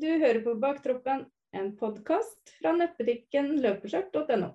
Du 0.00 0.06
hører 0.08 0.38
på 0.40 0.54
Baktroppen, 0.56 1.26
en 1.52 1.66
podkast 1.76 2.54
fra 2.56 2.70
nettbutikken 2.72 3.50
løpeskjørt.no. 3.60 4.46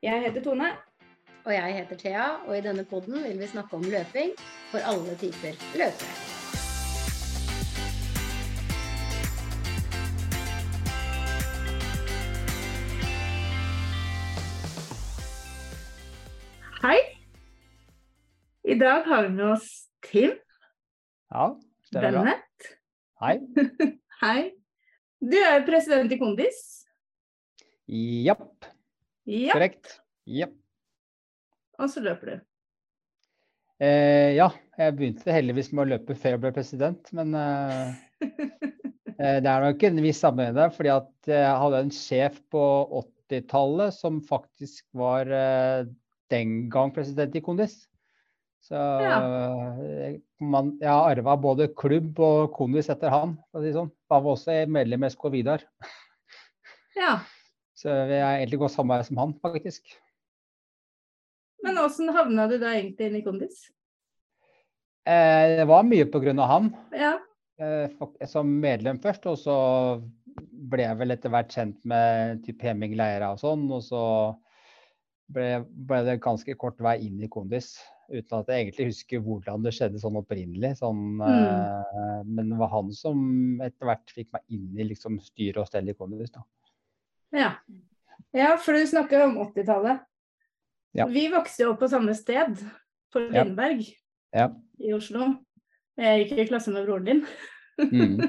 Jeg 0.00 0.22
heter 0.22 0.44
Tone. 0.46 0.70
Og 1.44 1.50
jeg 1.52 1.74
heter 1.76 1.98
Thea, 2.00 2.28
og 2.46 2.54
i 2.56 2.62
denne 2.64 2.86
podden 2.88 3.18
vil 3.26 3.36
vi 3.36 3.48
snakke 3.50 3.76
om 3.76 3.84
løping 3.84 4.32
for 4.70 4.80
alle 4.80 5.12
typer 5.20 5.58
løpere. 5.76 6.08
Hei. 16.86 16.96
I 18.64 18.80
dag 18.80 19.04
har 19.12 19.28
vi 19.28 19.36
med 19.36 19.46
oss 19.50 19.68
Tim 20.08 20.32
Ja, 21.28 21.52
stemmer 21.90 22.10
bra. 22.10 22.24
Bennett. 22.24 22.74
Hei. 23.20 23.36
Hei. 24.16 24.54
Du 25.20 25.36
er 25.36 25.60
president 25.66 26.12
i 26.12 26.16
Kondis. 26.16 26.60
Japp, 27.86 28.64
Ja, 29.28 29.52
korrekt. 29.52 29.98
Japp. 30.24 30.54
og 31.76 31.90
så 31.92 32.00
løper 32.00 32.30
du. 32.30 32.36
Eh, 33.84 34.32
ja, 34.38 34.46
jeg 34.80 34.94
begynte 34.96 35.34
heldigvis 35.36 35.68
med 35.76 35.84
å 35.84 35.90
løpe 35.90 36.16
før 36.16 36.32
jeg 36.34 36.42
ble 36.46 36.52
president, 36.56 37.12
men 37.18 37.36
eh, 37.36 37.92
eh, 38.24 39.36
det 39.44 39.52
er 39.52 39.66
nok 39.66 39.84
en 39.84 40.00
viss 40.06 40.22
sammenheng 40.24 40.56
der. 40.56 40.72
fordi 40.72 40.94
at 40.94 41.30
jeg 41.34 41.60
hadde 41.60 41.82
en 41.84 41.92
sjef 41.92 42.40
på 42.48 42.64
80-tallet 43.02 43.98
som 43.98 44.22
faktisk 44.24 44.86
var 44.96 45.28
eh, 45.28 45.84
den 46.32 46.70
gang 46.72 46.94
president 46.96 47.36
i 47.36 47.44
Kondis. 47.44 47.82
Så 48.66 48.74
ja. 48.74 49.18
man, 50.42 50.72
jeg 50.80 50.90
har 50.90 51.12
arva 51.12 51.36
både 51.38 51.68
klubb 51.78 52.18
og 52.18 52.50
Kondis 52.56 52.88
etter 52.90 53.12
han. 53.14 53.36
for 53.52 53.60
å 53.60 53.62
si 53.62 53.74
sånn. 53.76 53.92
Han 54.10 54.24
var 54.24 54.32
også 54.32 54.56
medlem 54.74 55.06
i 55.06 55.12
SK 55.14 55.30
Vidar. 55.34 55.64
Ja, 56.96 57.18
Så 57.76 57.92
vi 58.08 58.16
er 58.16 58.38
egentlig 58.38 58.56
gått 58.62 58.72
samme 58.72 58.96
vei 58.96 59.04
som 59.04 59.18
han, 59.20 59.34
faktisk. 59.44 59.90
Men 61.60 61.76
åssen 61.82 62.08
havna 62.16 62.46
du 62.48 62.54
da 62.56 62.70
egentlig 62.72 63.10
inn 63.10 63.18
i 63.18 63.20
Kondis? 63.26 63.66
Eh, 65.04 65.58
det 65.60 65.66
var 65.68 65.84
mye 65.84 66.06
pga. 66.08 66.32
han. 66.48 66.70
Ja. 66.96 67.18
eh, 67.60 68.26
som 68.26 68.48
medlem 68.64 68.96
først, 69.04 69.28
og 69.28 69.36
så 69.38 69.56
ble 70.36 70.86
jeg 70.86 70.98
vel 71.02 71.14
etter 71.14 71.32
hvert 71.36 71.52
kjent 71.52 71.76
med 71.84 72.42
type 72.46 72.64
Hemming 72.64 72.96
Leira 72.96 73.34
og 73.34 73.42
sånn. 73.44 73.68
Og 73.68 73.84
så 73.84 74.02
ble, 75.28 75.66
ble 75.68 76.00
det 76.08 76.16
ganske 76.24 76.56
kort 76.56 76.80
vei 76.80 76.96
inn 77.06 77.20
i 77.20 77.28
Kondis, 77.28 77.74
uten 78.10 78.38
at 78.38 78.50
jeg 78.50 78.64
egentlig 78.64 78.88
husker 78.90 79.22
hvordan 79.24 79.64
det 79.64 79.72
skjedde 79.76 80.00
sånn 80.02 80.18
opprinnelig. 80.20 80.74
Sånn, 80.80 81.20
eh, 81.26 82.20
men 82.26 82.52
det 82.52 82.58
var 82.60 82.72
han 82.72 82.92
som 82.94 83.18
etter 83.64 83.88
hvert 83.88 84.14
fikk 84.14 84.30
meg 84.36 84.58
inn 84.58 84.78
i 84.78 84.88
liksom, 84.92 85.18
styre 85.24 85.62
og 85.62 85.70
stell 85.70 85.90
i 85.90 85.96
Kondis. 85.96 86.32
Da. 86.34 86.44
Ja. 87.36 87.50
ja, 88.36 88.52
for 88.62 88.76
du 88.76 88.86
snakker 88.88 89.26
om 89.26 89.38
80-tallet. 89.48 90.04
Ja. 90.96 91.08
Vi 91.12 91.26
vokste 91.32 91.66
jo 91.66 91.74
opp 91.74 91.82
på 91.82 91.90
samme 91.92 92.14
sted, 92.16 92.56
på. 93.12 93.20
Lindberg 93.32 93.84
Ja. 94.34 94.50
i 94.80 94.92
Oslo. 94.96 95.34
Jeg 95.96 96.24
gikk 96.26 96.38
i 96.38 96.48
klasse 96.50 96.72
med 96.72 96.84
broren 96.88 97.06
din. 97.08 97.26
Mm. 97.80 98.20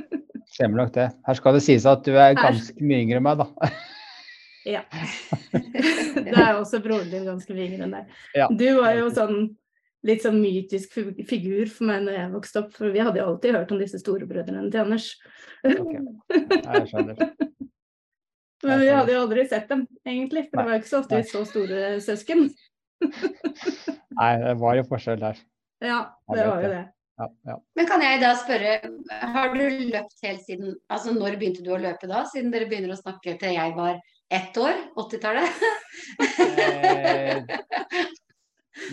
Stemmer 0.48 0.84
nok 0.84 0.94
det. 0.96 1.10
Her 1.28 1.38
skal 1.40 1.58
det 1.58 1.64
sies 1.66 1.86
at 1.88 2.04
du 2.08 2.16
er 2.16 2.36
ganske 2.38 2.84
mye 2.84 3.04
yngre 3.04 3.20
enn 3.20 3.28
meg, 3.28 3.42
da. 3.44 3.72
Ja. 4.68 4.84
Da 6.28 6.44
er 6.44 6.58
også 6.58 6.82
broren 6.84 7.10
din 7.12 7.28
ganske 7.28 7.56
mye 7.56 7.70
yngre 7.70 7.88
enn 7.88 7.96
deg. 7.98 8.20
Ja. 8.38 8.48
Du 8.52 8.68
var 8.80 8.96
jo 8.98 9.10
sånn 9.14 9.40
litt 10.08 10.24
sånn 10.24 10.40
mytisk 10.42 10.96
figur 11.30 11.70
for 11.72 11.90
meg 11.90 12.06
når 12.06 12.18
jeg 12.18 12.34
vokste 12.34 12.62
opp, 12.64 12.72
for 12.76 12.94
vi 12.94 13.04
hadde 13.04 13.22
jo 13.22 13.28
alltid 13.32 13.58
hørt 13.58 13.74
om 13.76 13.82
disse 13.82 14.00
storebrødrene 14.02 14.72
til 14.72 14.84
Anders. 14.84 15.12
Okay. 15.68 16.04
Jeg 16.32 16.90
skjønner. 16.92 17.22
Men 18.66 18.82
vi 18.82 18.90
hadde 18.90 19.14
jo 19.14 19.22
aldri 19.22 19.46
sett 19.48 19.68
dem, 19.70 19.86
egentlig, 20.08 20.48
for 20.50 20.58
Nei. 20.58 20.64
det 20.64 20.68
var 20.68 20.74
jo 20.74 20.82
ikke 20.82 20.90
så 20.90 21.02
ofte 21.04 21.20
vi 21.20 21.30
så 21.30 21.44
store 21.46 21.82
søsken. 22.04 22.48
Nei, 24.18 24.32
det 24.42 24.56
var 24.64 24.80
jo 24.80 24.86
forskjell 24.90 25.20
der. 25.22 25.42
Ja, 25.86 26.00
det 26.34 26.48
var 26.48 26.64
jo 26.64 26.72
det. 26.72 26.80
det. 26.80 26.86
Ja, 27.18 27.28
ja. 27.50 27.56
Men 27.78 27.88
kan 27.90 28.02
jeg 28.06 28.22
da 28.22 28.32
spørre, 28.38 28.74
har 29.34 29.54
du 29.54 29.64
løpt 29.90 30.20
helt 30.22 30.44
siden 30.46 30.76
Altså 30.94 31.14
når 31.16 31.40
begynte 31.42 31.64
du 31.66 31.72
å 31.74 31.80
løpe 31.82 32.06
da? 32.10 32.22
Siden 32.30 32.52
dere 32.54 32.70
begynner 32.70 32.94
å 32.94 33.00
snakke 33.00 33.34
til 33.42 33.56
jeg 33.56 33.74
var 33.78 33.98
ett 34.30 34.58
år? 34.62 34.74
80-tallet? 35.02 35.50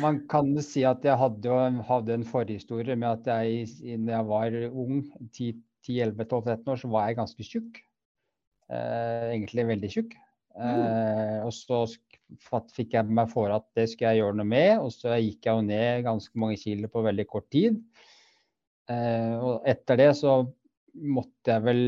Man 0.02 0.22
kan 0.30 0.50
si 0.64 0.84
at 0.88 1.04
jeg 1.06 1.16
hadde, 1.20 1.56
hadde 1.88 2.16
en 2.16 2.26
forhistorie 2.26 2.96
med 2.98 3.08
at 3.10 3.28
jeg 3.30 3.66
da 4.06 4.16
jeg 4.16 4.28
var 4.30 4.56
ung, 4.70 5.02
10-11-12-13 5.36 6.72
år, 6.72 6.80
så 6.80 6.90
var 6.92 7.08
jeg 7.08 7.18
ganske 7.20 7.46
tjukk. 7.48 7.80
Eh, 8.72 9.28
egentlig 9.34 9.66
veldig 9.68 9.90
tjukk. 9.92 10.16
Eh, 10.54 11.38
og 11.44 11.52
så 11.52 11.84
fikk 12.74 12.96
jeg 12.96 13.10
meg 13.10 13.30
for 13.32 13.52
at 13.54 13.66
det 13.76 13.88
skulle 13.90 14.14
jeg 14.14 14.22
gjøre 14.22 14.38
noe 14.40 14.48
med, 14.48 14.72
og 14.80 14.92
så 14.94 15.18
gikk 15.18 15.48
jeg 15.48 15.58
jo 15.58 15.66
ned 15.68 16.04
ganske 16.06 16.40
mange 16.40 16.58
kilo 16.60 16.90
på 16.90 17.04
veldig 17.04 17.26
kort 17.30 17.48
tid. 17.54 17.80
Eh, 18.90 19.34
og 19.38 19.66
etter 19.68 20.00
det 20.00 20.10
så 20.18 20.42
måtte 20.94 21.56
jeg 21.56 21.64
vel 21.64 21.84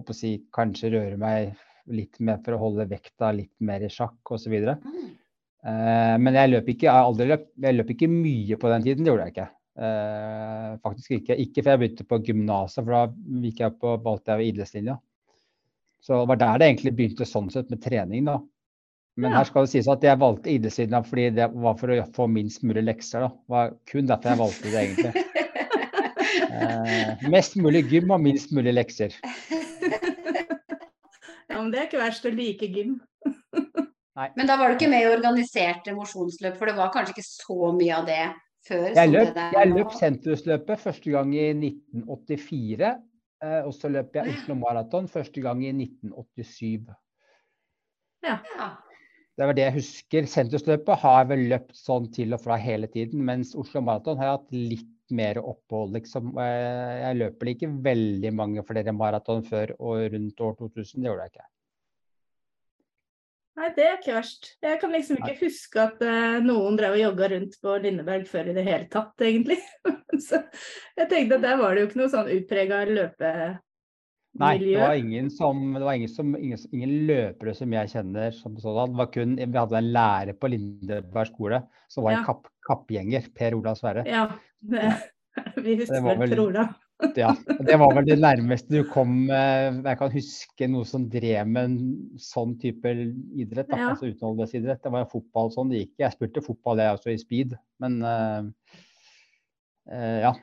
å 0.00 0.16
si, 0.16 0.36
kanskje 0.54 0.92
røre 0.96 1.18
meg 1.20 1.52
litt 1.92 2.18
mer 2.22 2.38
for 2.44 2.56
å 2.56 2.62
holde 2.62 2.88
vekta 2.90 3.32
litt 3.34 3.54
mer 3.64 3.84
i 3.84 3.90
sjakk 3.92 4.34
osv. 4.34 4.54
Og, 4.54 4.86
Eh, 4.86 5.01
men 5.62 6.34
jeg 6.34 6.50
løp 6.50 6.68
ikke, 6.72 6.88
jeg 6.88 7.06
aldri 7.06 7.26
løp, 7.30 7.44
jeg 7.62 7.76
løp 7.76 7.90
ikke 7.94 8.08
mye 8.10 8.56
på 8.58 8.70
den 8.72 8.82
tiden, 8.86 9.04
det 9.04 9.12
gjorde 9.12 9.26
jeg 9.28 9.34
ikke. 9.36 9.48
Eh, 9.78 10.70
faktisk 10.84 11.10
ikke. 11.16 11.36
Ikke 11.40 11.62
før 11.64 11.76
jeg 11.76 11.80
begynte 11.84 12.04
på 12.10 12.18
gymnaset, 12.26 12.82
for 12.82 12.92
da 12.92 13.02
gikk 13.46 13.60
jeg 13.62 13.76
på, 13.80 13.92
valgte 14.04 14.34
jeg 14.36 14.52
idrettslinja. 14.52 14.96
Så 16.02 16.18
det 16.18 16.28
var 16.32 16.40
der 16.40 16.58
det 16.58 16.66
egentlig 16.72 16.92
begynte 16.98 17.28
sånn 17.30 17.50
sett 17.54 17.70
med 17.70 17.82
trening, 17.84 18.26
da. 18.26 18.40
Men 19.16 19.30
Ja. 19.30 19.38
her 19.38 19.44
skal 19.44 19.66
det 19.66 19.70
sies 19.70 19.88
at 19.92 20.02
jeg 20.02 20.18
valgte 20.18 20.50
idrettslinja 20.50 21.02
fordi 21.04 21.28
det 21.36 21.50
var 21.52 21.74
for 21.78 21.88
å 21.94 22.12
få 22.16 22.26
minst 22.32 22.62
mulig 22.64 22.82
lekser. 22.84 23.20
da. 23.20 23.28
Det 23.28 23.54
var 23.54 23.74
kun 23.86 24.06
derfor 24.06 24.30
jeg 24.30 24.38
valgte 24.38 24.70
det, 24.72 24.82
egentlig. 24.82 25.24
Eh, 26.52 27.28
mest 27.30 27.56
mulig 27.56 27.84
gym 27.90 28.10
og 28.10 28.20
minst 28.20 28.52
mulig 28.52 28.74
lekser. 28.74 29.12
Ja, 31.52 31.60
men 31.60 31.70
det 31.70 31.80
er 31.80 31.86
ikke 31.86 32.00
verst 32.00 32.24
å 32.24 32.30
like 32.32 32.66
gym. 32.72 32.94
Men 34.14 34.48
da 34.48 34.58
var 34.60 34.68
du 34.68 34.76
ikke 34.76 34.90
med 34.92 35.06
i 35.06 35.12
organiserte 35.12 35.94
mosjonsløp, 35.96 36.56
for 36.58 36.68
det 36.68 36.76
var 36.76 36.90
kanskje 36.92 37.14
ikke 37.16 37.24
så 37.28 37.70
mye 37.72 37.94
av 37.96 38.08
det 38.10 38.20
før? 38.68 38.88
Jeg 38.98 39.08
løp, 39.12 39.30
det 39.38 39.46
jeg 39.56 39.70
løp 39.72 39.94
sentrumsløpet 39.96 40.82
første 40.84 41.14
gang 41.14 41.32
i 41.34 41.46
1984. 41.56 42.92
eh, 43.42 43.60
Og 43.64 43.72
så 43.74 43.88
løp 43.88 44.18
jeg 44.18 44.34
Oslo 44.36 44.54
Maraton 44.60 45.08
første 45.08 45.40
gang 45.44 45.64
i 45.64 45.72
1987. 45.72 46.92
Ja. 48.22 48.36
Det 49.32 49.46
var 49.48 49.56
det 49.56 49.64
jeg 49.64 49.76
husker. 49.80 50.26
Sentrumsløpet 50.28 51.00
har 51.02 51.22
jeg 51.22 51.30
vel 51.32 51.44
løpt 51.54 51.72
sånn 51.78 52.10
til 52.12 52.36
og 52.36 52.42
fra 52.44 52.58
hele 52.60 52.86
tiden, 52.92 53.24
mens 53.24 53.54
Oslo 53.58 53.80
Maraton 53.80 54.20
har 54.20 54.28
jeg 54.28 54.36
hatt 54.36 54.52
litt 54.74 54.88
mer 55.12 55.40
opphold, 55.40 55.96
liksom. 55.96 56.36
Eh, 56.40 57.00
Jeg 57.02 57.18
løper 57.20 57.50
ikke 57.54 57.72
veldig 57.84 58.30
mange 58.36 58.62
flere 58.68 58.92
maraton 58.96 59.42
før 59.44 59.72
og 59.80 60.04
rundt 60.12 60.40
år 60.40 60.54
2000. 60.60 61.00
Det 61.00 61.08
gjorde 61.10 61.26
jeg 61.26 61.32
ikke. 61.34 61.48
Nei, 63.52 63.68
det 63.76 63.84
er 63.84 63.98
ikke 63.98 64.14
verst. 64.16 64.46
Jeg 64.64 64.78
kan 64.80 64.94
liksom 64.94 65.18
ikke 65.20 65.34
huske 65.42 65.82
at 65.82 65.98
uh, 66.00 66.38
noen 66.40 66.78
drev 66.78 66.94
og 66.96 67.02
jogga 67.02 67.28
rundt 67.34 67.58
på 67.60 67.74
Lindeberg 67.84 68.24
før 68.30 68.48
i 68.48 68.54
det 68.56 68.64
hele 68.64 68.86
tatt, 68.92 69.12
egentlig. 69.20 69.58
Så 70.28 70.40
jeg 70.96 71.10
tenkte 71.10 71.36
at 71.36 71.44
der 71.44 71.60
var 71.60 71.74
det 71.74 71.82
jo 71.82 71.90
ikke 71.90 72.00
noe 72.00 72.12
sånn 72.12 72.30
utprega 72.32 72.80
løpemiljø. 72.88 73.50
Nei, 74.40 74.54
det 74.62 74.78
var 74.80 74.96
ingen 74.96 75.28
som, 75.28 75.60
det 75.76 75.84
var 75.84 75.98
ingen, 75.98 76.08
som, 76.08 76.30
ingen, 76.38 76.60
ingen 76.72 76.92
løpere 77.10 77.52
som 77.56 77.74
jeg 77.76 77.90
kjenner 77.92 78.32
som 78.32 78.54
sådan. 78.56 78.94
Det 78.94 79.00
var 79.02 79.10
kun, 79.12 79.34
vi 79.36 79.60
hadde 79.60 79.80
en 79.82 79.90
lærer 79.98 80.38
på 80.40 80.48
Lindeberg 80.54 81.28
skole 81.28 81.60
som 81.92 82.06
var 82.06 82.16
Ja. 82.16 82.22
en 82.22 82.28
kapp, 82.30 82.48
kappgjenger, 82.64 83.28
Per 83.36 83.58
Ola 83.58 83.76
Sverre. 83.76 84.06
Ja, 84.08 84.30
det, 84.64 84.94
vi 85.66 85.76
husker 85.82 86.08
Per 86.24 86.40
Ola. 86.46 86.70
Ja, 87.16 87.32
det 87.60 87.76
var 87.80 87.94
vel 87.96 88.06
det 88.06 88.18
nærmeste 88.22 88.72
du 88.72 88.84
kom 88.88 89.26
eh, 89.30 89.68
Jeg 89.84 89.98
kan 90.00 90.12
huske 90.12 90.68
noe 90.70 90.86
som 90.88 91.08
drev 91.10 91.48
med 91.50 91.64
en 91.68 91.76
sånn 92.20 92.54
type 92.62 92.92
idrett, 92.92 93.68
da, 93.70 93.78
Ja. 93.80 93.90
altså 93.92 94.10
utholdenhetsidrett. 94.12 94.82
Det 94.84 94.92
var 94.94 95.08
fotball 95.10 95.52
sånn 95.54 95.72
det 95.72 95.82
gikk. 95.82 95.92
Jeg 96.04 96.16
spilte 96.16 96.44
fotball 96.44 96.82
jeg 96.82 96.96
også 96.96 97.12
i 97.12 97.18
speed, 97.20 97.56
men 97.82 97.98
uh, 98.06 98.48
uh, 99.90 100.18
ja. 100.28 100.34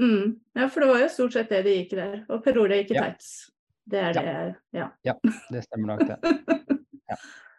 Mm. 0.00 0.38
Ja, 0.56 0.68
for 0.68 0.84
det 0.84 0.90
var 0.92 1.04
jo 1.04 1.12
stort 1.12 1.36
sett 1.36 1.52
det 1.52 1.62
det 1.66 1.76
gikk 1.78 1.96
der. 1.98 2.18
Og 2.30 2.42
Per 2.44 2.58
Ole 2.62 2.82
gikk 2.82 2.94
i 2.94 2.98
Ja. 3.00 3.06
tights. 3.10 3.50
Det 3.90 3.98
er 3.98 4.12
det, 4.14 4.56
ja. 4.76 5.14
Det 5.50 5.64
stemmer 5.66 5.96
nok, 5.96 6.06
det. 6.06 6.18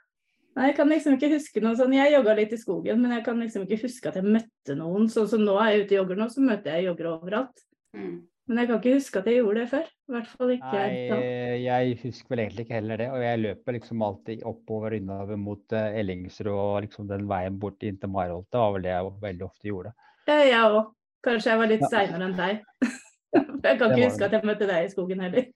Nei, 0.51 0.65
jeg 0.67 0.75
kan 0.75 0.89
liksom 0.91 1.15
ikke 1.15 1.29
huske 1.31 1.61
noe 1.63 1.77
sånn. 1.79 1.93
Jeg 1.95 2.11
jogga 2.11 2.33
litt 2.35 2.51
i 2.51 2.59
skogen, 2.59 2.99
men 2.99 3.13
jeg 3.15 3.23
kan 3.23 3.39
liksom 3.39 3.63
ikke 3.65 3.85
huske 3.85 4.09
at 4.11 4.17
jeg 4.19 4.27
møtte 4.27 4.75
noen. 4.75 5.07
Sånn 5.11 5.29
som 5.31 5.43
nå 5.45 5.55
er 5.63 5.71
jeg 5.71 5.85
ute 5.85 5.95
og 5.95 5.99
jogger 6.01 6.19
nå, 6.19 6.27
så 6.33 6.43
møter 6.43 6.75
jeg 6.75 6.89
joggere 6.89 7.13
overalt. 7.15 7.63
Mm. 7.95 8.17
Men 8.51 8.59
jeg 8.59 8.67
kan 8.67 8.79
ikke 8.81 8.93
huske 8.97 9.19
at 9.21 9.27
jeg 9.31 9.37
gjorde 9.39 9.61
det 9.61 9.69
før. 9.71 9.85
I 9.87 10.11
hvert 10.11 10.27
fall 10.27 10.49
ikke 10.51 10.71
Nei, 10.75 10.95
da. 11.07 11.17
jeg 11.63 11.91
husker 12.01 12.33
vel 12.33 12.41
egentlig 12.43 12.63
ikke 12.65 12.75
heller 12.75 12.99
det. 12.99 13.05
Og 13.15 13.21
jeg 13.23 13.39
løper 13.45 13.75
liksom 13.77 14.01
alltid 14.03 14.41
oppover 14.49 14.91
og 14.91 14.97
innover 14.97 15.37
mot 15.39 15.75
uh, 15.77 15.99
Ellingsrud 16.01 16.49
og 16.51 16.73
liksom 16.83 17.07
den 17.07 17.29
veien 17.31 17.59
bort 17.61 17.85
inn 17.87 17.95
til 18.01 18.11
Marholt. 18.11 18.49
Det 18.51 18.59
var 18.59 18.73
vel 18.75 18.83
det 18.83 18.91
jeg 18.91 19.13
veldig 19.21 19.45
ofte 19.47 19.69
gjorde. 19.71 19.93
Ja, 20.27 20.35
jeg 20.43 20.65
òg. 20.67 20.89
Kanskje 21.23 21.53
jeg 21.53 21.61
var 21.61 21.71
litt 21.71 21.85
Ja. 21.85 21.89
seinere 21.93 22.27
enn 22.27 22.35
deg. 22.41 22.59
jeg 23.69 23.79
kan 23.79 23.93
ikke 23.95 24.09
huske 24.09 24.27
at 24.27 24.35
jeg 24.35 24.47
møtte 24.51 24.67
deg 24.67 24.83
i 24.83 24.91
skogen 24.91 25.23
heller. 25.23 25.47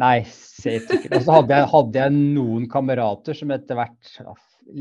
Nei, 0.00 0.16
helt 0.22 0.92
ikke. 0.94 1.10
Og 1.16 1.24
så 1.26 1.34
hadde 1.40 1.56
jeg, 1.58 1.68
hadde 1.74 2.04
jeg 2.04 2.12
noen 2.16 2.68
kamerater 2.72 3.36
som 3.36 3.50
etter 3.52 3.76
hvert 3.76 4.12
ja, 4.20 4.34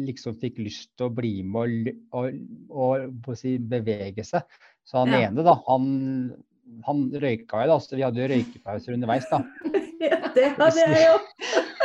liksom 0.05 0.37
fikk 0.39 0.61
lyst 0.61 0.91
til 0.99 1.09
å 1.09 1.13
bli 1.17 1.33
med 1.43 1.89
og, 1.89 1.89
og, 2.21 2.37
og, 2.69 3.09
og 3.25 3.39
si, 3.41 3.57
bevege 3.57 4.23
seg. 4.27 4.45
Så 4.87 5.01
han 5.01 5.11
Ja. 5.17 5.25
ene, 5.27 5.43
da, 5.43 5.57
han, 5.65 5.89
han 6.85 6.99
røyka 7.21 7.63
jo, 7.63 7.69
da. 7.71 7.77
Så 7.83 7.95
vi 7.97 8.03
hadde 8.05 8.21
jo 8.23 8.27
røykepauser 8.33 8.95
underveis, 8.97 9.29
da. 9.31 9.43
Ja, 9.99 10.15
det 10.31 10.45
hadde 10.55 10.79
jeg 10.79 11.01
jo. 11.09 11.15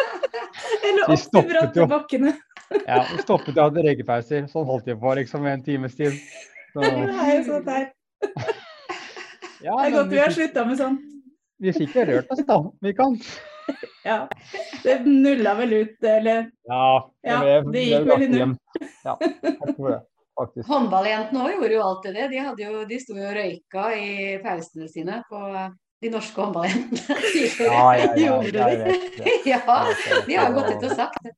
Eller 0.88 1.08
opp 1.10 1.18
stoppet 1.18 1.50
bratte 1.54 1.86
bakkene. 1.90 2.34
Ja, 2.88 3.00
vi 3.10 3.22
stoppet 3.22 3.56
og 3.58 3.64
hadde 3.68 3.82
røykepauser. 3.86 4.46
Sånn 4.50 4.66
holdt 4.68 4.86
vi 4.88 4.94
på 4.98 5.14
liksom 5.18 5.44
en 5.50 5.62
times 5.66 5.94
tid. 5.98 6.14
Så, 6.72 6.80
Det 6.80 6.92
er 7.10 7.32
jo 7.36 7.42
sånn 7.48 7.66
der. 7.66 7.84
ja, 9.62 9.74
Det 9.74 9.88
er 9.88 9.92
godt 9.94 10.10
vi 10.14 10.18
har 10.22 10.32
slutta 10.34 10.64
med 10.68 10.78
sånt. 10.80 11.02
Vi 11.62 11.72
fikk 11.76 11.94
jo 11.98 12.06
rørt 12.08 12.32
oss, 12.34 12.40
da. 12.48 12.56
Vi 12.82 12.92
kan. 12.98 13.18
Ja. 14.04 14.16
Det 14.82 14.96
nulla 15.06 15.54
vel 15.60 15.72
ut, 15.82 15.94
eller 16.04 16.48
Ja, 16.68 16.80
Ja, 17.24 17.38
ble- 17.40 17.72
det 17.72 17.84
gikk 17.86 18.08
vel 18.10 18.24
i 18.26 18.28
null. 18.32 18.56
Ja, 19.04 19.14
takk 19.20 19.70
for 19.76 19.90
det, 19.94 20.00
faktisk. 20.38 20.66
Håndballjentene 20.68 21.44
òg 21.44 21.56
gjorde 21.56 21.76
jo 21.76 21.86
alltid 21.86 22.18
det. 22.18 22.28
De, 22.32 22.42
hadde 22.48 22.66
jo, 22.66 22.84
de 22.90 23.00
sto 23.02 23.16
jo 23.18 23.26
og 23.28 23.36
røyka 23.38 23.88
i 23.98 24.12
pausene 24.44 24.88
sine 24.90 25.20
på 25.30 25.42
de 26.04 26.12
norske 26.12 26.40
håndballjentene. 26.40 27.20
Ja, 27.64 27.84
ja, 27.98 28.08
ja, 28.18 28.38
jeg 28.42 28.80
vet 28.80 29.18
det. 29.18 29.36
Ja, 29.52 29.60
Jeg 30.06 30.24
de 30.26 30.40
har 30.40 30.56
gått 30.56 30.74
ut 30.74 30.88
og 30.90 30.98
sagt 30.98 31.22
det. 31.24 31.36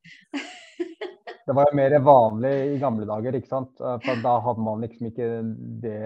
Det 1.47 1.55
var 1.55 1.69
jo 1.71 1.77
mer 1.79 1.95
vanlig 2.03 2.55
i 2.73 2.79
gamle 2.83 3.07
dager, 3.07 3.37
ikke 3.39 3.53
sant. 3.53 3.79
For 3.79 4.23
da 4.25 4.33
hadde 4.43 4.65
man 4.67 4.83
liksom 4.83 5.13
ikke 5.13 5.29
det 5.85 6.01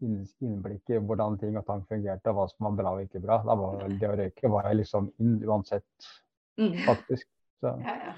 innblikket 0.00 0.96
i 0.96 1.02
hvordan 1.04 1.36
ting 1.42 1.58
og 1.60 1.66
tang 1.68 1.84
fungerte, 1.90 2.32
og 2.32 2.38
hva 2.38 2.46
som 2.48 2.70
var 2.70 2.78
bra 2.78 2.94
og 2.96 3.04
ikke 3.04 3.20
bra. 3.20 3.42
Da 3.44 3.58
var 3.60 3.84
det 3.92 4.08
å 4.08 4.16
røyke 4.22 4.52
var 4.54 4.70
jo 4.70 4.78
liksom 4.80 5.12
inn 5.20 5.36
uansett, 5.44 6.08
mm. 6.56 6.74
faktisk. 6.88 7.28
Så, 7.60 7.76
Ja, 7.84 7.98
ja. 8.08 8.16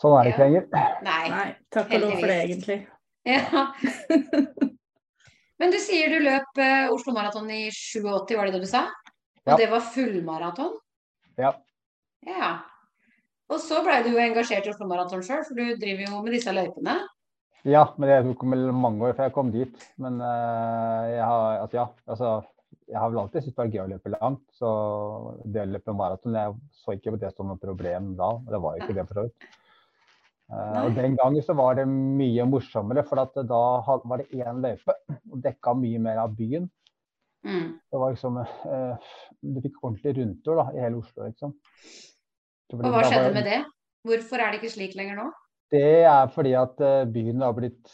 Sånn 0.00 0.16
er 0.16 0.26
det 0.26 0.32
ikke 0.34 0.46
lenger. 0.46 0.66
Nei. 1.06 1.22
Nei, 1.32 1.46
takk 1.72 1.94
og 1.96 2.04
lov 2.06 2.16
for 2.16 2.32
det, 2.32 2.38
egentlig. 2.46 2.78
Ja. 3.28 3.66
Men 5.60 5.74
du 5.74 5.76
sier 5.82 6.08
du 6.08 6.22
løp 6.24 6.60
eh, 6.62 6.88
Oslo 6.88 7.12
Maraton 7.12 7.50
i 7.52 7.66
87, 7.68 8.32
var 8.32 8.48
det 8.48 8.56
det 8.56 8.64
du 8.64 8.70
sa? 8.70 8.86
Og 9.44 9.52
Ja. 9.52 9.56
det 9.60 9.70
var 9.72 9.84
fullmaraton? 9.92 10.76
Ja. 11.40 11.54
Ja. 12.26 12.50
Og 13.50 13.60
så 13.60 13.80
blei 13.84 14.00
du 14.04 14.12
jo 14.14 14.20
engasjert 14.22 14.68
i 14.68 14.72
Oslo 14.72 14.88
Maraton 14.88 15.24
sjøl, 15.26 15.42
for 15.46 15.58
du 15.58 15.76
driver 15.80 16.06
jo 16.06 16.22
med 16.24 16.36
disse 16.36 16.54
løypene. 16.54 16.96
Ja, 17.68 17.82
men 17.98 18.08
det 18.08 18.22
tok 18.24 18.44
vel 18.48 18.70
mange 18.72 19.04
år 19.04 19.16
før 19.18 19.28
jeg 19.28 19.36
kom 19.36 19.50
dit. 19.52 19.82
Men 20.00 20.20
uh, 20.22 21.04
jeg 21.10 21.24
har, 21.24 21.58
altså, 21.64 21.76
ja, 21.76 21.86
altså, 22.14 22.30
jeg 22.88 22.98
har 23.02 23.10
vel 23.10 23.20
alltid 23.22 23.44
syntes 23.44 23.56
det 23.56 23.62
var 23.62 23.72
gøy 23.74 23.82
å 23.82 23.90
løpe 23.90 24.12
langt. 24.14 24.44
Så 24.56 24.70
det 25.44 25.64
å 25.66 25.72
løpe 25.74 25.96
maraton, 25.96 26.38
jeg 26.40 26.56
så 26.80 26.96
ikke 26.96 27.16
på 27.16 27.20
det 27.24 27.34
som 27.34 27.50
noe 27.50 27.60
problem 27.60 28.14
da. 28.20 28.30
og 28.38 28.48
Det 28.48 28.62
var 28.64 28.78
jo 28.78 28.86
ikke 28.86 28.96
det 28.96 29.06
for 29.10 29.20
så 29.20 29.26
vidt. 29.28 29.50
Eh, 30.50 30.78
og 30.82 30.96
den 30.98 31.14
gangen 31.18 31.44
så 31.46 31.54
var 31.58 31.78
det 31.78 31.86
mye 31.88 32.46
morsommere, 32.50 33.04
for 33.06 33.22
at 33.22 33.36
da 33.46 33.64
var 33.86 34.22
det 34.22 34.30
én 34.34 34.62
løype 34.64 34.96
og 35.30 35.42
dekka 35.44 35.76
mye 35.78 36.00
mer 36.02 36.22
av 36.24 36.34
byen. 36.36 36.66
Mm. 37.46 37.68
Det 37.88 37.96
var 38.02 38.10
liksom 38.12 38.34
uh, 38.36 39.12
Du 39.40 39.62
fikk 39.64 39.78
ordentlig 39.80 40.12
rundtur 40.18 40.58
da, 40.58 40.66
i 40.74 40.82
hele 40.82 40.98
Oslo, 41.00 41.24
liksom. 41.24 41.54
Og 42.76 42.82
hva 42.84 43.04
skjedde 43.06 43.30
med 43.32 43.46
det? 43.48 43.60
Hvorfor 44.04 44.42
er 44.42 44.52
det 44.52 44.60
ikke 44.60 44.74
slik 44.74 44.98
lenger 44.98 45.16
nå? 45.22 45.30
Det 45.70 46.02
er 46.02 46.30
fordi 46.34 46.52
at 46.58 46.80
eh, 46.82 47.08
byen 47.14 47.42
har 47.44 47.52
blitt 47.54 47.90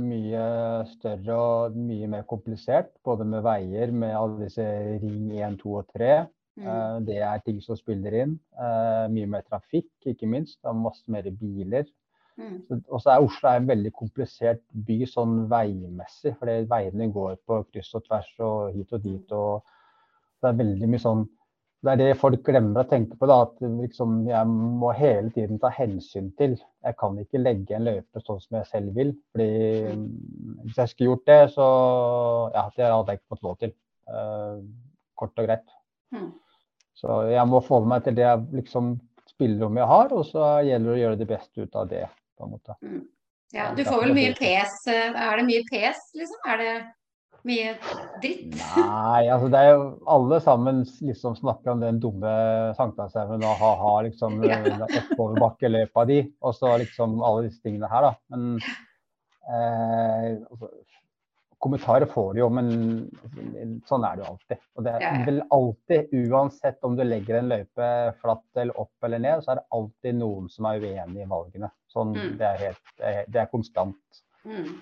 mye 0.00 0.44
større 0.88 1.34
og 1.36 1.74
mye 1.76 2.08
mer 2.08 2.22
komplisert. 2.28 2.88
Både 3.04 3.26
med 3.28 3.44
veier, 3.44 3.92
med 3.92 4.16
alle 4.16 4.46
disse 4.46 4.64
Ring 5.02 5.28
1, 5.36 5.58
2 5.60 5.74
og 5.82 5.90
3. 5.92 6.14
Mm. 6.58 6.66
Eh, 6.68 7.00
Det 7.06 7.18
er 7.22 7.38
ting 7.44 7.60
som 7.64 7.76
spiller 7.76 8.12
inn. 8.22 8.38
Eh, 8.58 9.08
Mye 9.12 9.26
mer 9.26 9.42
trafikk, 9.48 9.90
ikke 10.06 10.28
minst. 10.28 10.60
Det 10.62 10.68
er 10.68 10.72
masse 10.78 11.04
mer 11.08 11.22
biler. 11.30 11.84
Mm. 12.38 12.62
Og 12.88 13.00
så 13.02 13.10
er 13.12 13.20
Oslo 13.24 13.50
en 13.50 13.68
veldig 13.68 13.92
komplisert 13.92 14.62
by 14.86 15.04
sånn 15.06 15.48
veimessig. 15.50 16.34
fordi 16.38 16.64
veiene 16.68 17.12
går 17.12 17.36
på 17.46 17.62
kryss 17.72 17.94
og 17.94 18.04
tvers 18.06 18.32
og 18.40 18.72
hit 18.74 18.92
og 18.92 19.02
dit. 19.02 19.32
og 19.32 19.62
Det 20.42 20.48
er 20.48 20.64
veldig 20.64 20.88
mye 20.88 20.98
sånn 20.98 21.28
Det 21.84 21.90
er 21.90 21.96
det 21.96 22.16
folk 22.16 22.44
glemmer 22.46 22.84
å 22.84 22.88
tenke 22.88 23.16
på. 23.18 23.26
da, 23.26 23.42
At 23.42 23.56
liksom, 23.60 24.26
jeg 24.28 24.46
må 24.46 24.92
hele 24.94 25.30
tiden 25.30 25.58
ta 25.58 25.68
hensyn 25.68 26.30
til. 26.38 26.56
Jeg 26.84 26.96
kan 26.96 27.18
ikke 27.18 27.42
legge 27.42 27.74
en 27.74 27.84
løype 27.84 28.20
sånn 28.22 28.40
som 28.40 28.56
jeg 28.58 28.66
selv 28.66 28.94
vil. 28.94 29.16
fordi 29.32 29.92
mm, 29.96 30.08
Hvis 30.64 30.76
jeg 30.78 30.88
skulle 30.88 31.08
gjort 31.10 31.26
det, 31.26 31.50
så 31.50 31.66
ja, 32.54 32.70
det 32.76 32.86
hadde 32.86 33.08
jeg 33.08 33.18
ikke 33.18 33.34
fått 33.34 33.42
lov 33.42 33.58
til. 33.58 33.72
Uh, 34.08 34.62
kort 35.16 35.38
og 35.38 35.46
greit. 35.46 35.68
Mm. 36.12 36.32
Så 37.02 37.16
jeg 37.32 37.42
må 37.50 37.58
forholde 37.66 37.90
meg 37.90 38.04
til 38.06 38.14
det 38.14 38.30
liksom, 38.54 38.92
spillerommet 39.32 39.82
jeg 39.82 39.90
har, 39.90 40.12
og 40.14 40.24
så 40.28 40.46
gjelder 40.62 40.86
det 40.88 40.94
å 40.94 41.00
gjøre 41.02 41.18
det 41.18 41.28
beste 41.32 41.64
ut 41.66 41.78
av 41.82 41.88
det. 41.90 42.04
på 42.38 42.46
en 42.46 42.52
måte. 42.54 42.76
Ja, 43.52 43.68
du 43.76 43.82
får 43.84 44.04
vel 44.06 44.14
mye 44.16 44.34
pes. 44.38 44.76
eh, 44.88 45.10
Er 45.12 45.36
det 45.40 45.44
mye 45.50 45.64
pes, 45.68 45.98
liksom? 46.16 46.38
Er 46.48 46.60
det 46.62 46.72
mye 47.44 47.72
dritt? 48.22 48.54
Nei, 48.54 49.26
altså 49.34 49.48
det 49.50 49.58
er 49.60 49.72
jo 49.74 49.82
alle 50.14 50.38
sammen 50.40 50.84
liksom 51.02 51.34
snakker 51.36 51.74
om 51.74 51.82
den 51.82 51.98
dumme 52.00 52.32
Sankthanshaugen 52.78 53.42
og 53.44 53.58
ha-ha, 53.60 53.92
liksom 54.06 54.38
Ja. 54.48 54.60
oppoverbakkeløypa 55.02 56.06
di, 56.08 56.20
og 56.40 56.54
så 56.54 56.76
liksom 56.84 57.18
alle 57.22 57.48
disse 57.48 57.60
tingene 57.66 57.90
her, 57.90 58.08
da. 58.08 58.14
Men 58.30 58.46
eh, 59.50 60.38
altså, 60.50 60.70
kommentarer 61.62 62.08
får 62.10 62.32
du 62.34 62.40
jo, 62.40 62.48
men 62.52 62.70
sånn 63.88 64.04
er 64.06 64.16
det 64.18 64.24
jo 64.24 64.30
alltid. 64.32 64.62
Og 64.76 64.86
det 64.86 64.94
er 64.98 65.26
vel 65.26 65.42
alltid, 65.54 66.14
uansett 66.32 66.88
om 66.88 66.96
du 66.98 67.04
legger 67.06 67.38
en 67.38 67.52
løype 67.52 67.90
flatt 68.22 68.62
eller 68.62 68.80
opp 68.82 69.06
eller 69.06 69.22
ned, 69.22 69.44
så 69.44 69.52
er 69.54 69.60
det 69.60 69.68
alltid 69.78 70.18
noen 70.18 70.48
som 70.52 70.66
er 70.70 70.82
uenig 70.82 71.22
i 71.22 71.28
valgene. 71.30 71.70
Sånn, 71.92 72.16
Mm. 72.16 72.34
det, 72.40 72.48
er 72.48 72.58
helt, 72.66 72.82
det, 72.98 73.12
er, 73.12 73.30
er 73.44 73.52
konstant. 73.52 74.22
Mm. 74.48 74.74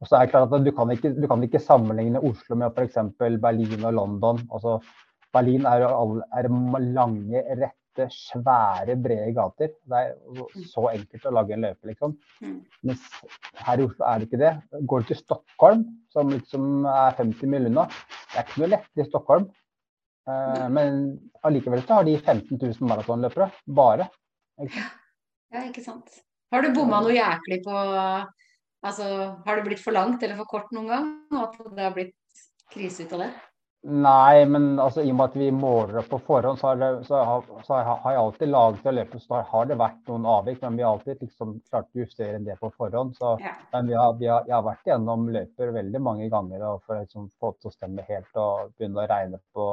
Og 0.00 0.08
så 0.10 0.18
er 0.18 0.26
det 0.26 0.32
klart 0.34 0.52
at 0.52 0.64
Du 0.64 0.72
kan 0.76 0.90
ikke, 0.92 1.14
du 1.16 1.26
kan 1.30 1.42
ikke 1.46 1.62
sammenligne 1.62 2.20
Oslo 2.20 2.58
med 2.60 2.76
f.eks. 2.76 2.98
Berlin 3.18 3.84
og 3.88 3.94
London. 3.96 4.42
Altså, 4.52 4.76
Berlin 5.32 5.64
er 5.66 5.86
er 5.86 6.48
lange, 6.92 7.42
rette, 7.62 7.72
svære, 8.12 8.96
brede 9.02 9.32
gater. 9.36 9.72
Det 9.88 10.00
er 10.02 10.64
så 10.70 10.86
enkelt 10.92 11.28
å 11.28 11.34
lage 11.34 11.54
en 11.56 11.64
løype, 11.66 11.90
liksom. 11.90 12.16
Mm. 12.44 12.58
Mens 12.88 13.06
her 13.66 13.82
i 13.82 13.86
Oslo 13.86 14.06
er 14.08 14.18
det 14.18 14.28
ikke 14.28 14.42
det. 14.42 14.52
Går 14.92 15.04
du 15.04 15.10
til 15.10 15.20
Stockholm, 15.22 15.86
som 16.12 16.32
liksom 16.32 16.86
er 16.90 17.16
50 17.18 17.52
mil 17.54 17.70
unna, 17.70 17.86
det 18.32 18.40
er 18.42 18.46
ikke 18.46 18.62
noe 18.62 18.72
lett 18.74 19.02
i 19.02 19.08
Stockholm. 19.08 19.48
Eh, 20.28 20.66
men 20.76 21.02
allikevel 21.46 21.84
så 21.86 22.00
har 22.00 22.08
de 22.08 22.16
15 22.18 22.58
000 22.58 22.90
maratonløpere. 22.90 23.50
Bare. 23.80 24.08
Ikke? 24.62 24.86
Ja, 25.54 25.66
ikke 25.66 25.84
sant. 25.84 26.22
Har 26.52 26.62
du 26.62 26.74
bomma 26.74 27.02
noe 27.02 27.16
jæklig 27.16 27.62
på 27.66 27.84
Altså, 28.86 29.06
har 29.42 29.56
det 29.56 29.64
blitt 29.66 29.80
for 29.82 29.96
langt 29.96 30.22
eller 30.22 30.36
for 30.38 30.46
kort 30.46 30.68
noen 30.74 30.90
gang? 30.92 31.06
Og 31.32 31.40
at 31.42 31.54
det 31.74 31.82
har 31.82 31.94
blitt 31.96 32.42
krise 32.70 33.06
ut 33.06 33.14
av 33.16 33.24
det? 33.24 33.30
Nei, 33.84 34.44
men 34.50 34.80
altså, 34.82 35.02
i 35.04 35.10
og 35.12 35.16
med 35.18 35.24
at 35.28 35.34
vi 35.38 35.46
måler 35.54 35.98
opp 36.00 36.08
på 36.10 36.18
forhånd, 36.26 36.58
så 36.58 36.72
har, 36.72 36.76
det, 36.80 36.88
så 37.06 37.20
har, 37.22 37.42
så 37.62 37.76
har 37.86 38.12
jeg 38.12 38.18
alltid 38.18 38.48
laget 38.50 38.86
og 38.90 38.94
løype. 38.96 39.20
Så 39.22 39.42
har 39.50 39.66
det 39.70 39.76
vært 39.78 40.08
noen 40.10 40.26
avvik, 40.26 40.58
men 40.64 40.76
vi 40.76 40.82
har 40.82 40.96
alltid 40.96 41.20
liksom 41.22 41.52
klart 41.70 41.86
å 41.94 42.00
justere 42.02 42.40
det 42.42 42.56
på 42.58 42.70
forhånd. 42.74 43.14
Så, 43.16 43.36
Ja. 43.44 43.52
men 43.72 43.86
vi 43.86 43.94
har, 43.94 44.14
vi 44.18 44.26
har, 44.26 44.42
jeg 44.48 44.56
har 44.56 44.64
vært 44.66 44.90
gjennom 44.90 45.28
løyper 45.30 45.70
veldig 45.76 46.00
mange 46.02 46.28
ganger 46.32 46.64
og 46.66 46.82
for 46.82 46.96
å 46.96 47.04
liksom, 47.04 47.30
få 47.38 47.52
det 47.52 47.60
til 47.60 47.70
å 47.70 47.76
stemme 47.76 48.06
helt 48.08 48.42
og 48.42 48.72
begynne 48.74 49.04
å 49.04 49.06
regne 49.12 49.38
på 49.54 49.68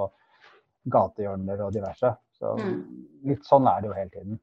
gatehjørner 0.94 1.62
og 1.66 1.74
diverse. 1.74 2.14
Så 2.38 2.54
Mm. 2.60 2.84
litt 3.26 3.46
sånn 3.46 3.68
er 3.68 3.82
det 3.82 3.88
jo 3.90 3.94
hele 3.94 4.10
tiden. 4.10 4.40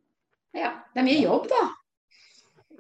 ja. 0.54 0.72
Det 0.94 0.98
er 0.98 1.04
mye 1.06 1.22
jobb, 1.22 1.44
da. 1.46 1.62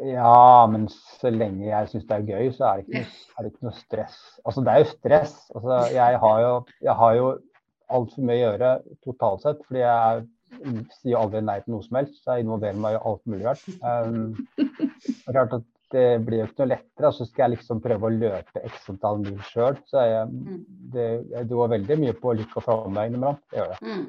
Ja, 0.00 0.66
men 0.70 0.86
så 1.20 1.28
lenge 1.34 1.66
jeg 1.68 1.88
syns 1.90 2.06
det 2.08 2.16
er 2.16 2.28
gøy, 2.30 2.50
så 2.56 2.64
er 2.70 2.80
det, 2.80 2.86
ikke 2.88 3.00
noe, 3.02 3.24
er 3.36 3.44
det 3.46 3.50
ikke 3.52 3.66
noe 3.68 3.76
stress. 3.76 4.18
Altså, 4.46 4.62
det 4.64 4.72
er 4.72 4.78
jo 4.84 4.90
stress. 4.94 5.34
Altså, 5.54 5.78
jeg 5.92 6.20
har 6.22 6.38
jo, 6.44 6.52
jeg 6.86 6.94
har 7.02 7.16
jo 7.18 7.26
altfor 7.90 8.22
mye 8.28 8.36
å 8.38 8.44
gjøre 8.46 8.70
totalt 9.04 9.42
sett, 9.44 9.60
fordi 9.66 9.82
jeg 9.82 10.22
sier 10.96 11.18
aldri 11.20 11.42
nei 11.46 11.58
til 11.62 11.74
noe 11.76 11.84
som 11.84 11.98
helst. 12.00 12.16
Så 12.24 12.38
jeg 12.38 12.46
involverer 12.46 12.78
meg 12.80 12.96
i 12.96 13.02
alt 13.10 13.20
mulig 13.28 13.44
rart. 13.44 13.66
Um, 13.84 14.38
klart 15.28 15.52
at 15.58 15.66
det 15.90 16.06
blir 16.26 16.40
jo 16.44 16.46
ikke 16.48 16.62
noe 16.62 16.70
lettere. 16.72 17.10
Så 17.12 17.26
skal 17.28 17.44
jeg 17.48 17.56
liksom 17.58 17.82
prøve 17.84 18.08
å 18.08 18.14
løpe 18.14 18.62
x 18.70 18.88
antall 18.92 19.20
mil 19.24 19.36
sjøl. 19.50 19.76
Så 19.90 20.06
jeg, 20.06 20.28
Mm. 20.30 20.64
det, 20.94 21.08
jeg 21.34 21.48
går 21.50 21.72
veldig 21.76 21.98
mye 22.06 22.16
på 22.22 22.34
lykke 22.40 22.56
og 22.62 22.66
framvei 22.66 23.06
innimellom. 23.10 23.36
Det 23.50 23.58
gjør 23.60 23.74
det. 23.74 23.78
Mm. 23.82 24.06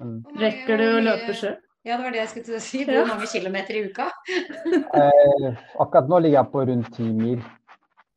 Men 0.00 0.14
Rekker 0.40 0.78
du 0.80 0.86
å 0.94 1.02
løpe 1.04 1.34
sjøl? 1.36 1.58
Ja, 1.86 1.96
det 1.96 2.04
var 2.04 2.12
det 2.12 2.20
jeg 2.20 2.30
skulle 2.32 2.48
til 2.48 2.58
å 2.58 2.62
si. 2.64 2.82
Ja. 2.90 3.00
Hvor 3.00 3.12
mange 3.14 3.28
kilometer 3.30 3.76
i 3.78 3.84
uka? 3.88 4.08
eh, 5.00 5.46
akkurat 5.80 6.10
nå 6.10 6.20
ligger 6.20 6.42
jeg 6.42 6.52
på 6.52 6.64
rundt 6.70 6.90
ti 6.96 7.06
mil. 7.08 7.44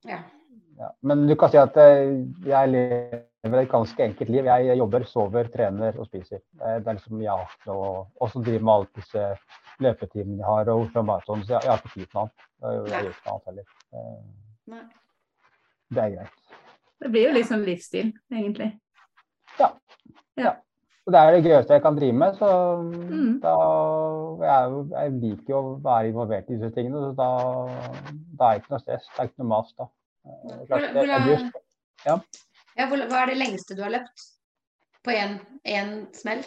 Ja. 0.09 0.23
Ja, 0.79 0.89
men 1.05 1.27
du 1.29 1.35
kan 1.39 1.51
si 1.53 1.59
at 1.61 1.77
eh, 1.79 2.09
jeg 2.49 2.71
lever 2.73 3.61
et 3.61 3.71
ganske 3.71 4.03
enkelt 4.03 4.31
liv. 4.33 4.49
Jeg 4.49 4.77
jobber, 4.79 5.05
sover, 5.07 5.51
trener 5.53 5.99
og 5.99 6.09
spiser. 6.09 6.41
Det 6.57 6.81
er 6.81 6.97
liksom 6.97 7.21
jeg 7.23 7.31
har 7.31 7.77
Og 7.77 8.31
så 8.31 8.41
driver 8.41 8.65
med 8.65 8.73
alle 8.73 8.89
disse 8.99 9.27
løpetimene 9.83 10.41
jeg 10.41 10.49
har, 10.49 10.73
og 10.73 10.87
Oslo 10.87 11.05
Maraton. 11.07 11.45
Så 11.45 11.55
jeg, 11.55 11.63
jeg 11.63 11.71
har 11.71 11.81
ikke 11.81 11.93
tid 11.93 12.05
til 12.05 12.19
noe 12.19 12.25
annet. 12.25 12.45
Jeg, 12.63 12.83
jeg 12.91 13.05
gjør 13.05 13.13
ikke 13.13 13.25
noe 13.29 13.35
annet 13.37 13.49
heller. 13.51 13.71
Eh, 13.93 14.19
Nei. 14.73 14.83
Det 15.93 16.03
er 16.03 16.13
greit. 16.17 16.59
Det 17.03 17.11
blir 17.11 17.27
jo 17.27 17.33
litt 17.35 17.49
sånn 17.49 17.65
livsstil, 17.67 18.13
egentlig. 18.31 18.69
Ja. 19.59 19.73
Ja. 20.39 20.53
Og 21.05 21.11
det 21.11 21.19
er 21.19 21.31
det 21.35 21.43
gøyeste 21.43 21.73
jeg 21.75 21.81
kan 21.83 21.97
drive 21.97 22.13
med. 22.15 22.35
Så 22.39 22.49
Mm. 22.79 23.39
da 23.43 23.53
jeg, 24.47 24.85
jeg 24.93 25.11
liker 25.23 25.49
jo 25.53 25.57
å 25.59 25.73
være 25.83 26.07
involvert 26.13 26.49
i 26.49 26.53
disse 26.55 26.69
tingene. 26.75 27.01
Så 27.01 27.11
da, 27.17 27.27
da 28.39 28.45
er 28.45 28.53
det 28.53 28.61
ikke 28.63 28.71
noe 28.75 28.79
stress. 28.85 29.09
Det 29.11 29.19
er 29.19 29.27
ikke 29.29 29.43
noe 29.43 29.49
mas 29.51 29.73
da. 29.77 29.83
Eh, 30.23 30.57
Hvor, 30.69 30.87
hvor, 30.93 31.05
jeg- 31.05 31.51
jeg 32.05 32.21
ja, 32.77 32.87
hvor, 32.87 32.97
hva 33.09 33.21
er 33.21 33.25
det 33.33 33.37
lengste 33.37 33.75
du 33.75 33.83
har 33.83 33.91
løpt? 33.91 34.23
På 35.03 35.11
én 35.11 36.07
smell? 36.15 36.39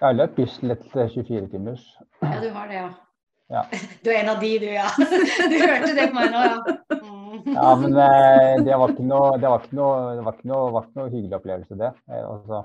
Jeg 0.00 0.06
har 0.08 0.12
løpt 0.16 0.34
Bislett 0.36 0.82
24 0.92 1.48
timers. 1.52 1.84
Ja, 2.22 2.40
du 2.40 2.48
har 2.50 2.66
det, 2.68 2.74
ja. 2.80 2.90
Ja. 3.50 3.62
Du 4.04 4.08
er 4.10 4.22
en 4.22 4.28
av 4.32 4.40
de, 4.40 4.58
du, 4.58 4.64
ja. 4.72 4.88
Du 5.52 5.58
hørte 5.60 5.92
det 5.94 6.08
på 6.08 6.14
meg 6.16 6.32
nå, 6.32 6.40
ja. 6.48 6.58
Mm. 7.52 7.58
Ja, 7.58 7.70
men 7.76 7.96
eh, 8.00 8.64
det 8.64 8.76
var 8.80 8.92
ikke 8.94 9.04
noe, 9.04 9.30
det 9.36 9.50
var 9.52 9.64
ikke 9.64 9.76
noe, 9.76 9.96
det 10.16 10.24
var 10.24 10.36
ikke 10.38 10.48
noe, 10.48 10.70
var 10.72 10.86
ikke 10.86 10.98
noe 11.00 11.12
hyggelig 11.12 11.38
opplevelse, 11.38 11.78
det. 11.82 11.90
Eh, 12.08 12.24
Altså. 12.32 12.60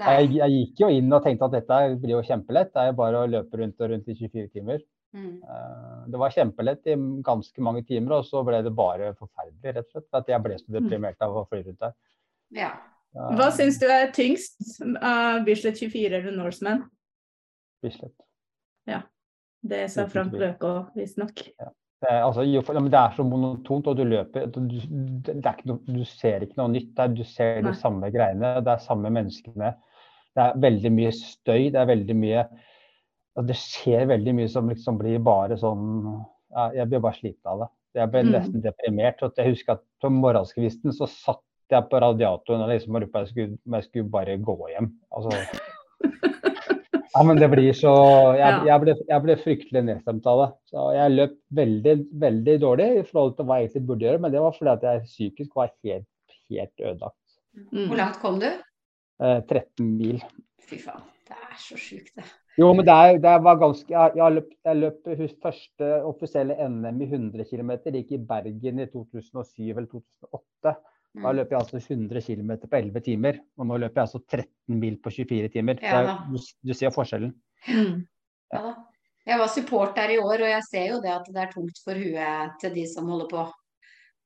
Jeg, 0.00 0.30
jeg 0.36 0.54
gikk 0.56 0.82
jo 0.84 0.90
inn 1.00 1.12
og 1.16 1.24
tenkte 1.24 1.48
at 1.48 1.54
dette 1.56 1.78
blir 2.02 2.16
jo 2.18 2.22
kjempelett. 2.26 2.72
Det 2.74 2.82
er 2.82 2.90
jo 2.90 2.98
bare 3.00 3.22
å 3.24 3.30
løpe 3.30 3.60
rundt 3.62 3.80
og 3.80 3.92
rundt 3.94 4.10
i 4.12 4.16
24 4.18 4.48
timer. 4.52 4.82
Mm. 5.16 5.40
Eh, 5.42 5.96
Det 6.12 6.20
var 6.22 6.36
kjempelett 6.36 6.92
i 6.92 6.96
ganske 7.26 7.64
mange 7.66 7.82
timer, 7.88 8.18
og 8.20 8.28
så 8.28 8.44
ble 8.46 8.60
det 8.66 8.74
bare 8.76 9.12
forferdelig, 9.18 9.74
rett 9.78 9.86
og 9.88 9.96
slett. 9.96 10.08
At 10.20 10.28
jeg 10.34 10.44
ble 10.44 10.58
så 10.60 10.76
deprimert 10.76 11.26
av 11.26 11.40
å 11.40 11.46
fly 11.48 11.62
rundt 11.64 11.80
der. 11.86 11.96
Ja. 12.54 12.70
Ja, 13.16 13.26
Hva 13.34 13.48
syns 13.50 13.80
du 13.80 13.88
er 13.90 14.12
tyngst 14.14 14.60
av 15.02 15.40
Bislett 15.48 15.80
24 15.80 16.20
eller 16.20 16.36
Norseman? 16.36 16.84
Bislett. 17.82 18.14
Ja. 18.86 19.00
Det 19.66 19.88
sa 19.90 20.06
Frank 20.08 20.32
Løkå 20.32 20.70
visstnok. 20.94 21.42
Er, 21.58 21.72
altså, 22.08 22.62
for- 22.64 22.74
men 22.80 22.90
det 22.90 22.98
er 22.98 23.10
så 23.16 23.24
monotont, 23.24 23.86
og 23.86 23.96
du 23.96 24.04
løper 24.04 24.46
du, 24.46 24.60
noe, 25.66 25.78
du 25.86 26.04
ser 26.04 26.40
ikke 26.40 26.56
noe 26.56 26.68
nytt 26.72 26.94
der. 26.96 27.08
Du 27.08 27.22
ser 27.24 27.60
de 27.62 27.74
samme 27.74 28.10
greiene, 28.10 28.60
det 28.64 28.72
er 28.72 28.78
samme 28.78 29.10
menneskene. 29.10 29.74
Det 30.34 30.42
er 30.44 30.54
veldig 30.62 30.92
mye 30.92 31.12
støy, 31.12 31.70
det 31.72 31.76
er 31.80 31.86
veldig 31.86 32.16
mye 32.16 32.48
Det 33.46 33.54
skjer 33.56 34.06
veldig 34.06 34.34
mye 34.34 34.48
som 34.50 34.68
liksom 34.68 34.98
blir 34.98 35.18
bare 35.22 35.56
sånn 35.56 36.24
ja, 36.52 36.70
Jeg 36.74 36.88
blir 36.88 37.00
bare 37.00 37.14
sliten 37.14 37.46
av 37.46 37.58
det. 37.60 37.68
Jeg 37.94 38.10
ble 38.10 38.22
Mm. 38.22 38.32
nesten 38.32 38.60
deprimert. 38.62 39.22
og 39.22 39.34
Jeg 39.36 39.54
husker 39.54 39.72
at 39.72 39.82
på 40.02 40.10
morgenskvisten 40.10 40.92
så 40.92 41.06
satt 41.08 41.42
jeg 41.70 41.88
på 41.88 42.00
radiatoren 42.00 42.62
og 42.62 42.68
liksom 42.68 42.94
lurte 42.94 43.12
på 43.12 43.18
om 43.66 43.74
jeg 43.74 43.84
skulle 43.84 44.10
bare 44.10 44.36
gå 44.38 44.56
hjem. 44.74 44.92
Altså, 45.12 45.30
ja, 47.14 47.22
men 47.26 47.40
det 47.40 47.48
blir 47.52 47.72
så 47.76 47.92
Jeg, 48.38 48.60
jeg, 48.68 48.80
ble, 48.84 48.94
jeg 49.08 49.24
ble 49.24 49.36
fryktelig 49.40 49.82
nedstemt 49.86 50.26
av 50.30 50.42
det. 50.42 50.48
Så 50.72 50.86
jeg 50.96 51.14
løp 51.16 51.36
veldig, 51.60 51.94
veldig 52.24 52.56
dårlig 52.62 52.88
i 53.00 53.06
forhold 53.08 53.36
til 53.38 53.48
hva 53.48 53.60
jeg 53.60 53.68
egentlig 53.70 53.86
burde 53.88 54.06
gjøre, 54.08 54.22
men 54.24 54.34
det 54.34 54.42
var 54.44 54.56
fordi 54.58 54.74
at 54.76 54.86
jeg 54.88 55.06
psykisk 55.08 55.56
var 55.58 55.72
helt, 55.86 56.36
helt 56.50 56.84
ødelagt. 56.84 57.16
Mm. 57.72 57.86
Hvor 57.90 57.98
langt 57.98 58.20
kom 58.22 58.38
du? 58.42 58.46
Eh, 59.20 59.40
13 59.42 59.88
mil. 59.98 60.20
Fy 60.70 60.78
faen, 60.84 61.02
det 61.28 61.36
er 61.40 61.58
så 61.58 61.78
sjukt, 61.80 62.12
det. 62.16 62.28
Jo, 62.58 62.68
men 62.76 62.84
det, 62.84 62.92
er, 62.94 63.18
det 63.22 63.32
var 63.44 63.58
ganske 63.60 63.92
Jeg, 63.94 64.12
jeg, 64.18 64.34
løp, 64.36 64.48
jeg 64.66 64.76
løp 64.76 65.10
hus- 65.20 65.36
første 65.42 65.90
offisielle 66.04 66.56
NM 66.68 66.98
i 67.00 67.06
100 67.08 67.46
km. 67.48 67.70
Det 67.84 68.02
gikk 68.02 68.16
i 68.16 68.22
Bergen 68.30 68.82
i 68.82 68.88
2007 68.90 69.70
eller 69.70 69.86
2008. 69.90 70.74
Da 71.18 71.32
løper 71.34 71.56
jeg 71.56 71.64
altså 71.64 71.80
100 71.80 72.22
km 72.22 72.52
på 72.70 72.76
11 72.78 73.00
timer. 73.06 73.40
Og 73.58 73.66
nå 73.66 73.78
løper 73.82 73.98
jeg 74.00 74.06
altså 74.06 74.20
13 74.22 74.78
mil 74.78 74.98
på 75.02 75.10
24 75.10 75.48
timer. 75.56 75.80
Ja 75.82 76.20
du, 76.30 76.38
du 76.38 76.72
ser 76.76 76.94
forskjellen. 76.94 77.34
Mm. 77.66 78.06
Ja 78.54 78.62
da. 78.68 78.76
Jeg 79.28 79.38
var 79.38 79.50
support 79.52 79.96
der 79.98 80.14
i 80.14 80.18
år, 80.18 80.40
og 80.42 80.48
jeg 80.48 80.62
ser 80.64 80.86
jo 80.94 81.00
det 81.04 81.10
at 81.12 81.26
det 81.28 81.42
er 81.42 81.50
tungt 81.52 81.76
for 81.84 81.98
huet 81.98 82.54
til 82.62 82.72
de 82.74 82.86
som 82.88 83.10
holder 83.12 83.28
på. 83.30 83.42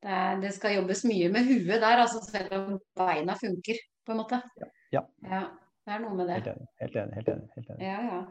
Det, 0.05 0.21
det 0.45 0.53
skal 0.55 0.76
jobbes 0.76 1.03
mye 1.09 1.31
med 1.35 1.49
huet 1.49 1.83
der, 1.83 2.05
altså 2.05 2.21
selv 2.23 2.55
om 2.57 2.79
beina 2.97 3.35
funker, 3.41 3.81
på 4.07 4.14
en 4.14 4.21
måte. 4.23 4.38
Ja. 4.95 5.03
det 5.25 5.97
er 5.97 6.00
noe 6.05 6.14
med 6.14 6.31
Helt 6.31 6.47
det. 6.47 6.55
enig. 6.55 6.71
Helt 6.85 6.97
enig. 7.03 7.17
Helt 7.19 7.33
enig, 7.35 7.50
helt 7.57 7.75
enig. 7.75 7.88
Ja, 7.88 7.99
ja. 8.12 8.23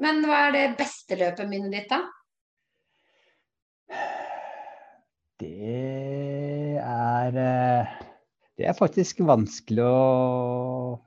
Men 0.00 0.22
hva 0.24 0.40
er 0.46 0.56
det 0.56 0.64
beste 0.80 1.18
løpeminnet 1.20 1.76
ditt, 1.76 1.92
da? 1.92 2.00
Det 5.40 5.89
er 7.30 7.40
eh, 7.40 7.96
Det 8.60 8.68
er 8.68 8.76
faktisk 8.76 9.22
vanskelig 9.24 9.84
å 9.86 11.00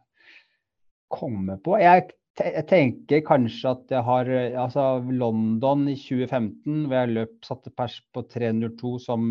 komme 1.14 1.60
på. 1.62 1.76
Jeg, 1.78 2.08
jeg 2.40 2.66
tenker 2.70 3.22
kanskje 3.28 3.76
at 3.76 3.92
jeg 3.94 4.02
har 4.08 4.32
altså 4.64 4.86
London 5.06 5.84
i 5.92 5.94
2015, 5.94 6.88
hvor 6.88 6.98
jeg 6.98 7.12
løp 7.14 7.36
satte 7.46 7.74
pers 7.78 8.00
på 8.16 8.24
302 8.26 8.96
som 9.04 9.28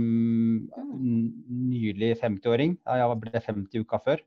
nylig 1.01 2.13
50-åring. 2.23 2.77
Jeg 2.79 3.19
ble 3.25 3.43
50 3.49 3.83
uka 3.83 3.99
før. 4.07 4.23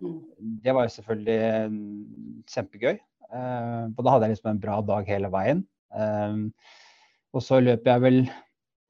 Mm. 0.00 0.16
Det 0.64 0.74
var 0.74 0.88
jo 0.88 0.94
selvfølgelig 0.96 2.48
kjempegøy. 2.54 2.96
Eh, 3.34 3.84
og 3.92 4.00
da 4.00 4.14
hadde 4.14 4.28
jeg 4.28 4.36
liksom 4.36 4.54
en 4.54 4.64
bra 4.64 4.80
dag 4.88 5.10
hele 5.10 5.30
veien. 5.32 5.62
Eh, 5.94 6.40
og 7.34 7.42
så 7.42 7.60
løp 7.62 7.86
jeg 7.88 8.04
vel 8.04 8.20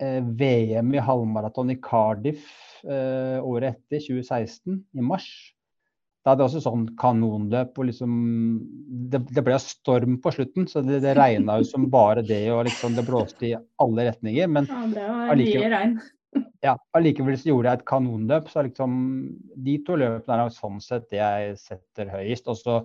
VM 0.03 0.95
i 0.95 1.03
halvmaraton 1.03 1.71
i 1.71 1.79
Cardiff 1.83 2.47
eh, 2.83 3.39
året 3.39 3.77
etter, 3.77 4.01
2016, 4.03 4.81
i 4.95 5.05
mars. 5.05 5.29
Da 6.25 6.33
hadde 6.33 6.47
jeg 6.47 6.55
også 6.55 6.65
sånn 6.65 6.85
kanonløp 6.97 7.77
og 7.77 7.89
liksom 7.91 8.13
Det, 9.13 9.21
det 9.37 9.45
ble 9.45 9.59
storm 9.61 10.17
på 10.25 10.33
slutten, 10.33 10.67
så 10.71 10.81
det, 10.85 11.03
det 11.05 11.13
regna 11.19 11.59
jo 11.61 11.69
som 11.69 11.85
bare 11.93 12.25
det, 12.25 12.47
og 12.53 12.65
liksom 12.69 12.97
det 12.97 13.05
blåste 13.05 13.51
i 13.51 13.55
alle 13.55 14.09
retninger. 14.09 14.49
Men 14.49 14.69
Ja, 14.71 14.85
det 14.95 15.09
var 15.11 15.37
mye 15.37 15.73
regn. 15.75 15.97
ja, 16.65 16.75
allikevel 16.97 17.37
så 17.39 17.51
gjorde 17.51 17.71
jeg 17.71 17.81
et 17.83 17.89
kanonløp. 17.91 18.49
Så 18.51 18.65
liksom 18.65 18.95
de 19.67 19.77
to 19.85 19.99
løpene 20.01 20.47
er 20.47 20.55
sånn 20.55 20.81
sett 20.83 21.11
det 21.13 21.21
jeg 21.21 21.59
setter 21.61 22.15
høyest. 22.17 22.49
Og 22.49 22.59
så 22.63 22.79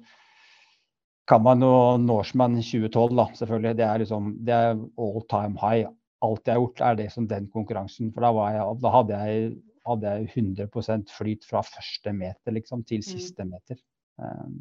kan 1.29 1.45
man 1.45 1.63
jo 1.63 1.71
Norseman 2.01 2.59
2012, 2.59 3.15
da, 3.15 3.29
selvfølgelig. 3.39 3.79
Det 3.79 3.87
er 3.87 4.03
liksom 4.03 4.29
det 4.45 4.59
er 4.59 4.83
all 4.99 5.23
time 5.31 5.55
high. 5.63 5.87
Alt 6.25 6.47
jeg 6.49 6.57
har 6.57 6.61
gjort, 6.61 6.81
er 6.83 6.99
det 6.99 7.09
som 7.13 7.27
den 7.29 7.47
konkurransen. 7.53 8.11
For 8.13 8.25
da, 8.25 8.31
var 8.35 8.53
jeg, 8.55 8.77
da 8.83 8.93
hadde, 8.93 9.19
jeg, 9.23 9.49
hadde 9.87 10.13
jeg 10.13 10.29
100% 10.35 11.13
flyt 11.15 11.47
fra 11.47 11.63
første 11.63 12.13
meter 12.15 12.55
liksom, 12.55 12.83
til 12.87 13.03
siste 13.05 13.47
meter. 13.47 13.79
Um, 14.19 14.55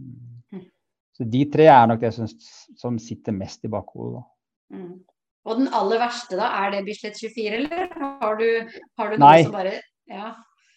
Mm. 0.55 0.63
så 1.13 1.25
de 1.29 1.41
tre 1.51 1.65
er 1.67 1.87
nok 1.91 2.01
det 2.01 2.13
som, 2.15 2.29
som 2.79 2.99
sitter 3.03 3.35
mest 3.35 3.65
i 3.67 3.71
bakhodet. 3.73 4.23
Mm. 4.73 5.01
Og 5.49 5.59
den 5.59 5.71
aller 5.75 5.99
verste, 6.01 6.37
da? 6.39 6.47
Er 6.63 6.73
det 6.77 6.85
Bislett 6.87 7.19
24, 7.19 7.59
eller 7.59 7.91
har 8.23 8.39
du, 8.39 8.47
har 9.01 9.11
du 9.11 9.17
noe 9.19 9.25
Nei. 9.27 9.43
som 9.43 9.57
bare 9.57 9.75
Ja. 10.09 10.37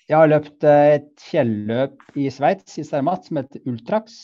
Jeg 0.10 0.18
har 0.18 0.28
løpt 0.28 0.66
eh, 0.68 0.98
et 0.98 1.24
fjelløp 1.24 2.18
i 2.20 2.26
Sveits, 2.34 2.74
i 2.82 2.84
Zermatt, 2.84 3.30
som 3.30 3.38
heter 3.40 3.62
Ultrax. 3.70 4.18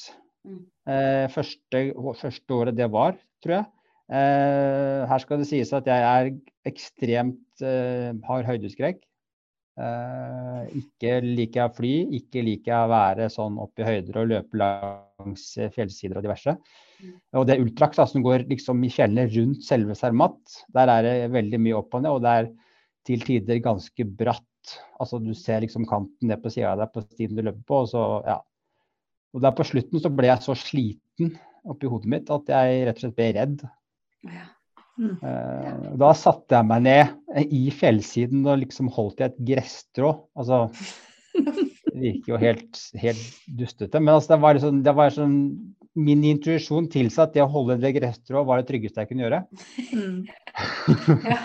Mm. 0.44 0.64
Eh, 0.90 1.28
første, 1.32 1.84
første 2.20 2.58
året 2.58 2.76
det 2.76 2.90
var, 2.92 3.16
tror 3.44 3.60
jeg. 3.60 3.70
Eh, 4.08 5.02
her 5.10 5.20
skal 5.20 5.42
det 5.42 5.50
sies 5.50 5.74
at 5.76 5.88
jeg 5.90 6.08
er 6.08 6.32
ekstremt 6.70 7.64
eh, 7.66 8.14
har 8.28 8.48
høydeskrekk. 8.48 9.02
Eh, 9.78 10.62
ikke 10.80 11.18
liker 11.22 11.60
jeg 11.60 11.70
å 11.70 11.76
fly, 11.76 11.94
ikke 12.18 12.44
liker 12.46 12.72
jeg 12.72 12.88
å 12.88 12.92
være 12.94 13.28
sånn 13.34 13.60
oppe 13.62 13.84
i 13.84 13.88
høyder 13.90 14.22
og 14.24 14.30
løpe 14.32 14.62
langs 14.62 15.50
fjellsider 15.76 16.18
og 16.18 16.26
diverse. 16.26 16.56
Og 17.38 17.46
det 17.50 17.60
Ultrax 17.62 18.00
da, 18.00 18.08
som 18.10 18.24
går 18.26 18.48
liksom 18.50 18.82
i 18.88 18.92
fjellene 18.94 19.28
rundt 19.36 19.66
selve 19.68 19.98
Zermatt, 19.98 20.64
der 20.74 20.92
er 20.96 21.06
det 21.06 21.16
veldig 21.36 21.62
mye 21.62 21.78
opp 21.78 22.00
og 22.00 22.06
ned, 22.06 22.16
og 22.16 22.24
det 22.26 22.34
er 22.40 22.52
til 23.08 23.26
tider 23.28 23.62
ganske 23.64 24.08
bratt. 24.18 24.44
Altså 25.00 25.20
du 25.24 25.34
ser 25.38 25.62
liksom 25.64 25.86
kanten 25.88 26.32
ned 26.32 26.42
på 26.44 26.52
sida 26.52 26.74
av 26.74 26.82
deg 26.82 26.96
på 26.96 27.04
stien 27.06 27.36
du 27.36 27.44
løper 27.44 27.64
på, 27.68 27.84
og 27.84 27.92
så 27.92 28.08
ja. 28.28 28.40
Og 29.36 29.44
der 29.44 29.54
på 29.54 29.68
slutten 29.68 30.02
så 30.02 30.10
ble 30.10 30.32
jeg 30.32 30.44
så 30.44 30.56
sliten 30.58 31.36
oppi 31.68 31.90
hodet 31.92 32.10
mitt 32.10 32.32
at 32.34 32.50
jeg 32.50 32.86
rett 32.88 32.98
og 32.98 33.04
slett 33.04 33.18
ble 33.20 33.28
redd. 33.36 33.68
Ja. 34.34 34.46
Eh, 34.98 35.74
da 36.02 36.10
satte 36.18 36.58
jeg 36.58 36.66
meg 36.66 36.86
ned 36.88 37.44
i 37.54 37.68
fjellsiden 37.74 38.48
og 38.50 38.64
liksom 38.64 38.90
holdt 38.94 39.22
i 39.22 39.28
et 39.28 39.42
gresstrå. 39.52 40.14
Altså 40.38 40.66
Det 41.98 42.02
virker 42.02 42.34
jo 42.34 42.40
helt, 42.42 42.80
helt 43.02 43.52
dustete. 43.60 44.02
Men 44.02 44.16
altså, 44.16 44.34
det 44.34 44.42
var 44.42 44.58
liksom, 44.58 44.80
det 44.86 44.94
var 44.98 45.14
sånn 45.14 45.38
Min 45.98 46.22
intuisjon 46.30 46.86
tilsa 46.94 47.24
at 47.26 47.34
det 47.34 47.42
å 47.42 47.50
holde 47.50 47.80
det 47.82 47.96
gresstrået 47.96 48.46
var 48.46 48.60
det 48.62 48.68
tryggeste 48.70 49.02
jeg 49.02 49.10
kunne 49.10 49.24
gjøre. 49.24 49.40
Mm. 49.90 50.20
ja. 51.32 51.40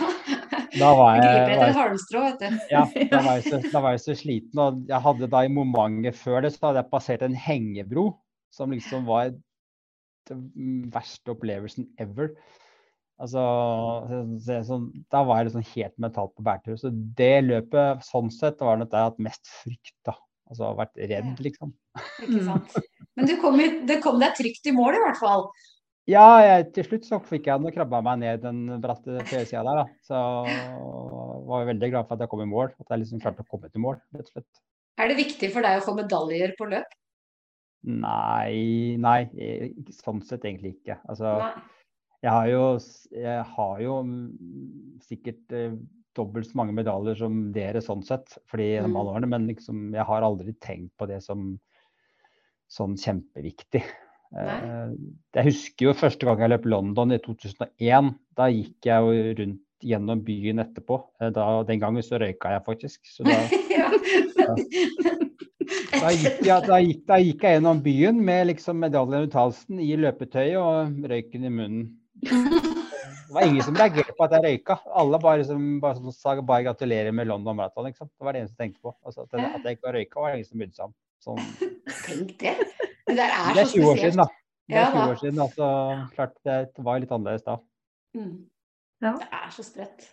Da 0.72 0.90
var 0.96 1.16
Jeg 1.16 1.22
griper 1.22 1.38
etter 1.38 1.60
var 1.60 1.70
et 1.70 1.78
halmstrå, 1.78 2.24
vet 2.26 2.42
du. 2.42 2.58
Ja, 2.72 2.82
da 3.12 3.20
var, 3.24 3.38
jeg 3.38 3.46
så, 3.46 3.60
da 3.72 3.82
var 3.84 3.96
jeg 3.96 4.02
så 4.04 4.16
sliten. 4.18 4.60
Og 4.60 4.82
jeg 4.88 5.04
hadde 5.06 5.30
da 5.32 5.42
i 5.44 5.52
momentet 5.52 6.18
før 6.20 6.44
det, 6.44 6.52
så 6.52 6.68
hadde 6.68 6.82
jeg 6.82 6.92
passert 6.92 7.24
en 7.24 7.38
hengebro 7.46 8.06
som 8.52 8.72
liksom 8.72 9.08
var 9.08 9.32
den 10.28 10.92
verste 10.92 11.32
opplevelsen 11.32 11.88
ever. 12.00 12.32
Altså, 13.22 13.42
så, 14.42 14.58
så, 14.66 14.78
da 15.12 15.22
var 15.26 15.38
jeg 15.38 15.50
liksom 15.50 15.66
helt 15.76 15.94
mentalt 16.02 16.32
på 16.34 16.44
bærtur. 16.46 16.76
Så 16.80 16.90
det 16.90 17.44
løpet 17.46 18.02
sånn 18.08 18.32
sett 18.34 18.62
var 18.64 18.80
nok 18.80 18.90
det 18.90 18.98
jeg 18.98 19.12
hatt 19.12 19.26
mest 19.28 19.52
frykt 19.60 19.98
da. 20.08 20.16
Altså 20.52 20.72
vært 20.76 20.98
redd, 20.98 21.28
liksom. 21.40 21.70
Ikke 22.26 22.40
sant. 22.44 22.74
Men 23.16 23.28
du 23.28 23.36
kom, 23.40 23.60
du 23.88 23.94
kom 24.04 24.18
deg 24.20 24.34
trygt 24.36 24.66
i 24.68 24.74
mål, 24.74 24.98
i 24.98 25.04
hvert 25.04 25.20
fall. 25.20 25.46
Ja, 26.10 26.26
jeg, 26.42 26.66
til 26.74 26.88
slutt 26.88 27.06
så 27.06 27.20
fikk 27.22 27.46
jeg 27.46 27.62
nå 27.62 27.70
krabba 27.72 28.00
meg 28.04 28.18
ned 28.24 28.42
den 28.42 28.64
bratte 28.82 29.22
fjellsida 29.30 29.62
der, 29.68 29.84
da. 29.84 29.84
Så 30.08 30.18
var 31.46 31.62
jeg 31.62 31.70
veldig 31.70 31.92
glad 31.94 32.08
for 32.08 32.16
at 32.16 32.24
jeg 32.24 32.32
kom 32.32 32.42
i 32.42 32.48
mål. 32.50 32.72
At 32.82 32.90
jeg 32.90 33.04
liksom 33.04 33.22
klarte 33.22 33.46
å 33.46 33.48
komme 33.48 33.70
til 33.70 33.84
mål, 33.84 34.00
rett 34.16 34.26
og 34.26 34.34
slett. 34.34 34.64
Er 35.00 35.08
det 35.08 35.20
viktig 35.22 35.52
for 35.54 35.64
deg 35.64 35.78
å 35.78 35.84
få 35.86 35.94
medaljer 35.96 36.56
på 36.58 36.68
løp? 36.72 36.98
Nei, 37.82 38.98
nei, 39.02 39.20
sånn 40.02 40.20
sett 40.26 40.44
egentlig 40.46 40.76
ikke. 40.76 40.98
Altså, 41.10 41.38
Nei. 41.40 41.70
Jeg 42.22 42.30
har 42.30 42.46
jo, 42.50 42.62
jeg 43.16 43.42
har 43.56 43.80
jo 43.82 43.96
mm, 44.06 45.00
sikkert 45.08 45.56
eh, 45.58 45.74
dobbelt 46.16 46.46
så 46.50 46.58
mange 46.60 46.74
medaljer 46.76 47.16
som 47.18 47.40
dere 47.54 47.80
sånn 47.82 48.02
sett, 48.06 48.36
fordi 48.50 48.76
Mm. 48.82 48.96
alle 49.00 49.14
årene, 49.16 49.28
men 49.32 49.46
liksom, 49.48 49.92
jeg 49.96 50.04
har 50.06 50.22
aldri 50.26 50.52
tenkt 50.60 50.92
på 51.00 51.08
det 51.08 51.22
som 51.24 51.58
sånn 52.72 52.94
kjempeviktig. 53.00 53.82
Eh, 54.32 54.92
jeg 55.36 55.44
husker 55.50 55.90
jo 55.90 55.92
første 55.98 56.24
gang 56.24 56.40
jeg 56.40 56.52
løp 56.54 56.64
London 56.72 57.12
i 57.12 57.18
2001. 57.20 58.14
Da 58.38 58.46
gikk 58.48 58.88
jeg 58.88 59.02
jo 59.04 59.34
rundt 59.42 59.60
gjennom 59.82 60.22
byen 60.24 60.62
etterpå. 60.62 61.00
Eh, 61.20 61.30
Da, 61.34 61.62
den 61.68 61.80
gangen 61.82 62.02
så 62.06 62.20
røyka 62.22 62.54
jeg 62.54 62.64
faktisk. 62.64 63.00
Så 63.12 63.24
da, 63.26 63.34
ja. 63.76 63.90
da, 66.00 66.12
gikk 66.12 66.40
jeg, 66.46 66.60
da, 66.68 66.78
gikk, 66.80 67.02
da 67.08 67.18
gikk 67.20 67.42
jeg 67.44 67.58
gjennom 67.58 67.82
byen 67.84 68.22
med 68.24 68.46
liksom 68.52 68.80
medaljen 68.82 69.24
rundt 69.26 69.36
halsen 69.36 69.80
i 69.82 69.92
løpetøyet 70.00 70.56
og 70.60 71.08
røyken 71.12 71.44
i 71.44 71.52
munnen. 71.52 71.90
Det 72.22 73.34
var 73.34 73.46
ingen 73.46 73.64
som 73.64 73.76
reagerte 73.76 74.12
på 74.16 74.24
at 74.26 74.34
jeg 74.36 74.44
røyka. 74.44 74.76
Alle 75.00 75.18
bare, 75.22 75.44
som, 75.48 75.62
bare 75.80 75.96
som 75.98 76.12
sa 76.14 76.34
bare 76.40 76.66
gratulerer 76.68 77.14
med 77.16 77.30
London 77.30 77.56
Marathon. 77.56 77.86
Liksom. 77.88 78.10
Det 78.12 78.26
var 78.26 78.36
det 78.36 78.42
eneste 78.42 78.58
jeg 78.58 78.68
tenkte 78.68 78.84
på. 78.84 78.92
Altså, 79.06 79.24
at, 79.24 79.34
at 79.40 79.66
jeg 79.66 79.78
ikke 79.78 79.94
røyka, 79.96 80.20
var 80.20 80.32
det 80.32 80.40
ingen 80.42 80.50
som 80.50 80.62
brydde 80.62 80.78
seg 80.78 80.86
om. 80.88 80.94
Sånn. 81.22 81.42
Tenk 82.06 82.32
det. 82.42 82.54
Det 83.08 83.18
der 83.18 83.28
er 83.34 83.54
Det 83.56 83.64
er 83.64 83.70
så 83.70 83.78
20 83.78 83.88
år 83.88 83.96
spesielt. 83.96 84.00
siden, 84.02 84.22
da. 84.22 84.28
Det 84.68 84.78
er 84.78 84.82
Ja, 84.82 84.88
20 84.90 84.98
da. 84.98 85.04
år 85.12 85.20
siden, 85.22 85.40
altså, 85.46 85.68
klart 86.14 86.34
det 86.46 86.84
var 86.86 87.00
litt 87.02 87.14
annerledes 87.16 87.46
da. 87.48 87.56
Mm. 88.16 88.34
Ja. 89.02 89.14
Det 89.18 89.30
er 89.42 89.54
så 89.56 89.66
sprøtt. 89.66 90.10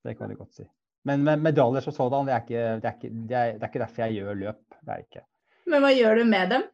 Det 0.00 0.14
kan 0.16 0.30
du 0.30 0.36
godt 0.38 0.54
si. 0.56 0.64
Men 1.04 1.24
med 1.24 1.42
medaljer 1.44 1.84
som 1.84 1.92
sådan, 1.96 2.28
det 2.28 2.34
er, 2.34 2.40
ikke, 2.44 2.62
det, 2.80 2.88
er 2.88 2.94
ikke, 2.96 3.10
det, 3.28 3.36
er, 3.36 3.52
det 3.58 3.62
er 3.62 3.72
ikke 3.72 3.82
derfor 3.82 4.02
jeg 4.06 4.16
gjør 4.20 4.38
løp. 4.40 4.62
Det 4.80 4.94
er 4.94 5.02
ikke. 5.04 5.22
Men 5.70 5.84
hva 5.84 5.90
gjør 5.92 6.20
du 6.20 6.24
med 6.28 6.54
dem? 6.54 6.64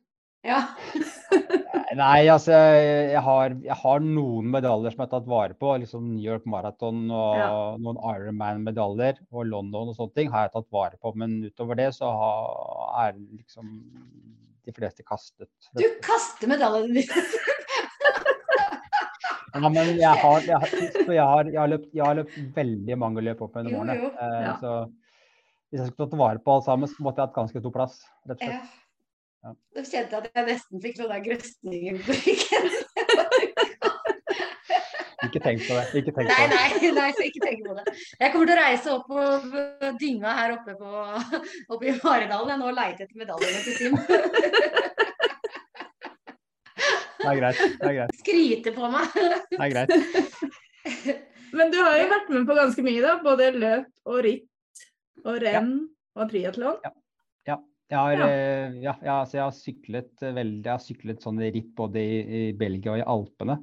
Ja. 0.46 0.61
Nei, 1.97 2.26
altså 2.29 2.53
jeg, 2.53 3.21
har, 3.25 3.55
jeg 3.65 3.76
har 3.81 4.03
noen 4.05 4.49
medaljer 4.53 4.93
som 4.93 5.00
jeg 5.03 5.07
har 5.07 5.12
tatt 5.15 5.29
vare 5.31 5.55
på. 5.57 5.71
liksom 5.83 6.07
New 6.17 6.25
York 6.25 6.45
Marathon 6.50 7.05
og 7.11 7.37
Ja. 7.38 7.49
noen 7.81 7.97
Ironman-medaljer 8.11 9.21
og 9.33 9.47
London 9.49 9.88
og 9.93 9.97
sånne 9.97 10.15
ting 10.19 10.31
har 10.33 10.47
jeg 10.49 10.55
tatt 10.57 10.69
vare 10.75 10.99
på. 11.00 11.15
Men 11.17 11.38
utover 11.47 11.79
det 11.81 11.91
så 11.97 12.11
har, 12.11 13.09
er 13.09 13.17
liksom 13.38 13.71
de 14.67 14.75
fleste 14.75 15.05
kastet. 15.07 15.49
Du 15.79 15.85
kaster 16.05 16.50
medaljene 16.50 17.00
dine. 17.00 17.26
Ja, 19.57 19.69
men 19.73 19.88
jeg 19.97 20.05
har, 20.21 20.43
jeg, 20.45 20.53
har, 20.61 20.73
jeg, 21.09 21.23
har, 21.25 21.47
jeg, 21.49 21.57
har 21.57 21.69
løpt, 21.71 21.87
jeg 21.97 22.05
har 22.05 22.17
løpt 22.19 22.35
veldig 22.59 22.97
mange 23.00 23.23
løp 23.25 23.38
opp 23.47 23.55
gjennom 23.57 23.79
årene. 23.81 24.11
Eh, 24.12 24.35
Ja. 24.45 24.50
Så 24.61 24.73
hvis 25.71 25.81
jeg 25.81 25.88
skulle 25.95 26.11
tatt 26.11 26.19
vare 26.21 26.43
på 26.45 26.53
alt 26.59 26.67
sammen, 26.67 26.91
så 26.93 27.00
måtte 27.07 27.23
jeg 27.23 27.31
hatt 27.31 27.38
ganske 27.38 27.62
stor 27.62 27.73
plass. 27.73 27.95
rett 28.29 28.37
og 28.37 28.45
slett. 28.45 28.67
Ja. 28.67 28.83
Da 29.76 29.83
kjente 29.85 30.17
jeg 30.17 30.21
at 30.23 30.26
jeg 30.35 30.47
nesten 30.50 30.83
fikk 30.83 30.97
noe 31.00 31.11
der 31.12 31.23
grøsningen 31.26 31.97
på 32.07 32.17
ryggen. 32.17 32.67
Ikke 35.26 35.41
tenk 35.43 35.62
på 35.67 35.75
det. 35.75 35.85
ikke 35.99 36.12
tenk 36.15 36.29
Nei, 36.29 36.35
på 36.37 36.43
det. 36.53 36.59
nei, 36.83 36.91
nei, 36.95 37.07
så 37.17 37.25
ikke 37.26 37.41
tenk 37.43 37.62
på 37.67 37.73
det. 37.75 37.85
Jeg 38.21 38.33
kommer 38.33 38.47
til 38.47 38.55
å 38.55 38.59
reise 38.61 38.93
opp 38.93 39.07
på 39.11 39.23
dynga 39.99 40.35
her 40.38 40.53
oppe, 40.55 40.75
på, 40.79 40.91
oppe 41.75 41.88
i 41.88 41.95
Maridalen 41.97 42.53
jeg 42.53 42.61
nå 42.61 42.69
leite 42.76 43.07
etter 43.07 43.19
medaljene 43.19 43.61
til 43.65 43.75
Tim. 43.81 43.95
Det 47.17 47.26
er 47.33 47.41
greit. 47.41 47.59
Det 47.81 47.88
er 47.88 47.97
greit. 47.97 48.12
Skryte 48.21 48.75
på 48.76 48.91
meg. 48.93 49.17
Det 49.50 49.59
er 49.59 49.73
greit. 49.73 49.91
Men 51.57 51.73
du 51.75 51.79
har 51.81 51.97
jo 51.99 52.07
vært 52.12 52.29
med 52.37 52.47
på 52.47 52.59
ganske 52.61 52.85
mye, 52.87 53.03
da. 53.03 53.17
Både 53.25 53.50
løp 53.57 53.88
og 54.12 54.21
ritt 54.29 54.85
og 55.25 55.41
renn 55.43 55.73
og 56.15 56.31
triatlon. 56.31 56.79
Jeg 57.87 57.99
har, 57.99 58.12
Ja. 58.19 58.26
eh, 58.26 58.73
ja, 58.83 58.95
ja, 59.02 59.21
altså 59.23 59.37
jeg 59.38 59.45
har 59.45 59.55
syklet 59.55 60.23
eh, 60.23 60.35
veldig, 60.35 60.64
jeg 60.64 60.73
har 60.73 60.83
syklet 60.83 61.23
sånne 61.23 61.52
ritt 61.55 61.75
både 61.78 62.02
i, 62.02 62.16
i 62.50 62.52
Belgia 62.52 62.97
og 62.97 62.99
i 62.99 63.07
Alpene. 63.07 63.61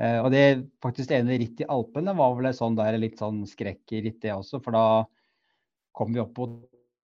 Eh, 0.00 0.16
og 0.24 0.30
det 0.32 0.44
faktisk 0.80 1.12
ene 1.12 1.36
ritt 1.36 1.60
i 1.60 1.68
Alpene 1.68 2.14
var 2.16 2.38
vel 2.38 2.48
sånn 2.56 2.78
der 2.78 2.96
litt 2.96 3.20
sånn 3.20 3.42
skrekkritt 3.48 4.22
det 4.24 4.32
også, 4.32 4.62
for 4.64 4.72
da 4.72 4.84
kom 5.92 6.14
vi 6.14 6.22
opp 6.22 6.32
på 6.38 6.48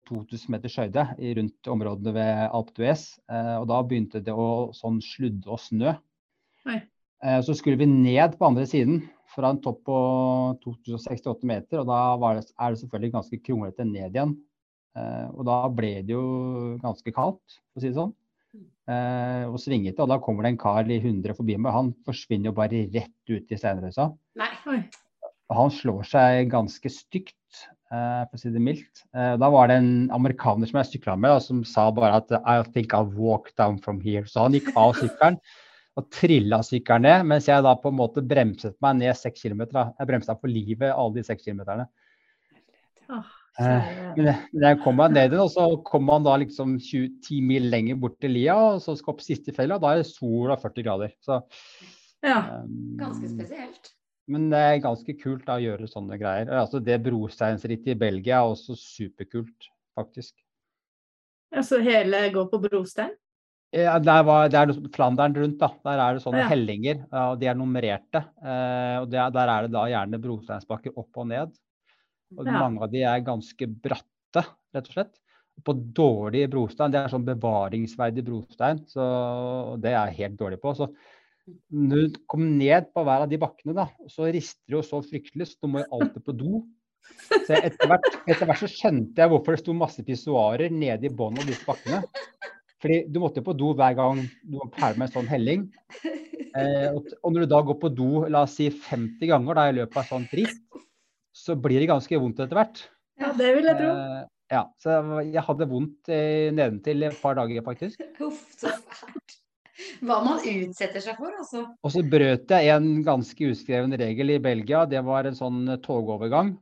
2000 0.06 0.52
meters 0.54 0.76
høyde 0.78 1.02
rundt 1.18 1.66
områdene 1.72 2.12
ved 2.14 2.42
Alpe 2.54 2.76
d'Huez. 2.78 3.08
Eh, 3.26 3.54
og 3.58 3.66
da 3.72 3.82
begynte 3.82 4.22
det 4.22 4.30
å 4.30 4.70
sånn 4.76 5.00
sludde 5.02 5.50
og 5.50 5.58
snø. 5.58 5.96
Eh, 7.26 7.40
så 7.42 7.56
skulle 7.58 7.80
vi 7.80 7.90
ned 7.90 8.38
på 8.38 8.46
andre 8.46 8.68
siden 8.70 9.00
fra 9.34 9.50
en 9.50 9.58
topp 9.64 9.82
på 9.88 9.96
2068 10.62 11.42
meter, 11.48 11.80
og 11.82 11.88
da 11.90 12.02
var 12.22 12.38
det, 12.38 12.46
er 12.54 12.70
det 12.70 12.84
selvfølgelig 12.84 13.16
ganske 13.18 13.42
kronglete 13.42 13.84
ned 13.88 14.14
igjen. 14.14 14.36
Eh, 14.96 15.26
og 15.34 15.44
da 15.48 15.58
ble 15.72 15.98
det 16.06 16.14
jo 16.14 16.26
ganske 16.82 17.12
kaldt, 17.14 17.58
for 17.72 17.80
å 17.80 17.84
si 17.84 17.90
det 17.90 17.98
sånn. 17.98 18.14
Eh, 18.86 19.44
og 19.50 19.58
svingete, 19.58 19.98
og 20.04 20.12
da 20.12 20.20
kommer 20.22 20.46
det 20.46 20.54
en 20.54 20.60
kar 20.60 20.88
i 20.88 21.00
100 21.00 21.34
forbi 21.36 21.56
meg. 21.58 21.74
Han 21.74 21.90
forsvinner 22.06 22.52
jo 22.52 22.56
bare 22.56 22.86
rett 22.94 23.32
ut 23.32 23.52
i 23.52 23.58
steinrøysa. 23.58 24.12
Han 25.56 25.72
slår 25.74 26.06
seg 26.06 26.50
ganske 26.50 26.90
stygt, 26.90 27.66
eh, 27.90 28.22
for 28.26 28.38
å 28.38 28.40
si 28.40 28.50
det 28.54 28.62
mildt. 28.62 29.04
Eh, 29.14 29.34
da 29.42 29.50
var 29.50 29.68
det 29.68 29.78
en 29.82 30.08
amerikaner 30.14 30.70
som 30.70 30.80
jeg 30.80 30.92
sykla 30.94 31.18
med, 31.18 31.34
da, 31.34 31.42
som 31.42 31.62
sa 31.66 31.90
bare 31.90 32.22
at 32.22 32.32
I 32.44 32.62
think 32.72 32.94
I'll 32.94 33.10
walk 33.10 33.52
down 33.58 33.78
from 33.78 34.00
here. 34.00 34.24
Så 34.24 34.46
han 34.46 34.56
gikk 34.56 34.72
av 34.76 34.94
sykkelen 34.98 35.38
og 35.96 36.10
trilla 36.12 36.60
sykkelen 36.66 37.06
ned, 37.08 37.26
mens 37.26 37.46
jeg 37.48 37.62
da 37.64 37.74
på 37.80 37.90
en 37.92 37.98
måte 37.98 38.24
bremset 38.24 38.76
meg 38.84 38.98
ned 39.00 39.16
seks 39.16 39.42
kilometer. 39.42 39.92
Jeg 39.98 40.10
bremsa 40.10 40.38
for 40.38 40.52
livet 40.52 40.92
alle 40.92 41.18
de 41.18 41.26
seks 41.26 41.46
kilometerne. 41.46 41.88
Men 43.58 44.26
jeg- 44.52 44.80
kom 44.82 44.96
meg 44.96 45.12
ned 45.12 45.34
og 45.40 45.48
så 45.50 45.66
kom 45.84 46.04
man 46.04 46.22
da 46.26 46.36
liksom 46.36 46.76
20, 46.78 47.20
10 47.24 47.40
mil 47.40 47.70
lenger 47.72 47.96
bort 47.96 48.18
til 48.20 48.30
lia, 48.36 48.54
og 48.56 48.80
så 48.84 48.96
skal 48.98 49.14
opp 49.14 49.22
siste 49.24 49.54
fjellet, 49.56 49.76
og 49.78 49.80
da 49.86 49.92
er 49.94 50.02
det 50.02 50.10
sol 50.10 50.50
og 50.52 50.60
40 50.60 50.82
grader. 50.84 51.12
Så, 51.24 51.42
Ja. 52.22 52.62
um, 52.64 52.96
Ganske 52.98 53.28
spesielt. 53.30 53.92
Men 54.28 54.50
det 54.50 54.58
er 54.58 54.80
ganske 54.82 55.14
kult 55.22 55.44
da, 55.46 55.56
å 55.56 55.62
gjøre 55.62 55.86
sånne 55.88 56.18
greier. 56.18 56.48
Altså, 56.50 56.82
det 56.82 57.02
brosteinsrittet 57.04 57.92
i 57.94 57.94
Belgia 57.94 58.40
er 58.42 58.50
også 58.50 58.74
superkult, 58.76 59.68
faktisk. 59.96 60.32
Altså 61.54 61.80
hele 61.80 62.30
går 62.34 62.50
på 62.50 62.60
brostein? 62.68 63.12
Ja, 63.72 63.98
der 63.98 64.22
var, 64.24 64.48
det 64.48 64.54
er 64.58 64.88
Flandern 64.90 65.34
rundt, 65.36 65.58
da. 65.58 65.68
Der 65.84 65.98
er 66.00 66.14
det 66.14 66.22
sånne 66.24 66.42
Ja. 66.42 66.48
hellinger, 66.48 67.06
og 67.12 67.38
de 67.40 67.46
er 67.46 67.54
nummererte. 67.54 68.24
Eh, 68.42 68.98
og 69.00 69.10
er- 69.18 69.30
der 69.30 69.48
er 69.48 69.62
det 69.62 69.72
da 69.72 69.84
gjerne 69.86 70.20
brosteinsbakker 70.20 70.92
opp 70.96 71.16
og 71.16 71.26
ned. 71.28 71.52
Og 72.34 72.46
Ja. 72.46 72.58
mange 72.58 72.82
av 72.82 72.90
de 72.90 73.02
er 73.06 73.20
ganske 73.24 73.66
bratte, 73.70 74.42
rett 74.74 74.88
og 74.90 74.92
slett. 74.96 75.14
På 75.64 75.72
dårlig 75.72 76.50
brostein, 76.52 76.92
det 76.92 77.00
er 77.00 77.08
sånn 77.08 77.24
bevaringsverdig 77.24 78.24
brostein, 78.26 78.82
så 78.90 79.78
det 79.80 79.92
er 79.94 80.10
jeg 80.10 80.18
helt 80.20 80.36
dårlig 80.40 80.60
på. 80.60 80.74
Så 80.76 80.90
når 81.72 82.10
du 82.10 82.18
kommer 82.28 82.50
ned 82.50 82.88
på 82.92 83.04
hver 83.06 83.22
av 83.24 83.30
de 83.30 83.38
bakkene, 83.38 83.74
da, 83.74 83.86
så 84.10 84.26
rister 84.28 84.60
det 84.66 84.76
jo 84.76 84.82
så 84.82 85.00
fryktelig, 85.06 85.46
så 85.46 85.56
du 85.62 85.68
må 85.68 85.84
jo 85.84 86.00
alltid 86.00 86.24
på 86.26 86.36
do. 86.36 86.64
Så 87.46 87.54
etter 87.54 87.86
hvert, 87.86 88.08
etter 88.26 88.48
hvert 88.50 88.58
så 88.64 88.68
skjønte 88.68 89.22
jeg 89.22 89.30
hvorfor 89.30 89.54
det 89.54 89.62
sto 89.62 89.72
masse 89.78 90.02
pissoarer 90.04 90.72
nede 90.74 91.06
i 91.06 91.14
bunnen 91.14 91.38
av 91.38 91.46
disse 91.46 91.64
bakkene. 91.64 92.02
Fordi 92.82 92.98
du 93.08 93.20
måtte 93.22 93.44
på 93.46 93.54
do 93.56 93.70
hver 93.78 93.94
gang 93.96 94.24
du 94.42 94.58
var 94.58 94.72
ferdig 94.76 94.98
med 94.98 95.06
en 95.08 95.14
sånn 95.14 95.30
helling. 95.30 95.62
Eh, 96.56 96.88
og, 96.90 97.06
og 97.22 97.32
når 97.32 97.46
du 97.46 97.50
da 97.54 97.62
går 97.62 97.78
på 97.80 97.92
do 97.94 98.26
la 98.32 98.42
oss 98.42 98.58
si 98.58 98.66
50 98.70 99.30
ganger 99.30 99.54
da, 99.56 99.68
i 99.70 99.76
løpet 99.78 100.02
av 100.02 100.10
sånn 100.10 100.26
ritt, 100.36 100.58
så 101.46 101.56
blir 101.58 101.78
det 101.82 101.90
ganske 101.90 102.20
vondt 102.20 102.42
etter 102.42 102.58
hvert. 102.58 102.82
Ja, 103.20 103.32
det 103.36 103.52
vil 103.56 103.70
jeg 103.70 103.78
tro. 103.78 103.90
Eh, 103.94 104.22
ja, 104.52 104.62
så 104.82 104.98
jeg 105.24 105.42
hadde 105.48 105.68
vondt 105.70 106.12
eh, 106.12 106.52
nedentil 106.54 107.08
et 107.08 107.18
par 107.22 107.38
dager, 107.38 107.64
faktisk. 107.66 108.02
Uff, 108.26 108.44
så 108.58 108.74
fælt. 108.76 109.40
Hva 110.06 110.20
man 110.24 110.40
utsetter 110.40 111.02
seg 111.04 111.18
for, 111.20 111.32
altså. 111.36 111.62
Og 111.84 111.92
så 111.92 112.02
brøt 112.06 112.52
jeg 112.52 112.70
en 112.72 113.02
ganske 113.04 113.50
uskreven 113.52 113.92
regel 114.00 114.32
i 114.32 114.42
Belgia. 114.42 114.84
Det 114.88 115.02
var 115.04 115.28
en 115.28 115.36
sånn 115.36 115.64
eh, 115.68 115.80
togovergang. 115.84 116.54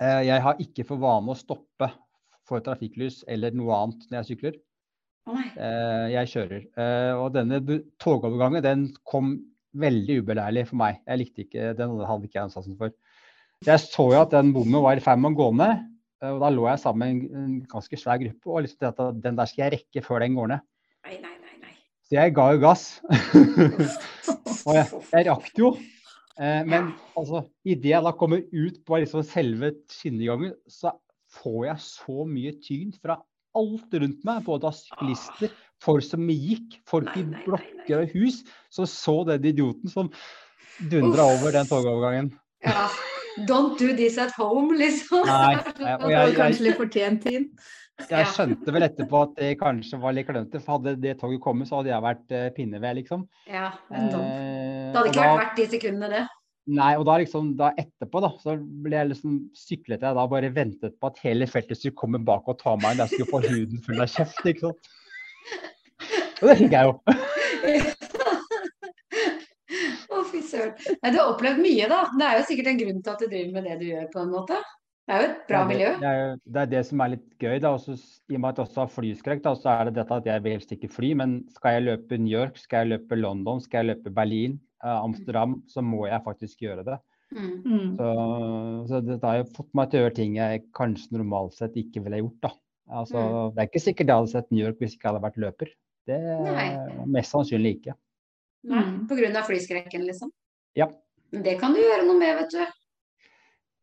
Eh, 0.00 0.22
jeg 0.28 0.44
har 0.44 0.60
ikke 0.62 0.86
for 0.88 1.02
vane 1.02 1.32
å 1.32 1.38
stoppe 1.38 1.90
for 2.48 2.64
trafikklys 2.64 3.22
eller 3.30 3.54
noe 3.56 3.76
annet 3.76 4.08
når 4.08 4.20
jeg 4.20 4.30
sykler. 4.32 4.58
Eh, 5.30 6.06
jeg 6.14 6.30
kjører. 6.32 6.66
Eh, 6.82 7.12
og 7.20 7.32
denne 7.36 7.60
togovergangen 8.02 8.64
den 8.64 8.86
kom 9.06 9.36
veldig 9.80 10.20
ubeleilig 10.24 10.66
for 10.70 10.80
meg. 10.80 11.00
Jeg 11.06 11.20
likte 11.20 11.44
ikke, 11.44 11.72
Den 11.78 11.94
hadde 12.02 12.26
ikke 12.26 12.40
jeg 12.40 12.48
ansatsen 12.48 12.78
for. 12.80 12.94
Jeg 13.66 13.80
så 13.82 14.06
jo 14.08 14.16
at 14.22 14.30
den 14.32 14.54
bommen 14.54 14.80
var 14.80 14.96
i 14.96 15.02
ferd 15.04 15.20
med 15.20 15.34
å 15.34 15.36
gå 15.36 15.46
ned. 15.58 15.82
eh, 16.22 16.30
Og 16.32 16.40
da 16.40 16.48
lå 16.48 16.64
jeg 16.70 16.80
sammen 16.80 17.18
med 17.20 17.34
en, 17.36 17.56
ganske 17.68 17.98
svær 18.00 18.16
gruppe 18.22 18.48
og 18.48 18.62
liksom 18.64 18.80
tenkte 18.80 19.08
at 19.10 19.20
den 19.20 19.36
der 19.36 19.50
skal 19.50 19.66
jeg 19.66 19.74
rekke 19.74 20.04
før 20.06 20.24
den 20.24 20.38
går 20.38 20.48
ned. 20.54 20.64
Nei, 21.04 21.18
nei, 21.20 21.34
nei. 21.44 21.56
nei. 21.66 21.74
Så 22.08 22.16
jeg 22.16 22.34
ga 22.38 22.46
jo 22.54 22.62
gass. 22.62 22.86
og 24.66 24.72
jeg, 24.78 24.86
jeg 25.12 25.28
rakk 25.28 25.52
jo. 25.60 25.74
Eh, 26.40 26.62
men 26.64 26.94
altså, 27.12 27.44
idet 27.68 27.92
jeg 27.92 28.06
da 28.08 28.14
kommer 28.16 28.40
ut 28.40 28.80
på 28.88 29.02
liksom 29.04 29.26
selve 29.28 29.74
skinnegangen, 29.92 30.56
så 30.64 30.96
får 31.36 31.60
jeg 31.68 31.84
så 31.84 32.24
mye 32.32 32.56
tyn 32.64 32.96
fra 32.96 33.20
alt 33.60 33.92
rundt 34.00 34.24
meg. 34.24 34.44
Både 34.48 34.72
av 34.72 34.76
syklister, 34.80 35.52
folk 35.84 36.08
som 36.08 36.24
gikk, 36.32 36.80
folk 36.88 37.12
i 37.12 37.26
Nei, 37.26 37.28
nei, 37.28 37.36
nei. 37.36 37.44
blokker 37.44 38.06
og 38.06 38.16
hus, 38.16 38.40
som 38.72 38.88
så 38.88 39.20
den 39.28 39.52
idioten 39.52 39.92
som 39.92 40.08
dundra 40.88 41.28
over 41.36 41.52
den 41.52 41.68
togovergangen. 41.68 42.38
Ja. 42.66 42.88
Don't 43.48 43.78
do 43.78 43.92
this 43.96 44.18
at 44.20 44.32
home, 44.36 44.74
liksom. 44.76 45.22
Nei, 45.26 45.54
og 46.02 46.10
jeg, 46.10 46.10
jeg, 46.10 46.34
kanskje 46.36 46.66
litt 46.66 46.80
fortjent 46.80 47.22
tid. 47.24 47.46
Jeg 48.10 48.28
skjønte 48.32 48.72
vel 48.72 48.84
etterpå 48.86 49.18
at 49.26 49.32
det 49.36 49.50
kanskje 49.60 49.98
var 50.00 50.14
litt 50.16 50.28
klønete, 50.28 50.60
for 50.64 50.78
hadde 50.78 50.96
det 51.02 51.18
toget 51.20 51.40
kommet, 51.44 51.68
så 51.68 51.80
hadde 51.80 51.92
jeg 51.92 52.04
vært 52.04 52.34
eh, 52.36 52.46
pinneved, 52.56 53.00
liksom. 53.02 53.26
Ja, 53.48 53.70
en 53.92 54.08
Eh, 54.10 54.90
Det 54.90 54.98
hadde 54.98 55.10
ikke 55.12 55.14
ikke 55.14 55.24
vært 55.24 55.30
da- 55.30 55.40
verdt 55.44 55.58
de 55.60 55.66
sekundene, 55.76 56.08
det. 56.16 56.22
Nei, 56.70 56.90
og 57.00 57.04
da 57.08 57.16
liksom, 57.18 57.54
da 57.58 57.70
etterpå, 57.80 58.20
da, 58.22 58.30
så 58.42 58.54
ble 58.84 58.96
jeg 58.98 59.10
liksom, 59.10 59.38
syklet 59.56 60.04
jeg 60.04 60.16
da 60.18 60.26
bare 60.30 60.50
ventet 60.54 60.96
på 61.00 61.08
at 61.10 61.18
hele 61.24 61.48
feltet 61.50 61.80
skulle 61.80 61.96
komme 61.98 62.20
bak 62.24 62.46
og 62.48 62.58
ta 62.60 62.76
meg 62.76 62.94
inn. 62.94 63.02
Jeg 63.04 63.14
skulle 63.14 63.30
få 63.32 63.40
huden 63.46 63.82
full 63.86 64.04
av 64.04 64.12
kjeft, 64.12 64.44
ikke 64.46 64.68
sant. 64.68 64.90
Og 66.40 66.48
det 66.48 66.56
fikk 66.62 66.76
jeg 66.76 66.88
jo. 66.88 66.94
Søren. 70.60 70.98
Nei, 71.02 71.10
Du 71.14 71.18
har 71.18 71.32
opplevd 71.34 71.62
mye, 71.64 71.88
da. 71.90 72.02
Det 72.18 72.26
er 72.28 72.38
jo 72.38 72.44
sikkert 72.50 72.70
en 72.74 72.78
grunn 72.84 73.02
til 73.02 73.12
at 73.16 73.18
du 73.24 73.26
driver 73.32 73.52
med 73.56 73.64
det 73.70 73.78
du 73.80 73.86
gjør, 73.90 74.06
på 74.12 74.22
en 74.22 74.30
måte. 74.36 74.60
Det 75.10 75.16
er 75.16 75.22
jo 75.24 75.28
et 75.32 75.38
bra 75.48 75.60
Det 75.64 75.68
miljø. 75.72 75.86
Det, 75.98 76.06
er, 76.06 76.18
jo- 76.20 76.52
det 76.54 76.60
er 76.62 76.66
det 76.70 76.80
som 76.86 77.00
er 77.02 77.08
litt 77.16 77.28
gøy, 77.42 77.56
da. 77.64 77.70
Også, 77.74 77.96
I 78.30 78.34
og 78.36 78.40
med 78.44 78.48
at 78.52 78.58
jeg 78.60 78.66
også 78.68 78.80
har 78.84 78.90
flyskrekk, 78.94 79.42
da, 79.42 79.54
så 79.58 79.70
er 79.72 79.84
det 79.88 79.94
dette 79.96 80.18
at 80.20 80.26
jeg 80.30 80.42
vil 80.44 80.52
helst 80.54 80.74
ikke 80.76 80.90
fly. 80.92 81.12
Men 81.18 81.32
skal 81.56 81.72
jeg 81.78 81.86
løpe 81.88 82.18
New 82.20 82.30
York, 82.36 82.58
skal 82.62 82.84
jeg 82.86 82.92
løpe 83.00 83.18
London, 83.18 83.60
skal 83.64 83.82
jeg 83.84 83.96
løpe 83.96 84.12
Berlin, 84.14 84.60
eh, 84.84 84.98
Amsterdam, 85.00 85.62
så 85.66 85.82
må 85.82 86.06
jeg 86.06 86.22
faktisk 86.24 86.62
gjøre 86.62 86.84
det. 86.86 86.98
Mm. 87.30 87.50
Mm. 87.62 87.90
Så, 87.96 88.08
så 88.90 89.00
det 89.06 89.18
har 89.22 89.36
jo 89.38 89.44
fått 89.54 89.68
meg 89.78 89.90
til 89.90 90.00
å 90.00 90.02
gjøre 90.04 90.14
ting 90.16 90.32
jeg 90.38 90.64
kanskje 90.74 91.12
normalt 91.14 91.54
sett 91.54 91.76
ikke 91.78 92.02
ville 92.06 92.22
gjort, 92.24 92.40
da. 92.46 92.50
Altså, 92.90 93.20
Mm. 93.22 93.54
Det 93.54 93.62
er 93.62 93.68
ikke 93.70 93.82
sikkert 93.84 94.06
jeg 94.10 94.16
hadde 94.18 94.30
sett 94.32 94.50
New 94.50 94.64
York 94.64 94.78
hvis 94.82 94.94
ikke 94.96 95.06
jeg 95.06 95.12
hadde 95.14 95.22
vært 95.26 95.36
løper. 95.42 95.68
Det 96.10 96.16
Nei. 96.42 97.04
Mest 97.06 97.30
sannsynlig 97.34 97.76
ikke. 97.78 97.94
Nei, 98.66 98.82
Mm. 98.82 99.36
av 99.36 99.46
flyskrekken, 99.46 100.02
liksom. 100.06 100.30
Ja. 100.78 100.90
Men 101.30 101.46
det 101.46 101.56
kan 101.60 101.74
du 101.74 101.80
gjøre 101.82 102.04
noe 102.06 102.18
med, 102.18 102.36
vet 102.42 102.54
du. 102.54 102.76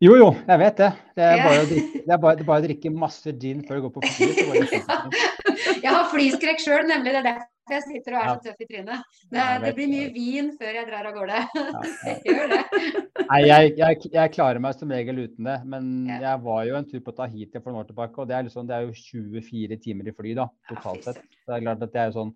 Jo, 0.03 0.13
jo, 0.13 0.29
jeg 0.45 0.61
vet 0.61 0.79
det. 0.83 0.87
Det 1.17 1.25
er 1.25 1.39
bare 1.41 1.61
å 1.63 1.67
drikke, 1.71 1.99
det 2.05 2.13
er 2.13 2.19
bare, 2.21 2.37
det 2.37 2.43
er 2.43 2.49
bare 2.51 2.61
å 2.61 2.65
drikke 2.67 2.89
masse 2.93 3.31
gin 3.41 3.63
før 3.65 3.79
du 3.79 3.87
går 3.87 3.93
på 3.95 4.09
fint. 4.13 5.13
Jeg 5.83 5.93
har 5.93 6.09
flyskrekk 6.11 6.61
sjøl, 6.61 6.83
nemlig. 6.87 7.13
Det 7.15 7.19
er 7.19 7.25
derfor 7.27 7.53
jeg 7.67 7.83
sitter 7.83 8.15
og 8.15 8.19
er 8.21 8.29
så 8.29 8.43
tøff 8.45 8.61
i 8.63 8.67
trynet. 8.69 9.15
Det, 9.27 9.45
det 9.63 9.71
blir 9.75 9.89
mye 9.91 10.11
vin 10.15 10.51
før 10.55 10.77
jeg 10.77 10.87
drar 10.87 11.09
av 11.09 11.15
gårde. 11.17 11.39
Gjør 12.29 12.53
det. 12.53 12.59
Nei, 13.27 13.39
jeg, 13.43 13.73
jeg, 13.81 14.11
jeg 14.13 14.33
klarer 14.37 14.61
meg 14.63 14.77
som 14.79 14.93
regel 14.93 15.19
uten 15.25 15.49
det. 15.49 15.57
Men 15.67 15.89
jeg 16.13 16.43
var 16.45 16.61
jo 16.69 16.77
en 16.79 16.87
tur 16.87 17.03
på 17.03 17.15
Tahiti 17.17 17.59
for 17.59 17.73
noen 17.73 17.81
år 17.81 17.89
tilbake, 17.89 18.21
og 18.23 18.29
det 18.29 18.37
er, 18.37 18.47
liksom, 18.47 18.69
det 18.69 18.77
er 18.77 18.87
jo 18.87 18.95
24 18.95 19.79
timer 19.83 20.07
i 20.07 20.15
fly 20.15 20.37
da, 20.37 20.47
totalt 20.71 21.09
sett. 21.09 21.19
Så 21.41 21.51
det 21.51 21.57
er 21.57 21.65
klart 21.65 21.83
at 21.83 21.93
det 21.93 22.03
er 22.03 22.11
jo 22.11 22.17
sånn 22.21 22.33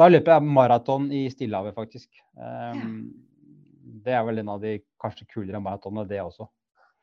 Da 0.00 0.10
løper 0.10 0.36
jeg 0.36 0.52
maraton 0.60 1.08
i 1.14 1.24
Stillehavet, 1.32 1.76
faktisk. 1.78 2.10
Um, 2.36 3.00
Det 4.04 4.12
er 4.14 4.24
vel 4.24 4.38
en 4.42 4.48
av 4.54 4.60
de 4.62 4.76
kanskje 5.02 5.26
kulere 5.32 5.60
maratonene, 5.62 6.06
det 6.08 6.20
også. 6.22 6.46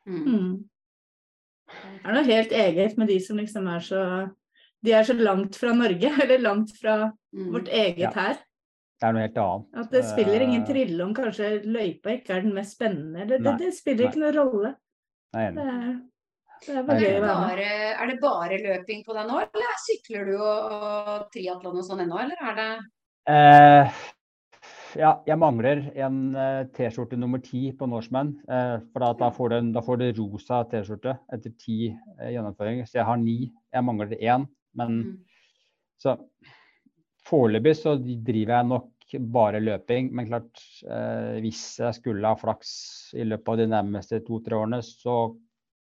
Mm. 0.07 0.25
Mm. 0.27 0.51
Det 1.67 2.05
er 2.07 2.13
noe 2.15 2.23
helt 2.23 2.51
eget 2.55 2.97
med 2.97 3.07
de 3.11 3.19
som 3.19 3.37
liksom 3.37 3.67
er 3.75 3.79
så 3.83 4.01
De 4.85 4.91
er 4.93 5.03
så 5.03 5.13
langt 5.17 5.55
fra 5.57 5.73
Norge, 5.73 6.11
eller 6.23 6.39
langt 6.39 6.71
fra 6.79 7.11
Mm. 7.37 7.51
vårt 7.53 7.67
eget 7.69 7.99
Ja. 7.99 8.11
her. 8.15 8.37
Det 8.99 9.05
er 9.07 9.11
noe 9.13 9.21
helt 9.21 9.35
annet. 9.37 9.65
At 9.77 9.91
det 9.91 10.03
spiller 10.05 10.41
ingen 10.41 10.61
Eh, 10.63 10.67
trille 10.67 11.03
om 11.03 11.13
kanskje 11.13 11.49
løypa 11.65 12.13
ikke 12.17 12.29
er 12.37 12.41
den 12.41 12.53
mest 12.55 12.77
spennende. 12.77 13.21
Eller 13.21 13.37
det, 13.43 13.57
det 13.59 13.73
spiller 13.77 14.07
ikke 14.07 14.21
noen 14.23 14.33
rolle. 14.37 14.71
Jeg 15.35 15.47
er 15.47 15.51
Det 15.51 15.61
enig. 15.61 15.73
er, 15.73 15.99
det 16.65 16.69
er 16.69 16.79
Er 16.79 16.83
bare 16.87 16.99
det, 16.99 17.21
bare, 17.21 17.67
er 18.01 18.07
det 18.07 18.19
bare 18.21 18.57
løping 18.63 19.03
på 19.05 19.13
deg 19.13 19.27
nå, 19.27 19.37
eller 19.43 19.75
sykler 19.83 20.25
du 20.25 20.33
og, 20.37 20.71
og 20.71 21.27
triatlon 21.35 21.77
og 21.77 21.85
sånn 21.85 22.01
ennå, 22.07 22.17
eller 22.23 22.37
er 22.41 22.55
det 22.55 22.69
Eh, 23.27 23.91
ja, 24.97 25.11
jeg 25.27 25.37
mangler 25.39 25.83
en 25.95 26.19
eh, 26.35 26.65
T-skjorte 26.75 27.17
nummer 27.19 27.41
ti 27.43 27.69
på 27.77 27.87
Norseman. 27.89 28.33
Eh, 28.49 28.75
for 28.91 29.03
da, 29.03 29.11
da, 29.19 29.29
får 29.33 29.53
du, 29.53 29.71
da 29.75 29.83
får 29.85 30.01
du 30.01 30.05
rosa 30.19 30.63
T-skjorte 30.71 31.13
etter 31.33 31.53
ti 31.61 31.77
eh, 31.91 32.31
gjennomføringer. 32.33 32.87
Så 32.89 32.99
jeg 32.99 33.07
har 33.07 33.17
ni. 33.21 33.51
Jeg 33.73 33.87
mangler 33.87 34.17
én. 34.17 34.47
Men 34.77 34.97
Mm. 34.97 35.17
så 35.97 36.17
foreløpig 37.27 37.73
så 37.79 37.95
driver 38.01 38.53
jeg 38.57 38.67
nok 38.69 39.17
bare 39.33 39.61
løping. 39.63 40.11
Men 40.13 40.27
klart, 40.27 40.61
eh, 40.85 41.39
hvis 41.43 41.79
jeg 41.79 41.95
skulle 41.97 42.27
ha 42.27 42.35
flaks 42.37 43.13
i 43.17 43.23
løpet 43.25 43.53
av 43.53 43.57
de 43.57 43.67
nærmeste 43.71 44.21
to-tre 44.27 44.59
årene, 44.59 44.81
så 44.83 45.35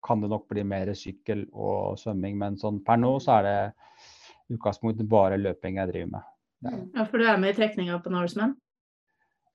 kan 0.06 0.22
det 0.22 0.30
nok 0.32 0.48
bli 0.48 0.62
mer 0.64 0.92
sykkel 0.96 1.44
og 1.52 1.98
svømming. 2.00 2.38
Men 2.40 2.56
sånn 2.56 2.80
per 2.84 2.96
nå 2.96 3.18
så 3.20 3.40
er 3.40 3.48
det 3.48 4.56
utgangspunktet 4.56 5.08
bare 5.08 5.36
løping 5.38 5.76
jeg 5.76 5.92
driver 5.92 6.10
med. 6.16 6.22
Mm. 6.64 6.90
Ja, 6.96 7.04
for 7.04 7.18
du 7.18 7.24
er 7.28 7.38
med 7.40 7.54
i 7.54 7.58
trekninga 7.60 8.00
på 8.02 8.10
Norseman? 8.12 8.56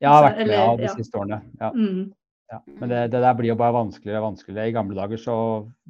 Jeg 0.02 0.10
har 0.10 0.24
Altså, 0.24 0.38
vært 0.38 0.48
med 0.48 0.60
av 0.60 0.78
de 0.78 0.84
ja. 0.90 0.96
siste 0.96 1.20
årene. 1.20 1.42
Ja, 1.62 1.70
Mm. 1.72 2.14
ja. 2.52 2.60
Men 2.80 2.90
det, 2.90 3.12
det 3.12 3.22
der 3.22 3.34
blir 3.34 3.48
jo 3.54 3.56
bare 3.56 3.74
vanskeligere 3.74 4.22
og 4.22 4.36
vanskeligere. 4.36 4.68
I 4.68 4.76
gamle 4.76 4.96
dager 4.96 5.18
så 5.18 5.38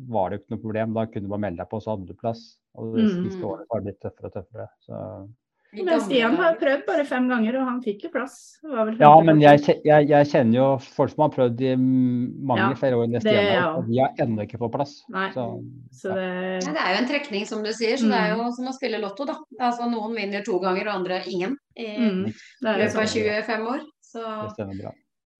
var 0.09 0.29
det 0.29 0.37
jo 0.39 0.43
ikke 0.43 0.55
noe 0.55 0.65
problem. 0.67 0.93
Da 0.93 1.05
kunne 1.07 1.23
du 1.25 1.29
bare 1.33 1.39
melde 1.47 1.57
deg 1.63 1.69
på, 1.69 1.81
så 1.81 1.95
hadde 1.95 2.07
du 2.07 2.13
plass. 2.13 2.57
Og 2.75 2.95
de 2.95 3.03
Mm. 3.07 3.23
siste 3.29 3.41
årene 3.43 3.65
så 3.65 3.73
har 3.73 3.81
det 3.81 3.85
blitt 3.89 4.01
tøffere 4.05 4.25
og 4.29 4.33
tøffere. 4.33 4.67
Så. 4.85 5.27
Men 5.75 5.99
Stian 5.99 6.35
har 6.39 6.53
prøvd 6.55 6.85
bare 6.87 7.03
fem 7.03 7.25
ganger, 7.27 7.57
og 7.59 7.65
han 7.67 7.81
fikk 7.83 8.03
jo 8.05 8.09
plass. 8.13 8.59
Var 8.63 8.85
vel 8.85 8.95
Ja, 8.97 9.19
men 9.19 9.41
jeg, 9.41 9.59
jeg, 9.83 10.07
jeg 10.07 10.27
kjenner 10.31 10.55
jo 10.55 10.67
folk 10.79 11.11
som 11.11 11.23
har 11.25 11.31
prøvd 11.35 11.59
i 11.67 11.73
mm, 11.75 12.45
mange 12.47 12.69
Ja, 12.69 12.77
flere 12.79 12.95
år 12.95 13.03
enn 13.09 13.19
Stian 13.19 13.35
har, 13.35 13.51
jeg 13.51 13.63
og 13.75 13.87
de 13.89 13.99
har 13.99 14.13
ennå 14.23 14.45
ikke 14.45 14.57
fått 14.61 14.71
plass. 14.71 14.93
Nei. 15.11 15.31
Så, 15.35 15.43
Så 15.91 16.13
det 16.15 16.63
Ja, 16.63 16.71
det 16.71 16.79
er 16.85 16.93
jo 16.95 17.01
en 17.03 17.09
trekning, 17.09 17.45
som 17.45 17.61
du 17.63 17.73
sier, 17.73 17.97
så 17.99 18.07
det 18.07 18.15
er 18.21 18.31
Mm. 18.31 18.45
jo 18.45 18.51
som 18.55 18.67
å 18.67 18.73
spille 18.77 19.01
lotto, 19.01 19.25
da. 19.25 19.35
Altså 19.59 19.89
Noen 19.91 20.15
vinner 20.15 20.45
to 20.45 20.59
ganger, 20.59 20.87
og 20.87 20.95
andre 20.95 21.19
ingen. 21.27 21.57
I 21.75 21.87
mm, 21.97 22.23
det 22.23 22.31
jo 22.31 22.77
løpet 22.79 22.95
av 22.95 23.03
sånn. 23.03 23.43
25 23.43 23.67
år. 23.67 23.81
Så 24.15 24.23
det 24.23 24.53
stemmer 24.55 24.79
bra. 24.79 24.93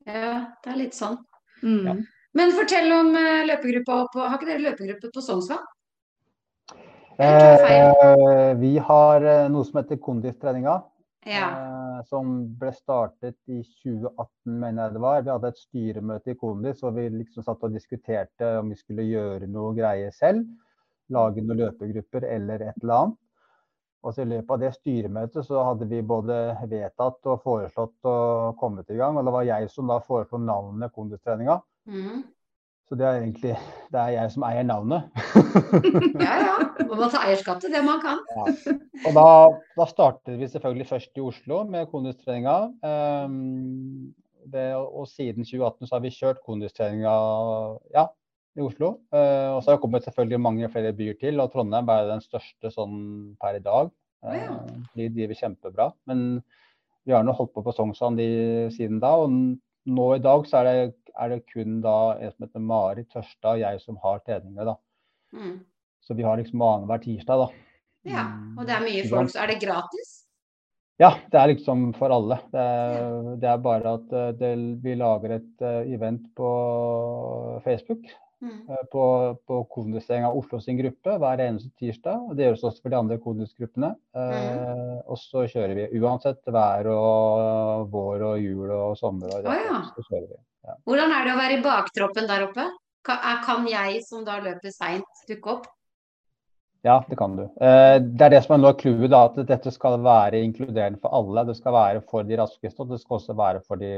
ja, 0.09 0.35
det 0.63 0.73
er 0.73 0.81
litt 0.81 0.97
sånn. 0.97 1.15
Mm. 1.63 1.85
Ja. 1.87 1.95
Men 2.35 2.51
fortell 2.51 2.91
om 2.91 3.13
eh, 3.15 3.45
løpegruppa 3.47 4.01
på 4.11 4.25
Har 4.25 4.35
ikke 4.35 4.49
dere 4.49 4.65
løpegruppe 4.65 5.13
på 5.15 5.23
Sognsvann? 5.23 5.63
Eh, 7.15 8.51
vi 8.59 8.73
har 8.89 9.23
eh, 9.23 9.45
noe 9.51 9.63
som 9.63 9.79
heter 9.79 10.01
kondistreninga. 10.03 10.81
Ja. 11.25 11.45
eh, 11.49 12.01
som 12.05 12.33
ble 12.59 12.69
startet 12.75 13.37
i 13.47 13.61
2018, 13.63 14.27
mener 14.51 14.83
jeg 14.83 14.97
det 14.97 15.03
var. 15.05 15.23
Vi 15.23 15.31
hadde 15.31 15.51
et 15.53 15.61
styremøte 15.63 16.35
i 16.35 16.37
Kondis, 16.37 16.83
og 16.83 16.99
vi 16.99 17.07
liksom 17.09 17.47
satt 17.47 17.63
og 17.65 17.73
diskuterte 17.73 18.51
om 18.59 18.69
vi 18.73 18.77
skulle 18.77 19.07
gjøre 19.07 19.47
noe 19.49 19.71
greier 19.77 20.11
selv. 20.13 20.43
Lage 21.15 21.41
noen 21.41 21.63
løpegrupper 21.63 22.27
eller 22.27 22.67
et 22.67 22.83
eller 22.83 22.97
annet. 22.99 23.21
Og 24.05 24.13
så 24.13 24.21
I 24.21 24.29
løpet 24.29 24.53
av 24.53 24.61
det 24.61 24.71
styremøtet 24.75 25.47
så 25.47 25.63
hadde 25.65 25.87
vi 25.89 26.03
både 26.05 26.37
vedtatt 26.69 27.25
og 27.25 27.41
foreslått 27.41 28.05
å 28.05 28.53
komme 28.59 28.85
i 28.85 28.99
gang. 28.99 29.17
Og 29.17 29.25
det 29.25 29.33
var 29.33 29.47
jeg 29.47 29.69
som 29.73 29.89
da 29.89 29.97
foreslo 30.03 30.37
navnet 30.37 30.93
Kondistreninga. 30.93 31.57
Mm. 31.89 32.21
Så 32.85 32.97
det 32.99 33.05
er 33.07 33.23
egentlig 33.23 33.55
det 33.93 34.01
er 34.01 34.11
jeg 34.13 34.33
som 34.35 34.43
eier 34.45 34.65
navnet. 34.67 35.07
ja 36.21 36.35
ja. 36.43 36.57
Man 36.85 36.99
må 36.99 37.07
ta 37.09 37.23
eierskap 37.25 37.63
til 37.63 37.73
det 37.73 37.81
man 37.85 38.03
kan. 38.03 38.21
Og 38.37 39.15
da, 39.17 39.25
da 39.79 39.87
startet 39.89 40.37
vi 40.37 40.51
selvfølgelig 40.51 40.87
først 40.91 41.17
i 41.17 41.23
Oslo 41.25 41.63
med 41.65 41.89
kondistreninga. 41.89 42.59
Um, 42.85 44.13
det, 44.53 44.67
og 44.77 45.07
siden 45.09 45.47
2018 45.47 45.89
så 45.89 45.95
har 45.95 46.05
vi 46.05 46.13
kjørt 46.13 46.43
kondistreninga 46.45 47.15
ja, 47.95 48.05
i 48.55 48.63
Oslo. 48.63 48.91
Uh, 49.13 49.55
og 49.55 49.59
så 49.61 49.71
har 49.71 49.77
det 49.77 49.83
kommet 49.83 50.07
selvfølgelig 50.07 50.41
mange 50.41 50.71
flere 50.71 50.93
byer 50.95 51.17
til, 51.19 51.39
og 51.43 51.51
Trondheim 51.53 51.91
er 51.91 52.09
den 52.09 52.23
største 52.23 52.71
sånn 52.73 52.97
per 53.41 53.59
i 53.59 53.63
dag. 53.63 53.91
Uh, 54.25 54.63
de 54.97 55.09
driver 55.13 55.39
kjempebra. 55.41 55.89
Men 56.09 56.41
vi 57.05 57.13
har 57.13 57.25
nå 57.25 57.35
holdt 57.37 57.53
på 57.53 57.63
på 57.65 57.75
Sognsvann 57.75 58.17
siden 58.73 59.01
da. 59.03 59.13
og 59.21 59.29
nå 59.85 60.07
i 60.15 60.23
dag 60.23 60.47
så 60.49 60.63
er 60.63 60.67
det, 60.67 60.85
er 61.13 61.31
det 61.35 61.43
kun 61.51 61.79
da 61.83 62.15
en 62.17 62.33
som 62.33 62.47
heter 62.47 62.63
Marit 62.71 63.11
Tørstad 63.13 63.51
og 63.51 63.61
jeg 63.61 63.81
som 63.83 63.99
har 64.01 64.23
treningene. 64.25 64.71
da. 64.71 64.75
Mm. 65.35 65.59
Så 66.01 66.17
vi 66.17 66.25
har 66.25 66.37
liksom 66.37 66.61
annenhver 66.61 67.01
tirsdag, 67.03 67.45
da. 67.45 67.47
Ja. 68.05 68.25
Og 68.57 68.65
det 68.67 68.75
er 68.75 68.85
mye 68.85 69.05
folk, 69.09 69.31
så 69.33 69.43
er 69.43 69.53
det 69.53 69.61
gratis? 69.63 70.11
Ja, 71.01 71.09
det 71.31 71.39
er 71.39 71.49
liksom 71.51 71.89
for 71.97 72.13
alle. 72.13 72.37
Det 72.53 72.61
er, 72.61 73.31
det 73.41 73.49
er 73.51 73.63
bare 73.63 73.95
at 73.97 74.13
eh, 74.15 74.29
det, 74.39 74.51
vi 74.83 74.93
lager 74.95 75.33
et 75.39 75.65
eh, 75.65 75.89
event 75.97 76.29
på 76.37 76.51
Facebook. 77.65 78.05
Mm. 78.43 78.69
eh, 78.69 78.81
På, 78.91 79.03
på 79.47 79.61
Kondisering 79.71 80.25
av 80.27 80.37
Oslo 80.37 80.59
sin 80.61 80.77
gruppe 80.77 81.17
hver 81.21 81.43
eneste 81.45 81.71
tirsdag. 81.79 82.25
og 82.29 82.35
Det 82.35 82.47
gjøres 82.49 82.63
også 82.67 82.81
for 82.83 82.93
de 82.93 82.99
andre 82.99 83.17
kondisgruppene. 83.23 83.93
Eh, 84.15 84.97
og 85.05 85.17
så 85.21 85.45
kjører 85.51 85.75
vi 85.79 86.01
uansett 86.01 86.41
vær 86.51 86.89
og 86.91 87.87
vår 87.93 88.25
og 88.31 88.41
jul 88.43 88.71
og 88.75 88.97
sommer. 88.99 89.31
Og 89.31 89.45
det, 89.45 89.53
oh, 89.53 89.69
ja. 89.69 89.79
så 89.95 90.07
kjører 90.09 90.27
vi. 90.33 90.41
Ja. 90.65 90.75
Hvordan 90.89 91.15
er 91.15 91.25
det 91.29 91.35
å 91.35 91.39
være 91.39 91.59
i 91.59 91.63
baktroppen 91.63 92.27
der 92.29 92.49
oppe? 92.49 92.67
Kan, 93.05 93.67
jeg 93.69 94.01
som 94.01 94.23
da 94.25 94.39
løper 94.41 94.73
seint, 94.73 95.25
dukke 95.29 95.51
opp? 95.59 95.67
Ja, 96.85 96.99
det 97.09 97.17
kan 97.17 97.33
du. 97.37 97.43
Eh, 97.61 97.97
Det 98.01 98.25
er 98.25 98.33
det 98.33 98.43
som 98.45 98.55
er 98.55 98.59
noe 98.61 98.71
av 98.75 98.79
clouet, 98.81 99.13
at 99.17 99.37
dette 99.49 99.71
skal 99.73 99.95
være 100.05 100.41
inkluderende 100.45 100.99
for 101.01 101.13
alle. 101.17 101.43
Det 101.47 101.55
skal 101.57 101.73
være 101.73 102.01
for 102.09 102.25
de 102.25 102.37
raskeste, 102.37 102.81
og 102.81 102.91
det 102.93 102.99
skal 103.01 103.17
også 103.17 103.35
være 103.37 103.61
for 103.65 103.81
de 103.81 103.91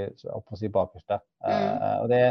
si, 0.56 0.70
bakerste. 0.72 1.20
Eh, 1.44 1.98
Og 2.04 2.08
det, 2.12 2.22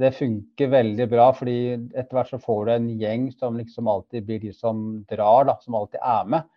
det 0.00 0.10
funker 0.16 0.70
veldig 0.72 1.06
bra, 1.10 1.28
fordi 1.36 1.56
etter 1.94 2.16
hvert 2.16 2.32
så 2.32 2.40
får 2.42 2.66
du 2.66 2.72
en 2.74 2.90
gjeng 2.98 3.28
som 3.32 3.58
liksom 3.58 3.88
alltid 3.90 4.26
blir 4.26 4.40
de 4.42 4.52
som 4.56 4.80
drar, 5.10 5.46
da, 5.50 5.54
som 5.62 5.76
alltid 5.78 6.00
er 6.02 6.30
med. 6.34 6.48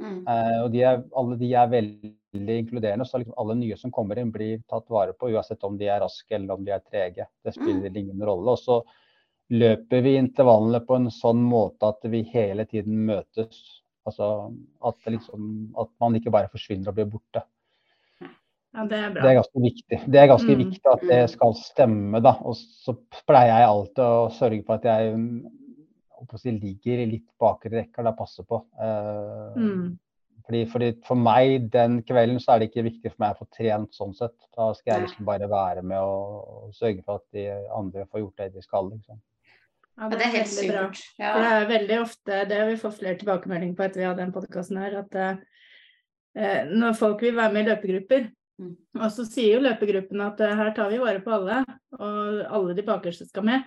Mm. 0.00 0.20
Eh, 0.28 0.58
og 0.62 0.70
de 0.72 0.82
er, 0.84 1.02
alle 1.16 1.38
de 1.40 1.50
er 1.56 1.72
veldig 1.72 2.56
inkluderende, 2.62 3.06
så 3.08 3.20
liksom 3.20 3.36
alle 3.40 3.56
nye 3.60 3.76
som 3.80 3.92
kommer 3.92 4.20
inn 4.20 4.32
blir 4.32 4.62
tatt 4.68 4.88
vare 4.92 5.16
på, 5.16 5.30
uansett 5.32 5.64
om 5.68 5.76
de 5.80 5.90
er 5.92 6.00
raske 6.04 6.36
eller 6.36 6.56
om 6.56 6.64
de 6.64 6.72
er 6.76 6.84
trege. 6.84 7.28
Det 7.44 7.54
spiller 7.56 7.92
ingen 7.92 8.24
rolle. 8.24 8.56
Og 8.56 8.60
så 8.60 8.80
løper 9.56 10.04
vi 10.04 10.16
intervallene 10.18 10.80
på 10.84 10.96
en 10.98 11.10
sånn 11.12 11.42
måte 11.44 11.92
at 11.92 12.08
vi 12.12 12.24
hele 12.32 12.66
tiden 12.68 13.04
møtes. 13.08 13.60
Altså 14.06 14.52
at, 14.86 14.98
liksom, 15.10 15.52
at 15.80 15.92
man 16.02 16.16
ikke 16.16 16.32
bare 16.34 16.52
forsvinner 16.52 16.92
og 16.92 16.98
blir 16.98 17.08
borte. 17.10 17.42
Ja, 18.76 18.84
det 18.84 18.96
er 19.00 19.12
bra. 19.14 19.22
Det 19.24 19.30
er 19.30 19.38
ganske 19.40 19.60
viktig. 19.64 19.98
Det 20.12 20.20
er 20.20 20.26
ganske 20.28 20.52
Mm. 20.52 20.58
viktig 20.64 20.92
at 20.92 21.00
det 21.08 21.20
skal 21.32 21.54
stemme, 21.54 22.20
da. 22.22 22.34
Og 22.44 22.54
så 22.56 22.92
pleier 23.26 23.56
jeg 23.58 23.68
alltid 23.68 24.02
å 24.04 24.30
sørge 24.36 24.64
for 24.66 24.74
at 24.74 24.82
jeg 24.84 25.14
på 26.28 26.38
si, 26.40 26.50
ligger 26.50 27.06
litt 27.06 27.26
bakre 27.40 27.70
rekka 27.70 28.02
da 28.04 28.12
passer 28.12 28.44
på. 28.44 28.62
Uh, 28.80 29.54
Mm. 29.56 29.98
fordi, 30.46 30.64
fordi 30.70 30.88
For 31.04 31.14
meg 31.14 31.70
den 31.70 32.02
kvelden 32.02 32.38
så 32.40 32.52
er 32.54 32.58
det 32.60 32.70
ikke 32.72 32.84
viktig 32.90 33.10
for 33.12 33.16
meg 33.20 33.34
å 33.34 33.38
få 33.38 33.46
trent 33.56 33.92
sånn 33.94 34.14
sett. 34.14 34.34
Da 34.56 34.72
skal 34.74 34.94
jeg 35.00 35.08
liksom 35.08 35.24
bare 35.24 35.48
være 35.48 35.82
med 35.82 35.98
og, 35.98 36.66
og 36.68 36.74
sørge 36.74 37.02
for 37.04 37.14
at 37.16 37.22
de 37.32 37.46
andre 37.74 38.04
får 38.06 38.20
gjort 38.20 38.36
det 38.36 38.54
de 38.54 38.62
skal. 38.62 38.90
liksom. 38.90 39.20
Ja, 39.98 40.08
det 40.10 40.20
er 40.20 40.36
helt 40.36 40.48
sykt, 40.48 40.72
bra. 40.72 40.86
supert. 40.90 41.02
Ja. 41.18 41.32
For 41.32 41.40
det 41.40 41.52
er 41.52 41.78
veldig 41.78 42.00
ofte, 42.02 42.48
det 42.48 42.58
har 42.60 42.66
vi 42.66 42.76
fått 42.76 42.98
flere 42.98 43.16
tilbakemeldinger 43.18 43.76
på 43.76 43.84
etter 43.84 44.00
vi 44.00 44.04
hadde 44.06 44.18
den 44.24 44.32
podkasten 44.32 44.76
her, 44.78 44.98
at 44.98 45.14
eh, 46.36 46.64
når 46.68 46.92
folk 46.96 47.20
vil 47.22 47.34
være 47.36 47.52
med 47.52 47.66
i 47.66 47.70
løpegrupper, 47.70 48.26
Mm. 48.26 48.35
Og 48.56 49.08
så 49.12 49.26
sier 49.28 49.56
jo 49.56 49.64
løpegruppen 49.64 50.22
at 50.24 50.40
eh, 50.44 50.54
her 50.56 50.70
tar 50.76 50.92
vi 50.92 51.00
vare 51.02 51.20
på 51.24 51.32
alle, 51.36 51.60
og 51.98 52.44
alle 52.46 52.76
de 52.76 52.84
bakerste 52.86 53.28
skal 53.28 53.44
med. 53.48 53.66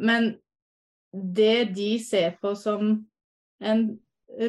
Men 0.00 0.32
det 1.12 1.72
de 1.76 1.92
ser 2.02 2.38
på 2.40 2.54
som 2.56 2.94
en 3.60 3.82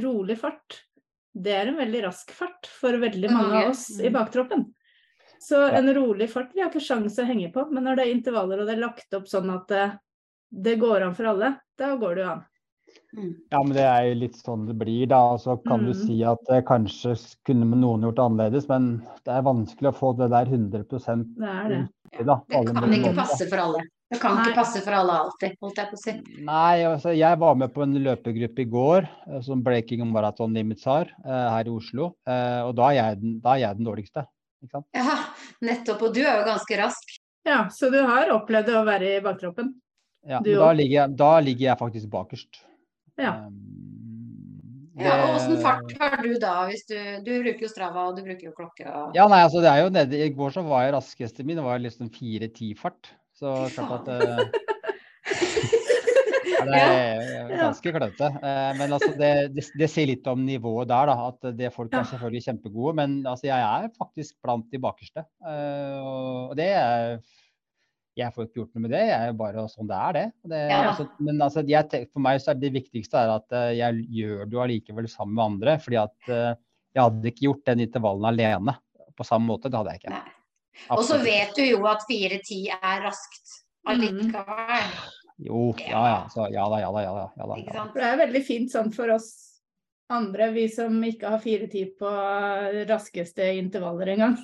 rolig 0.04 0.38
fart, 0.40 0.84
det 1.32 1.56
er 1.56 1.72
en 1.72 1.80
veldig 1.80 2.06
rask 2.06 2.32
fart 2.36 2.68
for 2.70 2.96
veldig 3.02 3.32
mange 3.32 3.50
mange, 3.50 3.64
av 3.66 3.74
oss 3.74 3.88
i 4.00 4.08
mm. 4.08 4.16
baktroppen. 4.16 4.66
Så 5.42 5.58
en 5.74 5.90
rolig 5.96 6.30
fart 6.32 6.52
vi 6.54 6.62
har 6.62 6.70
ikke 6.70 6.84
sjanse 6.86 7.24
å 7.24 7.28
henge 7.28 7.50
på, 7.54 7.66
men 7.72 7.88
når 7.88 7.98
det 7.98 8.06
er 8.06 8.16
intervaller 8.16 8.62
og 8.62 8.70
det 8.70 8.76
er 8.78 8.84
lagt 8.84 9.18
opp 9.18 9.28
sånn 9.32 9.52
at 9.52 9.76
eh, 9.76 9.98
det 10.52 10.78
går 10.80 11.08
an 11.08 11.16
for 11.18 11.32
alle, 11.32 11.56
da 11.80 11.96
går 12.00 12.16
det 12.16 12.24
jo 12.24 12.32
an. 12.36 12.44
Mm. 13.18 13.32
Ja, 13.52 13.60
men 13.64 13.74
det 13.76 13.84
er 13.84 14.04
jo 14.08 14.14
litt 14.22 14.38
sånn 14.40 14.66
det 14.70 14.76
blir, 14.80 15.06
da. 15.12 15.20
Og 15.34 15.40
så 15.44 15.58
kan 15.68 15.84
du 15.84 15.92
Mm. 15.92 16.02
si 16.06 16.22
at 16.24 16.40
eh, 16.50 16.62
kanskje 16.64 17.16
kunne 17.46 17.66
noen 17.76 18.02
gjort 18.08 18.22
annerledes, 18.24 18.68
men 18.70 19.02
det 19.26 19.34
er 19.36 19.42
vanskelig 19.44 19.92
å 19.92 19.98
få 19.98 20.14
det 20.18 20.30
der 20.32 20.46
100 20.46 20.86
Det 20.88 21.50
er 21.50 21.70
det. 21.70 21.82
riktig, 22.06 22.26
da. 22.26 22.38
Det 22.48 22.66
kan 22.68 22.76
ikke 22.92 23.02
måter. 23.12 23.16
passe 23.16 23.50
for 23.50 23.58
alle. 23.58 23.84
Det 24.12 24.20
kan 24.20 24.36
Nei. 24.36 24.44
ikke 24.46 24.56
passe 24.56 24.82
for 24.84 24.92
alle 24.92 25.12
alltid, 25.24 25.54
holdt 25.62 25.76
jeg 25.78 25.88
på 25.90 25.96
å 25.96 26.02
si. 26.04 26.14
Nei, 26.44 26.84
altså 26.84 27.16
jeg 27.16 27.40
var 27.40 27.56
med 27.56 27.74
på 27.74 27.84
en 27.84 27.94
løpegruppe 28.04 28.60
i 28.60 28.66
går 28.66 29.08
eh, 29.28 29.40
som 29.42 29.62
Breaking 29.64 30.04
Marathon 30.12 30.54
Limits 30.54 30.84
har 30.86 31.06
eh, 31.26 31.50
her 31.52 31.64
i 31.68 31.70
Oslo. 31.70 32.14
Eh, 32.28 32.62
og 32.64 32.76
da 32.76 32.90
er, 32.92 32.96
jeg 33.00 33.22
den, 33.22 33.40
da 33.40 33.54
er 33.56 33.60
jeg 33.68 33.78
den 33.78 33.86
dårligste. 33.86 34.26
Ikke 34.64 34.72
sant? 34.72 34.86
Ja, 34.96 35.16
nettopp. 35.62 36.02
Og 36.04 36.14
du 36.14 36.20
er 36.22 36.40
jo 36.42 36.48
ganske 36.48 36.78
rask. 36.78 37.16
Ja, 37.48 37.68
så 37.70 37.90
du 37.92 38.02
har 38.06 38.28
opplevd 38.36 38.70
å 38.76 38.84
være 38.86 39.16
i 39.18 39.22
baktroppen? 39.24 39.76
Ja, 40.28 40.40
men 40.40 40.54
da 40.60 40.72
ligger, 40.72 41.08
jeg, 41.08 41.16
da 41.18 41.40
ligger 41.40 41.66
jeg 41.72 41.80
faktisk 41.80 42.10
bakerst. 42.12 42.60
Ja. 43.20 43.36
Um, 43.48 43.62
Ja, 45.00 45.14
og 45.24 45.38
Åssen 45.38 45.60
fart 45.64 45.94
har 46.00 46.20
du 46.24 46.34
da? 46.42 46.66
Hvis 46.70 46.84
du, 46.90 46.98
du 47.26 47.32
bruker 47.44 47.66
jo 47.66 47.70
Strava 47.72 48.10
og 48.10 48.18
du 48.18 48.26
bruker 48.26 48.50
jo 48.50 48.54
klokke. 48.58 48.86
Og... 48.86 49.16
Ja, 49.18 49.28
nei, 49.32 49.42
altså 49.46 49.64
det 49.64 49.72
er 49.72 49.86
jo 49.86 49.94
nede 49.94 50.20
I 50.20 50.34
går 50.36 50.54
så 50.58 50.64
var 50.68 50.86
jeg 50.86 50.96
raskeste 50.98 51.46
min, 51.48 51.58
det 51.60 51.66
var 51.66 51.82
liksom 51.82 52.12
4.10-fart. 52.14 53.14
Så 53.42 53.54
klart 53.74 54.10
at 54.12 54.22
ja, 56.52 56.66
det 56.68 56.82
er 56.82 57.54
ganske 57.56 57.94
klønete. 57.96 58.30
Uh, 58.44 58.72
Men 58.78 58.98
altså 58.98 59.12
det, 59.18 59.32
det, 59.56 59.66
det 59.80 59.90
sier 59.90 60.12
litt 60.12 60.28
om 60.30 60.44
nivået 60.46 60.92
der, 60.92 61.10
da. 61.10 61.32
At 61.32 61.58
det 61.58 61.72
folk 61.74 61.96
er 61.96 62.06
selvfølgelig 62.12 62.46
kjempegode. 62.50 62.98
Men 63.02 63.22
altså 63.26 63.50
jeg 63.50 63.60
er 63.64 63.96
faktisk 63.98 64.38
blant 64.44 64.68
de 64.74 64.82
bakerste. 64.84 65.26
Uh, 65.40 66.52
Og 66.52 66.58
det 66.60 66.70
er 66.76 67.18
Jeg 68.20 68.36
får 68.36 68.48
ikke 68.48 68.60
gjort 68.60 68.74
noe 68.76 68.84
med 68.84 68.92
det. 68.92 69.02
Jeg 69.08 69.16
er 69.16 69.30
jo 69.30 69.38
bare 69.40 69.64
sånn 69.72 69.88
det 69.88 69.98
er, 69.98 70.18
det. 70.18 70.26
det 70.52 70.60
Ja. 70.68 70.80
altså, 70.90 71.06
men 71.24 71.40
altså, 71.46 71.64
jeg, 71.68 72.08
for 72.12 72.24
meg 72.26 72.42
så 72.44 72.52
er 72.52 72.60
det 72.60 72.74
viktigste 72.76 73.22
er 73.22 73.32
at 73.38 73.56
eh, 73.56 73.70
jeg 73.78 74.04
gjør 74.18 74.42
det 74.44 74.58
jo 74.58 74.64
allikevel 74.66 75.08
sammen 75.12 75.38
med 75.38 75.46
andre. 75.46 75.78
fordi 75.80 76.00
at 76.02 76.32
uh, 76.32 76.52
jeg 76.92 77.02
hadde 77.06 77.32
ikke 77.32 77.46
gjort 77.48 77.64
den 77.72 77.86
intervallen 77.88 78.28
alene 78.28 78.76
på 79.16 79.28
samme 79.28 79.48
måte. 79.48 79.72
Det 79.72 79.80
hadde 79.80 79.96
jeg 79.96 80.04
ikke. 80.04 80.22
Og 80.92 81.06
så 81.08 81.22
vet 81.24 81.56
du 81.56 81.64
jo 81.64 81.86
at 81.88 82.04
4-10 82.10 82.60
er 82.76 83.02
raskt 83.06 83.56
allikevel. 83.88 84.92
Jo, 85.42 85.72
ja 85.80 86.02
ja. 86.12 86.20
Så, 86.30 86.50
ja 86.54 86.68
da, 86.70 86.82
ja 86.84 86.92
da. 86.92 87.06
Ja 87.06 87.14
da, 87.16 87.26
ja 87.38 87.48
da, 87.48 87.58
Ikke 87.58 87.74
ja 87.74 87.80
sant? 87.80 87.96
Det 87.96 88.06
er 88.08 88.20
veldig 88.26 88.44
fint 88.46 88.74
sånn 88.74 88.92
for 88.94 89.16
oss 89.16 89.32
andre, 90.12 90.50
vi 90.52 90.68
som 90.68 90.98
ikke 91.08 91.30
har 91.32 91.40
fire 91.40 91.68
tid 91.72 91.96
på 92.00 92.10
raskeste 92.90 93.54
intervaller 93.56 94.12
engang. 94.12 94.36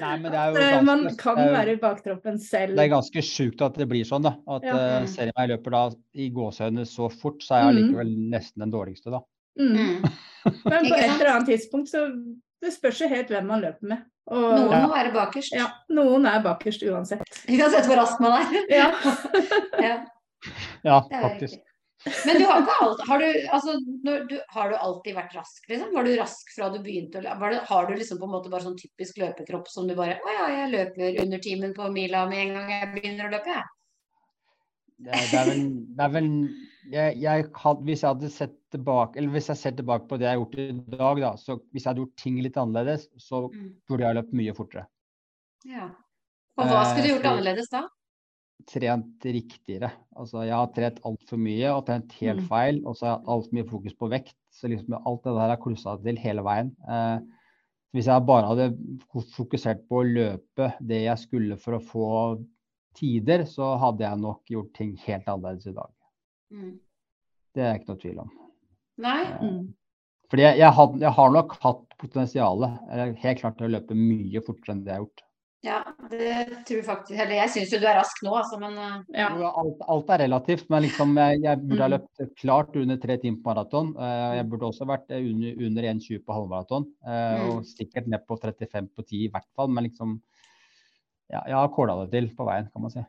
Nei, 0.00 0.16
men 0.18 0.32
det 0.32 0.38
er 0.40 0.52
jo 0.52 0.56
Eh, 0.56 0.70
ganske, 0.72 0.84
Man 0.84 1.16
kan 1.16 1.36
det 1.36 1.42
er 1.44 1.48
jo- 1.48 1.56
være 1.58 1.72
i 1.72 1.76
baktroppen 1.76 2.38
selv. 2.40 2.76
Det 2.76 2.84
er 2.84 2.88
ganske 2.94 3.22
sjukt 3.22 3.60
at 3.62 3.74
det 3.74 3.88
blir 3.88 4.04
sånn, 4.04 4.22
da. 4.22 4.36
At 4.48 4.62
Ja. 4.64 4.74
uh, 4.74 5.00
Mm. 5.02 5.06
selv 5.08 5.32
om 5.36 5.42
jeg 5.46 5.50
løper 5.58 5.70
da 5.70 5.90
i 6.14 6.30
gåseøyne 6.30 6.86
så 6.86 7.10
fort, 7.12 7.40
så 7.42 7.54
er 7.56 7.72
jeg 7.72 7.84
Mm. 7.90 8.30
nesten 8.30 8.58
den 8.60 8.70
dårligste, 8.72 9.10
da. 9.10 9.20
Mm. 9.58 9.76
Mm. 9.76 10.02
Men 10.64 10.84
på 10.86 10.96
et 10.96 11.20
eller 11.20 11.30
annet 11.34 11.46
tidspunkt 11.48 11.88
så 11.88 12.08
det 12.62 12.72
spørs 12.72 13.00
jo 13.00 13.08
helt 13.08 13.28
hvem 13.28 13.46
man 13.46 13.60
løper 13.60 13.82
med. 13.82 13.98
Og 14.28 14.40
Noen 14.40 14.70
Ja. 14.70 14.86
må 14.86 14.94
være 14.94 15.12
bakerst. 15.12 15.52
ja, 15.52 15.66
noen 15.90 16.24
er 16.26 16.42
bakerst 16.42 16.82
uansett. 16.88 17.20
Uansett 17.48 17.84
hvor 17.86 17.96
rask 17.96 18.20
man 18.20 18.40
er. 18.40 18.66
Ja. 18.70 18.92
Ja, 19.82 20.04
Ja, 20.84 21.00
det 21.08 21.12
er 21.12 21.22
faktisk. 21.28 21.58
Men 22.26 22.38
du 22.40 22.44
har 22.48 22.62
ikke 22.64 22.76
alt, 22.82 23.02
har 23.08 23.20
du, 23.22 23.26
altså, 23.54 23.74
du, 24.26 24.32
har 24.56 24.72
du 24.72 24.74
alltid 24.76 25.14
vært 25.14 25.36
rask, 25.38 25.68
liksom? 25.70 25.92
Var 25.94 26.08
du 26.08 26.16
rask 26.18 26.48
fra 26.56 26.70
du 26.72 26.80
begynte 26.82 27.20
å? 27.20 27.22
Det, 27.22 27.60
har 27.68 27.86
du 27.86 27.92
liksom 27.94 28.18
på 28.18 28.26
en 28.26 28.32
måte 28.34 28.50
bare 28.50 28.64
sånn 28.66 28.78
typisk 28.80 29.20
løpekropp 29.22 29.70
som 29.70 29.86
du 29.86 29.94
bare 29.98 30.16
Å 30.18 30.34
ja, 30.34 30.48
jeg 30.62 30.72
løper 30.72 31.20
under 31.22 31.42
timen 31.44 31.74
på 31.76 31.86
mila 31.94 32.24
med 32.30 32.42
en 32.46 32.56
gang 32.58 32.72
jeg 32.74 32.90
begynner 32.96 33.28
å 33.28 33.32
løpe, 33.36 33.54
jeg. 33.54 33.70
Det 35.02 35.22
det 35.30 35.38
er 35.38 35.48
vel, 35.48 35.62
det 35.98 36.04
er 36.04 36.10
vel 36.14 36.26
jeg, 36.92 37.14
jeg 37.22 37.46
had, 37.58 37.80
Hvis 37.86 38.02
jeg 38.04 38.12
hadde 38.12 38.28
sett 38.30 38.52
tilbake 38.70 39.18
Eller 39.18 39.32
hvis 39.34 39.48
jeg 39.50 39.58
ser 39.58 39.72
tilbake 39.74 40.06
på 40.06 40.18
det 40.20 40.28
jeg 40.28 40.36
har 40.36 40.42
gjort 40.42 40.58
i 40.62 40.66
dag, 40.92 41.22
da, 41.24 41.32
så 41.40 41.56
hvis 41.72 41.82
jeg 41.82 41.88
hadde 41.90 42.02
gjort 42.04 42.20
ting 42.22 42.36
litt 42.44 42.58
annerledes, 42.60 43.08
så 43.18 43.46
Mm. 43.50 43.72
burde 43.90 44.06
jeg 44.06 44.18
løpt 44.20 44.36
mye 44.38 44.54
fortere. 44.54 44.86
Ja. 45.66 45.88
Og 46.58 46.66
hva 46.68 46.84
skulle 46.86 47.06
du 47.06 47.10
Eh, 47.10 47.16
gjort 47.16 47.26
annerledes 47.32 47.70
da? 47.72 47.82
Trent 48.68 49.24
riktigere. 49.24 49.90
Altså, 50.16 50.42
jeg 50.46 50.54
har 50.54 50.70
trent 50.76 51.00
altfor 51.08 51.40
mye 51.40 51.70
og 51.74 51.86
trent 51.86 52.12
helt 52.20 52.40
Mm. 52.42 52.48
feil. 52.48 52.80
Og 52.86 52.96
så 52.96 53.06
har 53.06 53.12
jeg 53.12 53.20
hatt 53.20 53.32
altfor 53.34 53.56
mye 53.58 53.68
fokus 53.70 53.94
på 53.98 54.10
vekt. 54.10 54.36
Så 54.52 54.68
liksom 54.68 54.98
alt 55.00 55.22
det 55.24 55.34
der 55.34 55.48
har 55.54 55.56
klussa 55.62 55.96
til 56.02 56.16
hele 56.16 56.42
veien. 56.42 56.74
Eh, 56.88 57.18
hvis 57.92 58.06
jeg 58.06 58.26
bare 58.26 58.46
hadde 58.48 58.70
fokusert 59.36 59.86
på 59.88 60.00
å 60.00 60.06
løpe 60.08 60.72
det 60.80 61.02
jeg 61.04 61.18
skulle 61.18 61.56
for 61.60 61.76
å 61.76 61.82
få 61.84 62.08
tider, 62.94 63.44
så 63.44 63.78
hadde 63.78 64.04
jeg 64.04 64.20
nok 64.20 64.42
gjort 64.48 64.72
ting 64.74 64.96
helt 65.06 65.26
annerledes 65.28 65.66
i 65.66 65.72
dag. 65.76 65.90
Mm. 66.52 66.78
Det 67.54 67.62
er 67.62 67.78
ikke 67.78 67.88
noe 67.92 68.00
tvil 68.00 68.18
om. 68.20 68.30
Nei? 68.98 69.24
Mm. 69.40 69.74
Fordi 70.30 70.42
jeg, 70.42 70.58
jeg, 70.62 70.72
had, 70.72 70.94
jeg 71.00 71.12
har 71.12 71.30
nok 71.30 71.56
hatt 71.60 71.82
potensialet, 72.00 73.16
helt 73.20 73.40
klart 73.40 73.58
til 73.58 73.66
å 73.68 73.72
løpe 73.74 73.96
mye 73.96 74.40
fortere 74.44 74.72
enn 74.76 74.84
det 74.84 74.92
jeg 74.92 74.96
har 75.00 75.04
gjort. 75.04 75.22
Ja, 75.62 75.76
det 76.10 76.64
tror 76.66 76.80
jeg 76.80 76.84
faktisk 76.88 77.12
Eller 77.22 77.36
jeg 77.38 77.50
syns 77.54 77.70
jo 77.70 77.78
du 77.78 77.84
er 77.86 77.94
rask 78.00 78.18
nå, 78.26 78.32
altså, 78.34 78.56
men 78.58 78.74
eh, 78.82 79.20
Ja. 79.20 79.28
Alt, 79.62 79.84
alt 79.94 80.08
er 80.10 80.22
relativt, 80.24 80.64
men 80.74 80.82
liksom, 80.88 81.12
jeg, 81.20 81.38
jeg 81.44 81.60
burde 81.62 81.84
ha 81.84 81.88
Mm. 81.88 81.94
løpt 81.94 82.32
klart 82.40 82.74
under 82.80 82.96
tre 82.98 83.16
timer 83.22 83.38
på 83.44 83.52
maraton. 83.52 83.92
Eh, 83.94 84.32
jeg 84.40 84.48
burde 84.50 84.66
også 84.72 84.88
vært 84.90 85.10
eh, 85.14 85.22
under, 85.22 85.54
under 85.68 85.86
1,20 85.92 86.24
på 86.26 86.34
halvmaraton. 86.34 86.88
Eh, 87.06 87.20
Mm. 87.38 87.44
Og 87.52 87.64
sikkert 87.70 88.08
ned 88.10 88.26
på 88.26 88.36
35 88.42 88.88
på 88.96 89.04
10 89.06 89.22
i 89.24 89.30
hvert 89.30 89.46
fall, 89.54 89.68
men 89.70 89.86
liksom 89.86 90.16
ja, 91.32 91.40
Jeg 91.46 91.54
har 91.56 91.68
kåla 91.72 91.94
det 92.02 92.10
til 92.12 92.26
på 92.36 92.44
veien, 92.44 92.66
kan 92.74 92.82
man 92.82 92.90
si. 92.92 93.00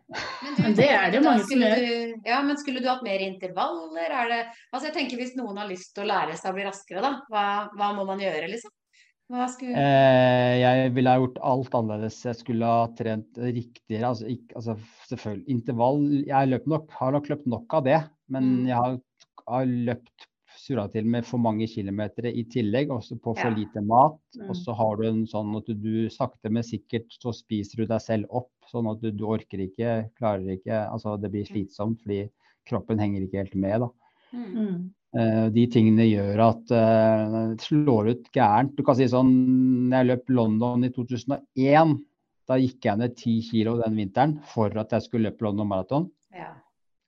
Men, 0.61 0.71
du, 0.71 0.77
det 0.77 0.85
er 0.93 1.09
det 1.11 1.17
jo 1.19 1.23
mange 1.25 1.43
som 1.49 1.59
gjør. 1.65 1.81
Ja, 2.29 2.37
men 2.45 2.55
skulle 2.61 2.79
du 2.79 2.87
hatt 2.87 3.01
mer 3.03 3.19
intervaller? 3.19 4.13
Er 4.21 4.29
det, 4.31 4.37
altså 4.71 4.87
jeg 4.87 4.95
tenker 4.95 5.17
Hvis 5.19 5.33
noen 5.35 5.57
har 5.59 5.67
lyst 5.67 5.91
til 5.95 6.05
å 6.05 6.07
lære 6.13 6.37
seg 6.39 6.53
å 6.53 6.55
bli 6.55 6.63
raskere, 6.69 7.01
da, 7.03 7.11
hva, 7.33 7.43
hva 7.75 7.89
må 7.97 8.05
man 8.07 8.21
gjøre, 8.23 8.47
liksom? 8.53 8.71
Skulle... 9.31 9.73
Eh, 9.79 10.55
jeg 10.61 10.91
ville 10.93 11.09
ha 11.09 11.17
gjort 11.21 11.39
alt 11.41 11.73
annerledes. 11.79 12.19
Jeg 12.27 12.35
skulle 12.37 12.67
ha 12.67 12.83
trent 12.97 13.39
riktigere. 13.39 14.09
Altså, 14.11 14.27
ikke, 14.29 14.51
altså 14.59 14.75
selvfølgelig 15.09 15.49
intervall 15.55 16.03
Jeg 16.27 16.51
løp 16.51 16.67
nok, 16.67 16.91
har 16.99 17.15
nok 17.15 17.29
løpt 17.31 17.47
nok 17.49 17.73
av 17.79 17.83
det, 17.87 18.01
men 18.29 18.43
Mm. 18.43 18.67
jeg 18.67 18.75
har, 18.77 18.99
har 19.47 19.65
løpt 19.65 20.27
surra 20.63 20.85
til 20.91 21.05
med 21.09 21.25
for 21.25 21.41
mange 21.41 21.65
kilometer 21.67 22.27
i 22.29 22.43
tillegg, 22.45 22.91
også 22.93 23.17
på 23.19 23.33
for 23.35 23.49
Ja. 23.49 23.55
lite 23.55 23.81
mat. 23.81 24.19
Mm. 24.37 24.49
Og 24.49 24.55
så 24.55 24.75
har 24.77 24.95
du 24.97 25.07
en 25.07 25.25
sånn 25.25 25.55
at 25.57 25.65
du, 25.65 25.73
du 25.73 26.09
sakte, 26.09 26.49
men 26.51 26.63
sikkert 26.63 27.09
så 27.19 27.33
spiser 27.33 27.77
du 27.81 27.85
deg 27.89 28.01
selv 28.01 28.25
opp. 28.29 28.51
Sånn 28.71 28.87
at 28.91 29.01
du, 29.01 29.09
du 29.11 29.25
orker 29.25 29.59
ikke, 29.59 30.09
klarer 30.17 30.53
ikke 30.55 30.89
Altså 30.89 31.17
det 31.19 31.31
blir 31.31 31.45
slitsomt 31.45 31.99
fordi 32.01 32.29
kroppen 32.65 32.99
henger 32.99 33.25
ikke 33.25 33.41
helt 33.41 33.55
med, 33.55 33.81
da. 33.81 33.89
Mm. 34.33 34.93
Eh, 35.13 35.47
de 35.53 35.67
tingene 35.69 36.07
gjør 36.07 36.41
at 36.47 36.71
eh, 36.73 37.35
det 37.53 37.61
slår 37.67 38.09
ut 38.15 38.29
gærent. 38.33 38.73
Du 38.73 38.81
kan 38.85 38.97
si 38.97 39.05
sånn, 39.11 39.29
jeg 39.93 40.09
løp 40.09 40.31
London 40.33 40.87
i 40.87 40.89
2001, 40.95 41.93
da 42.49 42.57
gikk 42.59 42.87
jeg 42.89 42.99
ned 42.99 43.13
10 43.13 43.35
kilo 43.51 43.75
den 43.79 43.99
vinteren 44.01 44.39
for 44.51 44.73
at 44.81 44.95
jeg 44.97 45.05
skulle 45.05 45.29
løpe 45.29 45.45
London 45.45 45.69
Marathon. 45.69 46.07
Ja. 46.33 46.49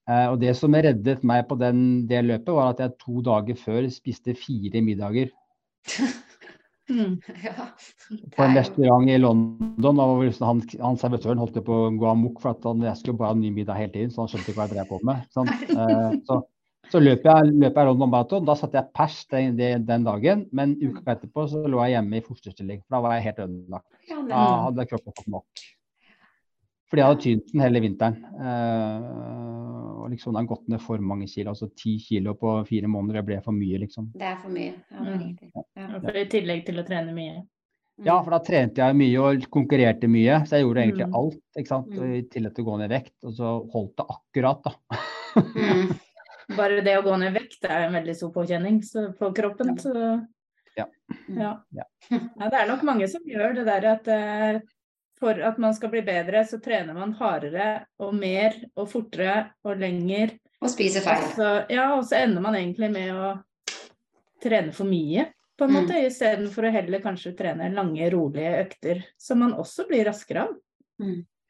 Eh, 0.06 0.28
og 0.30 0.38
det 0.44 0.54
som 0.60 0.78
reddet 0.78 1.26
meg 1.26 1.48
på 1.50 1.58
den, 1.58 2.06
det 2.10 2.22
løpet, 2.28 2.54
var 2.54 2.76
at 2.76 2.86
jeg 2.86 2.94
to 3.02 3.26
dager 3.26 3.58
før 3.58 3.90
spiste 3.94 4.38
fire 4.38 4.86
middager. 4.86 5.34
Mm. 6.86 7.16
Ja. 7.42 7.64
på 8.36 8.44
en 8.44 8.52
restaurant 8.54 9.10
i 9.10 9.16
London. 9.18 10.00
Og 10.04 10.20
han, 10.46 10.60
han 10.78 11.00
servitøren 11.02 11.40
holdt 11.42 11.58
på 11.66 11.78
å 11.88 11.88
gå 11.98 12.10
amok 12.12 12.44
for 12.44 12.52
at 12.52 12.68
han, 12.70 12.84
jeg 12.86 13.00
skulle 13.00 13.18
bare 13.18 13.32
ha 13.32 13.38
ny 13.40 13.50
middag 13.56 13.80
hele 13.80 13.90
tiden, 13.96 14.12
så 14.14 14.22
han 14.22 14.30
skjønte 14.30 14.52
ikke 14.52 14.60
hva 14.60 14.68
jeg 14.68 14.76
drev 14.76 14.92
på 14.92 15.00
med. 15.10 15.24
Sånn. 15.34 15.50
Så 16.28 16.38
så 16.92 17.00
løp 17.02 17.24
jeg, 17.26 17.54
jeg 17.62 17.74
London 17.76 18.10
Marathon. 18.12 18.46
Da 18.48 18.56
satte 18.60 18.80
jeg 18.80 18.92
pers 18.96 19.22
den, 19.32 19.56
den, 19.58 20.04
dagen, 20.06 20.46
men 20.56 20.76
uka 20.82 21.16
etterpå 21.16 21.48
så 21.52 21.64
lå 21.68 21.82
jeg 21.86 21.96
hjemme 21.98 22.20
i 22.20 22.26
fosterstilling. 22.26 22.84
For 22.86 22.98
da 22.98 23.02
var 23.06 23.16
jeg 23.18 23.26
helt 23.30 23.42
ødelagt. 23.48 23.88
Da 24.30 24.44
hadde 24.68 24.88
kroppen 24.92 25.16
fått 25.18 25.32
nok. 25.34 25.66
Fordi 26.86 27.02
jeg 27.02 27.10
hadde 27.10 27.24
tynt 27.24 27.48
den 27.52 27.64
hele 27.66 27.82
vinteren. 27.82 28.18
Eh, 28.46 30.04
og 30.04 30.12
liksom 30.14 30.36
den 30.36 30.44
har 30.44 30.52
gått 30.52 30.68
ned 30.70 30.84
for 30.84 31.02
mange 31.02 31.26
kilo. 31.32 31.56
Altså 31.56 31.72
ti 31.76 31.96
kilo 32.00 32.36
på 32.38 32.60
fire 32.70 32.88
måneder, 32.92 33.22
det 33.22 33.26
ble 33.32 33.40
for 33.44 33.58
mye, 33.58 33.80
liksom. 33.82 34.12
det 34.14 34.28
er 34.30 34.38
for 34.44 34.54
mye. 34.54 34.76
Ja, 34.92 35.00
det 35.02 35.10
er 35.10 35.18
Mm. 35.18 35.26
riktig. 35.26 35.52
Ja. 35.76 35.88
For 36.06 36.18
I 36.22 36.26
tillegg 36.30 36.66
til 36.68 36.80
å 36.80 36.86
trene 36.86 37.14
mye. 37.18 37.44
Ja, 38.06 38.22
for 38.22 38.32
da 38.36 38.40
trente 38.44 38.84
jeg 38.84 38.96
mye 39.00 39.20
og 39.24 39.46
konkurrerte 39.50 40.08
mye, 40.12 40.42
så 40.46 40.58
jeg 40.58 40.66
gjorde 40.66 40.84
egentlig 40.84 41.08
Mm. 41.08 41.16
alt. 41.16 41.42
ikke 41.58 41.68
sant? 41.68 41.88
Mm. 41.90 42.14
I 42.14 42.22
tillegg 42.24 42.54
til 42.56 42.66
å 42.66 42.68
gå 42.68 42.78
ned 42.80 42.92
i 42.92 42.96
vekt. 43.00 43.14
Og 43.24 43.34
så 43.34 43.72
holdt 43.72 43.96
det 43.98 44.06
akkurat, 44.06 44.64
da. 44.64 44.76
Mm. 46.50 46.58
Bare 46.58 46.82
det 46.86 46.98
å 47.00 47.04
gå 47.06 47.18
ned 47.18 47.32
i 47.32 47.40
vekt 47.40 47.66
er 47.66 47.88
en 47.88 47.94
veldig 47.98 48.16
stor 48.16 48.32
påkjenning 48.36 48.82
så 48.86 49.08
på 49.18 49.32
kroppen. 49.36 49.76
Så 49.82 49.94
Ja. 50.78 50.86
ja. 51.28 51.52
Ja. 51.72 51.86
Ja, 52.12 52.50
det 52.52 52.58
er 52.60 52.68
nok 52.68 52.84
mange 52.84 53.08
som 53.10 53.24
gjør 53.26 53.56
det 53.56 53.66
der 53.66 53.86
at 53.94 54.08
eh, 54.12 54.60
for 55.18 55.40
at 55.48 55.58
man 55.58 55.74
skal 55.74 55.90
bli 55.94 56.02
bedre, 56.04 56.42
så 56.46 56.60
trener 56.62 56.94
man 56.94 57.14
hardere 57.16 57.86
og 58.04 58.14
mer 58.14 58.58
og 58.76 58.90
fortere 58.92 59.52
og 59.64 59.80
lenger. 59.80 60.36
Og 60.62 60.70
spiser 60.70 61.02
feil. 61.06 61.24
så, 61.38 61.66
ja, 61.72 61.94
og 61.96 62.04
så 62.06 62.18
ender 62.26 62.42
man 62.44 62.56
egentlig 62.60 62.92
med 62.92 63.14
å 63.16 63.30
trene 64.44 64.74
for 64.76 64.86
mye, 64.86 65.30
på 65.58 65.64
en 65.66 65.72
Mm. 65.72 65.78
måte, 65.86 66.02
istedenfor 66.06 66.68
å 66.68 66.72
heller 66.76 67.00
kanskje 67.00 67.32
trene 67.38 67.72
lange, 67.74 68.10
rolige 68.12 68.66
økter, 68.66 69.04
som 69.18 69.40
man 69.40 69.54
også 69.54 69.88
blir 69.88 70.04
raskere 70.06 70.44
av. 70.50 70.56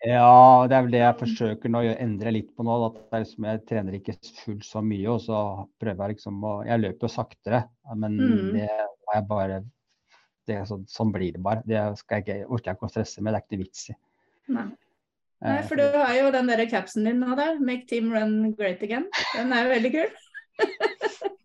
Ja, 0.04 0.68
det 0.68 0.76
er 0.76 0.82
vel 0.84 0.92
det 0.92 1.00
jeg 1.00 1.16
forsøker 1.22 1.70
nå 1.72 1.80
å 1.82 1.94
endre 1.98 2.32
litt 2.36 2.50
på 2.56 2.64
nå. 2.68 2.74
At 2.90 2.96
det 3.00 3.16
er 3.16 3.20
liksom, 3.24 3.46
jeg 3.48 3.62
trener 3.70 3.94
ikke 3.98 4.18
fullt 4.44 4.66
så 4.68 4.82
mye, 4.84 5.08
og 5.10 5.22
så 5.24 5.38
prøver 5.82 6.02
jeg 6.04 6.10
liksom 6.18 6.44
å 6.44 6.52
Jeg 6.68 6.80
løper 6.84 7.08
jo 7.08 7.14
saktere, 7.16 7.62
men 7.96 8.12
Mm. 8.20 8.52
det 8.54 8.68
har 8.70 9.16
jeg 9.22 9.28
bare 9.28 9.64
det 10.46 10.56
er 10.60 10.66
sånn, 10.70 10.86
sånn 10.86 11.12
blir 11.12 11.32
det 11.34 11.42
bare. 11.42 11.64
Det 11.66 11.98
skal 11.98 12.22
jeg 12.22 12.26
ikke, 12.26 12.46
orker 12.54 12.70
jeg 12.70 12.76
ikke 12.78 12.86
å 12.86 12.90
stresse 12.92 13.22
med, 13.22 13.34
det 13.34 13.38
er 13.40 13.44
ikke 13.46 13.56
noe 13.58 13.64
vits 13.64 13.90
i. 13.90 13.96
Nei. 14.50 14.68
Nei, 15.42 15.58
Eh, 15.60 15.68
for 15.68 15.76
du 15.76 15.84
har 15.98 16.14
jo 16.16 16.32
den 16.32 16.48
derre 16.48 16.66
capsen 16.70 17.04
din 17.04 17.20
nå 17.20 17.36
der, 17.36 17.58
'Make 17.60 17.88
team 17.88 18.12
run 18.14 18.52
great 18.54 18.80
again'. 18.82 19.08
Den 19.36 19.54
er 19.54 19.64
jo 19.64 19.70
veldig 19.74 19.92
kul. 19.92 20.10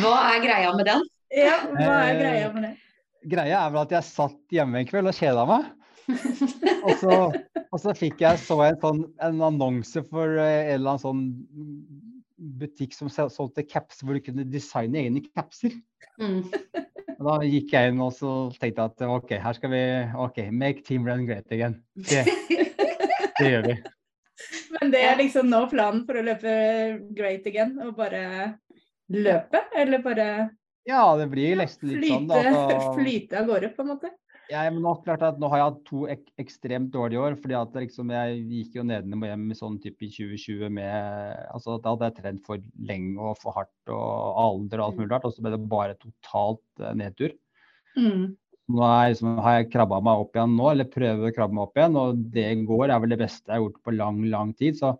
Hva 0.00 0.14
er 0.34 0.40
greia 0.44 0.70
med 0.76 0.86
den? 0.88 1.02
Ja, 1.30 1.58
hva 1.70 1.96
er 2.08 2.14
Eh, 2.14 2.20
greia 2.20 2.52
med 2.52 2.62
det? 2.64 2.72
Greia 3.30 3.58
er 3.66 3.70
vel 3.70 3.80
at 3.82 3.90
jeg 3.94 4.04
satt 4.04 4.38
hjemme 4.50 4.78
en 4.80 4.86
kveld 4.88 5.06
og 5.10 5.14
kjeda 5.14 5.44
meg. 5.46 5.64
Og 6.86 6.94
så, 6.96 7.16
og 7.70 7.80
så 7.82 7.92
fikk 7.96 8.22
jeg 8.24 8.38
så 8.40 8.56
en, 8.64 8.78
sånn, 8.80 9.02
en 9.22 9.42
annonse 9.44 10.00
for 10.08 10.38
eh, 10.40 10.70
en 10.70 10.78
eller 10.78 10.94
annen 10.94 11.02
sånn 11.02 11.24
butikk 12.60 12.94
som 12.96 13.10
solgte 13.12 13.66
caps, 13.68 14.00
hvor 14.00 14.16
du 14.16 14.24
kunne 14.24 14.46
designe 14.48 15.02
egne 15.02 15.22
capser. 15.28 15.74
Mm. 16.20 16.46
Og 17.20 17.26
da 17.26 17.36
gikk 17.44 17.74
jeg 17.76 17.92
inn 17.92 18.00
og 18.00 18.14
så 18.16 18.32
tenkte 18.56 18.86
jeg 18.86 18.92
at 18.94 19.02
OK, 19.12 19.32
her 19.44 19.56
skal 19.56 19.72
vi 19.74 19.82
OK, 20.24 20.38
make 20.56 20.84
team 20.86 21.04
run 21.08 21.26
great 21.28 21.52
again. 21.52 21.76
Det, 21.94 22.24
det 22.48 23.50
gjør 23.50 23.66
vi. 23.68 23.76
Men 24.78 24.94
det 24.94 25.02
er 25.04 25.18
liksom 25.20 25.50
nå 25.52 25.66
planen 25.68 26.06
for 26.08 26.16
å 26.16 26.24
løpe 26.24 26.54
great 27.16 27.44
again, 27.50 27.76
å 27.84 27.92
bare 27.96 28.22
løpe? 29.12 29.66
Eller 29.76 30.00
bare 30.04 30.30
Ja, 30.88 31.02
det 31.20 31.28
blir 31.32 31.60
nesten 31.60 31.92
litt 31.92 32.08
sånn. 32.08 32.30
Da, 32.30 32.40
så... 32.48 32.94
flyte 32.98 33.42
av 33.42 33.52
gårde, 33.52 33.72
på 33.76 33.84
en 33.84 33.92
måte? 33.92 34.14
Ja, 34.50 34.64
men 34.66 34.80
nå, 34.82 34.96
klart 35.04 35.22
at 35.22 35.38
nå 35.38 35.46
har 35.52 35.60
jeg 35.60 35.68
hatt 35.68 35.82
to 35.86 36.00
ek 36.10 36.22
ekstremt 36.42 36.90
dårlige 36.90 37.22
år. 37.22 37.36
fordi 37.38 37.54
at 37.54 37.76
liksom, 37.78 38.10
Jeg 38.10 38.40
gikk 38.50 38.78
jo 38.80 38.86
nedenom 38.86 39.22
og 39.22 39.30
hjem 39.30 39.44
i 39.50 39.58
sånn 39.58 39.78
type 39.82 40.02
i 40.02 40.10
2020 40.10 40.72
med 40.74 41.36
altså 41.54 41.78
Da 41.78 41.94
hadde 41.94 42.08
jeg 42.08 42.16
trent 42.18 42.46
for 42.46 42.62
lenge 42.90 43.18
og 43.20 43.38
for 43.38 43.54
hardt 43.54 43.94
og 43.94 44.40
alder 44.44 44.82
og 44.82 44.86
alt 44.88 44.98
mulig 44.98 45.10
rart. 45.12 45.28
Og 45.28 45.36
så 45.36 45.44
ble 45.44 45.54
det 45.54 45.68
bare 45.70 45.98
totalt 46.00 46.82
eh, 46.82 46.96
nedtur. 46.98 47.36
Mm. 47.94 48.34
Nå 48.70 48.82
er, 48.86 49.12
liksom, 49.12 49.38
har 49.42 49.60
jeg 49.60 49.70
krabba 49.70 50.00
meg 50.02 50.24
opp 50.24 50.34
igjen 50.34 50.56
nå, 50.58 50.66
eller 50.70 50.90
prøver 50.90 51.30
å 51.30 51.34
krabbe 51.34 51.56
meg 51.56 51.68
opp 51.68 51.78
igjen. 51.78 52.00
Og 52.02 52.26
det 52.34 52.48
går 52.66 52.88
er 52.88 53.04
vel 53.04 53.14
det 53.14 53.20
beste 53.22 53.46
jeg 53.46 53.54
har 53.54 53.64
gjort 53.64 53.80
på 53.86 53.94
lang, 53.94 54.18
lang 54.34 54.50
tid. 54.58 54.78
Så 54.82 54.96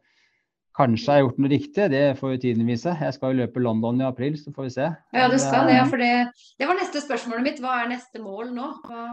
kanskje 0.79 1.11
jeg 1.11 1.19
har 1.19 1.27
gjort 1.27 1.43
noe 1.43 1.53
riktig. 1.53 1.89
Det 1.91 2.05
får 2.23 2.37
jo 2.37 2.43
tiden 2.47 2.71
vise. 2.71 2.95
Jeg 3.03 3.19
skal 3.19 3.35
jo 3.35 3.43
løpe 3.43 3.63
London 3.67 3.99
i 4.03 4.07
april, 4.07 4.39
så 4.39 4.55
får 4.55 4.69
vi 4.69 4.77
se. 4.79 4.93
Ja, 5.17 5.27
du 5.27 5.39
skal 5.43 5.67
det. 5.67 5.75
Ja, 5.81 5.83
eh, 5.85 5.91
for 5.91 6.03
det, 6.03 6.15
det 6.63 6.71
var 6.71 6.79
neste 6.79 7.03
spørsmålet 7.03 7.47
mitt. 7.47 7.61
Hva 7.63 7.81
er 7.83 7.93
neste 7.97 8.23
mål 8.23 8.55
nå? 8.55 8.71
Hva... 8.87 9.09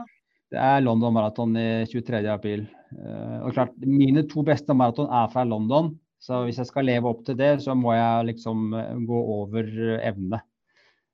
Det 0.53 0.59
er 0.63 0.83
London 0.83 1.15
Marathon 1.15 1.55
i 1.59 1.69
23. 1.91 2.21
april. 2.31 2.67
Eh, 2.95 3.39
og 3.43 3.53
klart, 3.55 3.73
mine 3.83 4.23
to 4.31 4.43
beste 4.47 4.75
maraton 4.77 5.09
er 5.11 5.27
fra 5.33 5.43
London. 5.47 5.91
Så 6.23 6.41
hvis 6.45 6.59
jeg 6.61 6.69
skal 6.69 6.87
leve 6.87 7.09
opp 7.09 7.25
til 7.27 7.37
det, 7.39 7.57
så 7.65 7.75
må 7.77 7.93
jeg 7.95 8.29
liksom 8.31 8.71
eh, 8.77 8.93
gå 9.09 9.21
over 9.37 9.67
eh, 9.67 9.99
evne. 10.07 10.41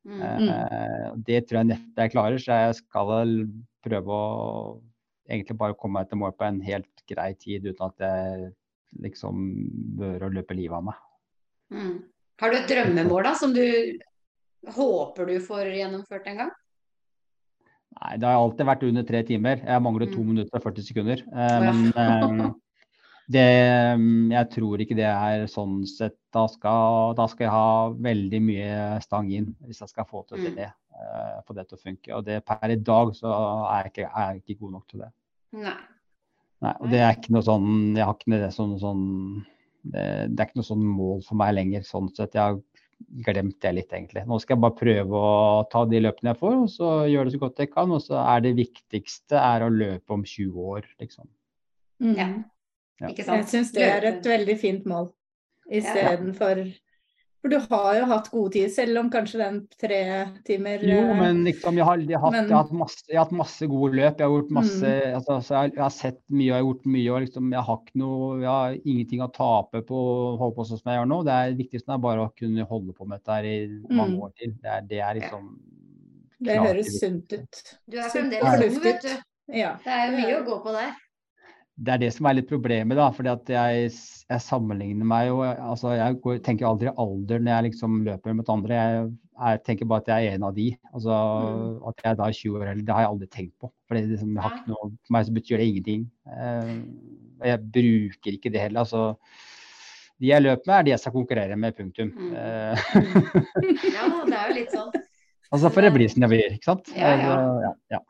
Mm. 0.03 0.49
Det 1.23 1.45
tror 1.47 1.61
jeg 1.61 1.67
neppe 1.69 2.03
jeg 2.03 2.11
klarer, 2.11 2.41
så 2.41 2.57
jeg 2.59 2.73
skal 2.81 3.29
prøve 3.85 4.11
å 4.11 4.25
egentlig 5.31 5.55
bare 5.61 5.77
komme 5.79 6.01
meg 6.01 6.09
til 6.09 6.19
mål 6.19 6.33
på 6.35 6.43
en 6.43 6.57
helt 6.65 7.05
grei 7.07 7.29
tid, 7.39 7.69
uten 7.69 7.85
at 7.87 8.03
jeg 8.03 8.49
liksom 8.99 9.45
bør 10.01 10.25
å 10.27 10.31
løpe 10.35 10.57
livet 10.57 10.75
av 10.75 10.89
meg. 10.89 10.97
Mm. 11.71 11.95
Har 12.43 12.51
du 12.51 12.57
et 12.57 12.67
drømmemål 12.67 13.29
da, 13.29 13.31
som 13.39 13.55
du 13.55 13.63
håper 14.75 15.31
du 15.31 15.37
får 15.47 15.71
gjennomført 15.71 16.27
en 16.33 16.43
gang? 16.43 16.53
Nei, 17.93 18.17
det 18.17 18.25
har 18.27 18.39
alltid 18.41 18.65
vært 18.67 18.83
under 18.87 19.03
tre 19.07 19.21
timer. 19.27 19.61
Jeg 19.63 19.81
mangler 19.85 20.09
to 20.11 20.21
Mm. 20.23 20.27
minutter 20.33 20.57
og 20.57 20.63
40 20.63 20.83
sekunder. 20.87 21.23
Eh, 21.31 21.59
men 21.61 21.93
eh, 21.95 22.51
det, 23.35 23.45
jeg 24.33 24.49
tror 24.55 24.81
ikke 24.83 24.95
det 24.97 25.05
er 25.07 25.45
sånn 25.51 25.85
sett. 25.87 26.17
Da 26.33 26.47
skal, 26.49 27.13
da 27.15 27.27
skal 27.29 27.45
jeg 27.45 27.53
ha 27.53 27.89
veldig 27.93 28.41
mye 28.41 29.01
stang 29.05 29.29
inn 29.31 29.51
hvis 29.67 29.79
jeg 29.83 29.89
skal 29.93 30.05
få 30.09 30.25
til 30.27 30.37
Mm. 30.41 30.55
det. 30.55 30.71
eh, 30.93 31.41
få 31.47 31.53
det 31.55 31.67
til 31.69 31.77
å 31.77 31.81
funke. 31.83 32.13
Og 32.17 32.25
det, 32.25 32.43
per 32.45 32.69
i 32.69 32.75
dag 32.75 33.13
så 33.17 33.29
er 33.69 33.83
jeg 33.83 33.91
ikke, 33.93 34.09
er 34.15 34.33
jeg 34.33 34.41
ikke 34.43 34.59
god 34.61 34.71
nok 34.71 34.87
til 34.89 34.99
det. 35.01 35.11
Nei. 35.53 35.77
Nei, 36.63 36.73
og 36.79 36.89
det 36.89 36.99
er 37.03 37.13
ikke 37.17 37.33
noe 37.35 37.43
sånn 37.43 37.95
Jeg 37.95 38.05
har 38.05 38.13
ikke 38.15 38.39
det 38.39 38.53
sånn, 38.55 38.77
sånn 38.79 39.01
det, 39.83 40.03
det 40.31 40.39
er 40.39 40.45
ikke 40.47 40.61
noe 40.61 40.69
sånn 40.69 40.83
mål 40.85 41.23
for 41.25 41.35
meg 41.35 41.53
lenger. 41.55 41.81
sånn 41.83 42.07
sett. 42.15 42.33
Jeg 42.33 42.41
har 42.41 42.61
glemt 43.25 43.59
det 43.63 43.71
litt, 43.77 43.91
egentlig. 43.93 44.23
Nå 44.29 44.39
skal 44.41 44.55
jeg 44.55 44.63
bare 44.63 44.77
prøve 44.79 45.19
å 45.19 45.63
ta 45.71 45.83
de 45.89 46.01
løpene 46.03 46.33
jeg 46.33 46.39
får, 46.39 46.55
og 46.63 46.69
så 46.71 46.91
gjøre 47.11 47.29
det 47.29 47.35
så 47.35 47.41
godt 47.43 47.61
jeg 47.63 47.71
kan. 47.73 47.93
Og 47.95 48.01
så 48.03 48.17
er 48.21 48.43
det 48.45 48.55
viktigste 48.59 49.39
er 49.39 49.65
å 49.65 49.71
løpe 49.73 50.15
om 50.15 50.23
20 50.25 50.69
år, 50.75 50.87
liksom. 51.03 51.29
Mm. 52.03 52.15
Ja. 52.17 52.29
Ja. 53.01 53.09
Ikke 53.09 53.23
Jeg 53.23 53.27
sant? 53.27 53.49
syns 53.51 53.71
det 53.75 53.85
er 53.89 54.05
et 54.11 54.27
veldig 54.29 54.55
fint 54.61 54.85
mål, 54.87 55.09
istedenfor 55.67 56.61
For 57.43 57.51
du 57.51 57.57
har 57.59 57.95
jo 57.97 58.03
hatt 58.07 58.29
gode 58.31 58.53
tid, 58.55 58.69
selv 58.71 58.97
om 59.01 59.09
kanskje 59.11 59.39
den 59.41 59.57
tre 59.75 59.97
timer 60.47 60.79
Jo, 60.79 61.01
eh, 61.11 61.17
men 61.19 61.41
liksom, 61.43 61.75
jeg 61.75 61.83
har, 61.83 61.97
jeg 61.99 62.15
har, 62.15 62.21
hatt, 62.23 62.31
Men- 62.37 62.47
jeg 62.47 62.55
har, 62.55 62.63
hatt, 62.63 62.71
masse, 62.79 63.03
jeg 63.09 63.17
har 63.19 63.25
hatt 63.25 63.33
masse 63.35 63.67
gode 63.67 63.97
løp. 63.99 64.15
Jeg 64.17 64.23
har 64.29 64.31
gjort 64.37 64.51
masse, 64.55 64.91
Mm. 64.93 65.15
altså, 65.17 65.35
så 65.43 65.51
jeg, 65.57 65.73
jeg 65.75 65.83
har 65.83 65.89
sett 65.91 66.21
mye 66.31 66.47
og 66.47 66.55
jeg 66.55 66.63
har 66.63 66.67
gjort 66.69 66.85
mye. 66.95 67.09
og 67.11 67.21
liksom, 67.25 67.51
Jeg 67.51 67.63
har 67.67 67.77
ikke 67.83 67.99
noe, 67.99 68.39
jeg 68.39 68.47
har 68.47 68.77
ingenting 68.85 69.19
å 69.27 69.33
tape 69.35 69.81
på 69.83 69.91
å 69.91 70.37
holde 70.39 70.55
på 70.55 70.65
sånn 70.71 70.79
som 70.79 70.87
jeg 70.93 70.99
gjør 71.01 71.11
nå. 71.11 71.19
Det 71.27 71.33
er 71.35 71.59
viktigste 71.59 71.93
er 71.93 71.97
bare 72.07 72.23
å 72.23 72.31
kunne 72.39 72.65
holde 72.65 72.93
på 72.95 73.05
med 73.07 73.19
dette 73.19 73.35
her 73.35 73.43
i 73.43 73.67
mange 73.91 74.15
Mm. 74.15 74.21
år 74.23 74.31
til. 74.39 74.51
Det 74.63 74.71
er, 74.71 74.81
det 74.81 74.99
er 75.03 75.13
liksom 75.19 75.59
Det 76.43 76.57
høres 76.59 76.99
sunt 76.99 77.33
ut. 77.33 77.77
Du 77.89 77.97
er 77.99 78.09
fremdeles 78.09 78.71
ung, 78.71 78.83
vet 78.83 79.01
du. 79.01 79.09
Ja. 79.51 79.75
Det 79.83 79.91
er 79.91 80.11
jo 80.11 80.17
mye 80.17 80.39
å 80.39 80.45
gå 80.47 80.63
på 80.63 80.71
der. 80.71 80.95
Det 81.73 81.89
er 81.89 82.01
det 82.03 82.11
som 82.13 82.27
er 82.29 82.35
litt 82.37 82.49
problemet, 82.49 82.97
da. 82.99 83.07
fordi 83.09 83.31
at 83.31 83.49
jeg, 83.49 83.87
jeg 84.29 84.41
sammenligner 84.45 85.07
meg 85.09 85.31
jo 85.31 85.39
altså 85.41 85.95
Jeg 85.97 86.19
går, 86.21 86.37
tenker 86.45 86.67
aldri 86.69 86.91
alder 86.91 87.41
når 87.41 87.51
jeg 87.55 87.65
liksom 87.71 87.95
løper 88.05 88.35
mot 88.37 88.51
andre. 88.53 88.77
Jeg, 88.77 89.07
jeg 89.33 89.61
tenker 89.65 89.89
bare 89.89 90.03
at 90.03 90.11
jeg 90.13 90.27
er 90.27 90.37
en 90.37 90.45
av 90.49 90.53
de. 90.57 90.67
altså 90.93 91.17
Mm. 91.33 91.79
At 91.89 92.05
jeg 92.05 92.19
da 92.19 92.27
er 92.27 92.37
20 92.37 92.59
år 92.59 92.67
eller 92.67 92.85
det 92.85 92.93
har 92.93 93.05
jeg 93.05 93.11
aldri 93.15 93.29
tenkt 93.33 93.55
på. 93.57 93.71
For 93.87 93.97
det, 93.97 94.05
liksom, 94.11 94.37
ikke 94.37 94.69
noe, 94.69 94.91
for 95.01 95.15
meg 95.17 95.25
så 95.25 95.35
betyr 95.39 95.57
det 95.57 95.67
ingenting. 95.71 96.05
Eh, 96.29 96.73
jeg 97.49 97.65
bruker 97.79 98.37
ikke 98.37 98.53
det 98.53 98.61
heller. 98.67 98.85
altså 98.85 99.15
De 100.21 100.29
jeg 100.29 100.45
løper 100.45 100.69
med, 100.69 100.75
er 100.77 100.83
de 100.85 100.93
jeg 100.93 101.01
skal 101.01 101.17
konkurrere 101.17 101.57
med, 101.57 101.75
punktum. 101.79 102.13
Mm. 102.13 102.33
Eh, 102.37 102.77
Ja, 103.97 104.09
det 104.29 104.37
er 104.37 104.51
jo 104.51 104.59
litt 104.61 104.77
sånn. 104.77 104.93
altså 105.53 105.73
For 105.73 105.81
det 105.81 105.95
blir 105.97 106.13
som 106.13 106.21
det 106.21 106.35
blir, 106.35 106.53
ikke 106.53 106.69
sant. 106.69 106.93
Ja, 106.93 107.15
ja. 107.17 107.31
Altså, 107.33 107.63
ja, 107.65 107.73
ja. 107.97 108.05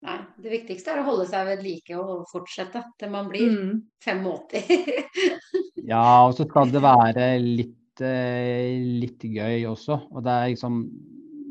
Nei, 0.00 0.16
det 0.40 0.52
viktigste 0.54 0.94
er 0.94 1.02
å 1.02 1.06
holde 1.10 1.26
seg 1.28 1.44
ved 1.50 1.62
like 1.64 1.96
og 1.98 2.24
fortsette 2.30 2.80
til 3.00 3.10
man 3.12 3.28
blir 3.28 3.50
Mm. 3.52 3.82
85. 4.00 4.62
Ja, 5.90 6.26
og 6.28 6.34
så 6.36 6.44
skal 6.46 6.70
det 6.72 6.80
være 6.84 7.26
litt, 7.40 8.00
eh, 8.04 8.76
litt 9.00 9.24
gøy 9.24 9.64
også. 9.68 9.96
Og 10.12 10.24
det 10.24 10.32
er 10.32 10.52
liksom 10.54 10.82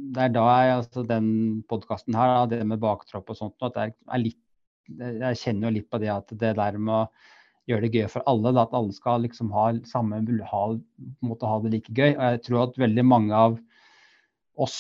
Det 0.10 0.24
er 0.24 0.30
da 0.34 0.44
jeg, 0.50 0.78
altså 0.80 1.04
den 1.06 1.28
podkasten 1.70 2.16
her, 2.18 2.48
det 2.50 2.66
med 2.66 2.80
baktropp 2.82 3.30
og 3.30 3.38
sånt, 3.38 3.58
at 3.62 3.76
det 3.76 3.82
er, 3.84 3.92
er 4.10 4.24
litt 4.24 4.40
Jeg 4.90 5.38
kjenner 5.38 5.70
jo 5.70 5.76
litt 5.76 5.90
på 5.90 6.00
det 6.02 6.10
at 6.10 6.32
det 6.34 6.56
der 6.58 6.78
med 6.82 6.96
å 6.96 7.10
gjøre 7.70 7.86
det 7.86 7.94
gøy 7.94 8.08
for 8.10 8.26
alle, 8.26 8.50
da, 8.56 8.64
at 8.66 8.74
alle 8.74 8.96
skal 8.96 9.22
liksom 9.22 9.52
ha 9.54 9.68
samme 9.86 10.24
ha, 10.50 10.64
å 10.74 11.52
ha 11.52 11.60
det 11.62 11.74
like 11.76 11.94
gøy. 11.94 12.16
Og 12.16 12.24
jeg 12.24 12.42
tror 12.48 12.64
at 12.64 12.82
veldig 12.82 13.06
mange 13.06 13.36
av 13.38 13.60
oss 14.60 14.78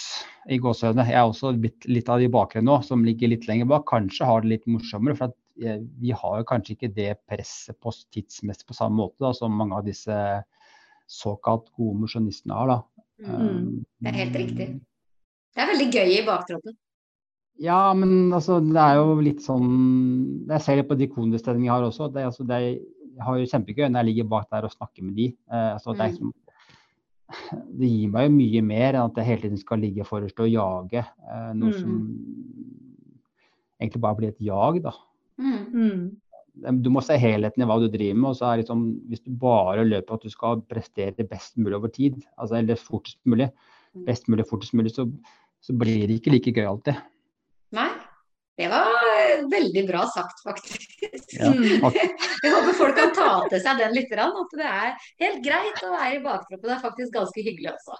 i 0.49 0.59
gåsehudene. 0.61 1.07
Jeg 1.09 1.19
er 1.19 1.27
også 1.27 1.53
blitt 1.59 1.87
litt 1.89 2.09
av 2.11 2.21
de 2.21 2.29
bakre 2.31 2.63
nå, 2.63 2.79
som 2.85 3.05
ligger 3.05 3.31
litt 3.31 3.47
lenger 3.49 3.69
bak. 3.69 3.87
Kanskje 3.89 4.27
har 4.27 4.43
det 4.43 4.53
litt 4.53 4.67
morsommere. 4.69 5.15
for 5.17 5.31
at 5.31 5.37
Vi 5.99 6.11
har 6.15 6.37
jo 6.39 6.47
kanskje 6.47 6.75
ikke 6.75 6.93
det 6.95 7.13
presset 7.27 7.79
på 7.79 7.93
tidsmessig 8.13 8.67
på 8.67 8.77
samme 8.77 8.99
måte 9.01 9.23
da, 9.23 9.33
som 9.35 9.55
mange 9.55 9.75
av 9.75 9.87
disse 9.87 10.19
såkalt 11.09 11.71
gode 11.75 12.03
mosjonistene 12.03 12.55
har. 12.55 12.67
da. 12.67 12.79
Mm. 13.25 13.81
Det 13.99 14.11
er 14.11 14.21
helt 14.23 14.37
riktig. 14.43 14.69
Det 15.55 15.63
er 15.63 15.73
veldig 15.73 15.89
gøy 15.91 16.13
i 16.19 16.25
baktroppen. 16.27 16.77
Ja, 17.59 17.93
men 17.93 18.31
altså, 18.31 18.61
det 18.63 18.79
er 18.79 19.01
jo 19.01 19.17
litt 19.19 19.41
sånn 19.43 20.45
Jeg 20.47 20.63
ser 20.63 20.77
det 20.79 20.85
på 20.87 20.95
de 20.95 21.09
kondistenningene 21.11 21.67
jeg 21.67 21.73
har 21.73 21.87
også. 21.89 22.07
Det, 22.13 22.23
altså, 22.29 22.45
det 22.47 22.59
jeg 23.19 23.25
har 23.27 23.35
jo 23.35 23.47
kjempegøy 23.51 23.89
når 23.89 23.99
jeg 23.99 24.07
ligger 24.13 24.27
bak 24.31 24.45
der 24.53 24.67
og 24.67 24.71
snakker 24.71 25.03
med 25.03 25.17
de. 25.19 25.25
Eh, 25.51 25.71
altså, 25.73 25.91
det, 25.91 26.05
er 26.05 26.13
liksom, 26.13 26.31
det, 27.79 27.87
gir 27.89 28.09
meg 28.13 28.27
jo 28.29 28.35
mye 28.37 28.61
mer 28.65 28.93
enn 28.97 29.05
at 29.09 29.19
jeg 29.21 29.25
hele 29.29 29.41
tiden 29.45 29.59
skal 29.61 29.79
ligge 29.83 30.05
forrest 30.07 30.39
og 30.41 30.49
jage. 30.49 31.03
Eh, 31.29 31.51
noe 31.53 31.69
Mm. 31.69 31.79
som 31.79 31.93
egentlig 33.79 34.01
bare 34.01 34.17
blir 34.19 34.29
et 34.33 34.41
jag, 34.43 34.81
da. 34.83 34.93
Mm. 35.39 35.59
Mm. 35.73 36.81
Du 36.83 36.89
må 36.91 37.01
se 37.05 37.15
helheten 37.15 37.63
i 37.63 37.67
hva 37.69 37.77
du 37.79 37.87
driver 37.87 38.17
med. 38.19 38.29
og 38.31 38.35
så 38.35 38.49
er 38.49 38.57
det 38.57 38.65
liksom, 38.65 38.81
Hvis 39.07 39.21
du 39.23 39.31
bare 39.31 39.85
løper 39.87 40.13
at 40.17 40.21
du 40.25 40.29
skal 40.29 40.61
prestere 40.67 41.27
best 41.29 41.55
mulig 41.57 41.75
over 41.77 41.87
tid, 41.87 42.17
altså, 42.37 42.57
eller 42.59 42.75
fortest 42.75 43.19
mulig, 43.25 43.51
Mm. 43.95 44.05
best 44.05 44.27
mulig 44.29 44.45
fortest 44.45 44.73
mulig, 44.73 44.91
så, 44.91 45.05
så 45.61 45.73
blir 45.77 46.05
det 46.07 46.19
ikke 46.21 46.31
like 46.31 46.51
gøy 46.53 46.65
alltid. 46.67 46.95
Det 48.59 48.67
var 48.67 49.49
veldig 49.51 49.87
bra 49.87 50.01
sagt, 50.11 50.41
faktisk. 50.43 51.35
Ja. 51.39 51.53
Jeg 52.43 52.51
håper 52.51 52.73
folk 52.75 52.97
kan 52.97 53.13
ta 53.15 53.27
til 53.47 53.61
seg 53.63 53.79
den 53.79 53.93
litt. 53.95 54.11
At 54.11 54.55
det 54.59 54.67
er 54.67 54.89
helt 55.23 55.39
greit 55.45 55.79
å 55.87 55.93
være 55.93 56.17
i 56.17 56.19
baktroppen. 56.25 56.65
Det 56.65 56.73
er 56.75 56.81
faktisk 56.83 57.13
ganske 57.15 57.45
hyggelig 57.45 57.71
også. 57.71 57.95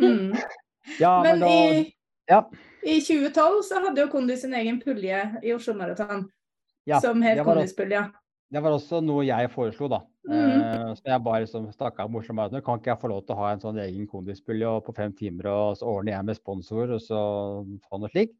Mm. 0.00 0.34
Ja, 0.98 1.12
Men 1.22 1.44
da, 1.44 1.52
i, 1.52 1.84
ja. 2.26 2.40
i 2.82 2.98
2012 3.06 3.62
så 3.68 3.84
hadde 3.86 4.02
jo 4.02 4.10
Kondis 4.10 4.42
sin 4.42 4.58
egen 4.58 4.82
pulje 4.82 5.22
i 5.46 5.54
Oslo 5.54 5.76
Maraton, 5.78 6.26
ja, 6.90 6.98
som 6.98 7.22
het 7.22 7.44
Kondispulja. 7.46 8.08
Det 8.50 8.64
var 8.64 8.74
også 8.74 8.98
noe 9.06 9.22
jeg 9.28 9.54
foreslo, 9.54 9.86
da. 9.94 10.02
Mm. 10.26 10.36
Eh, 10.58 10.86
så 10.98 11.12
jeg 11.12 11.22
bare 11.22 11.44
liksom 11.46 11.70
av 11.70 12.04
om 12.08 12.18
Oslo 12.18 12.34
Maraton. 12.34 12.66
Kan 12.66 12.82
ikke 12.82 12.96
jeg 12.96 13.04
få 13.06 13.14
lov 13.14 13.22
til 13.22 13.38
å 13.38 13.44
ha 13.44 13.54
en 13.54 13.62
sånn 13.62 13.78
egen 13.86 14.10
kondispulje 14.10 14.76
på 14.90 14.98
fem 14.98 15.14
timer, 15.14 15.52
og 15.54 15.78
så 15.78 15.86
ordner 15.86 16.16
jeg 16.16 16.32
med 16.32 16.42
sponsor, 16.42 16.96
og 16.98 17.04
så 17.04 17.20
sånn 17.86 18.10
og 18.10 18.10
slik. 18.10 18.34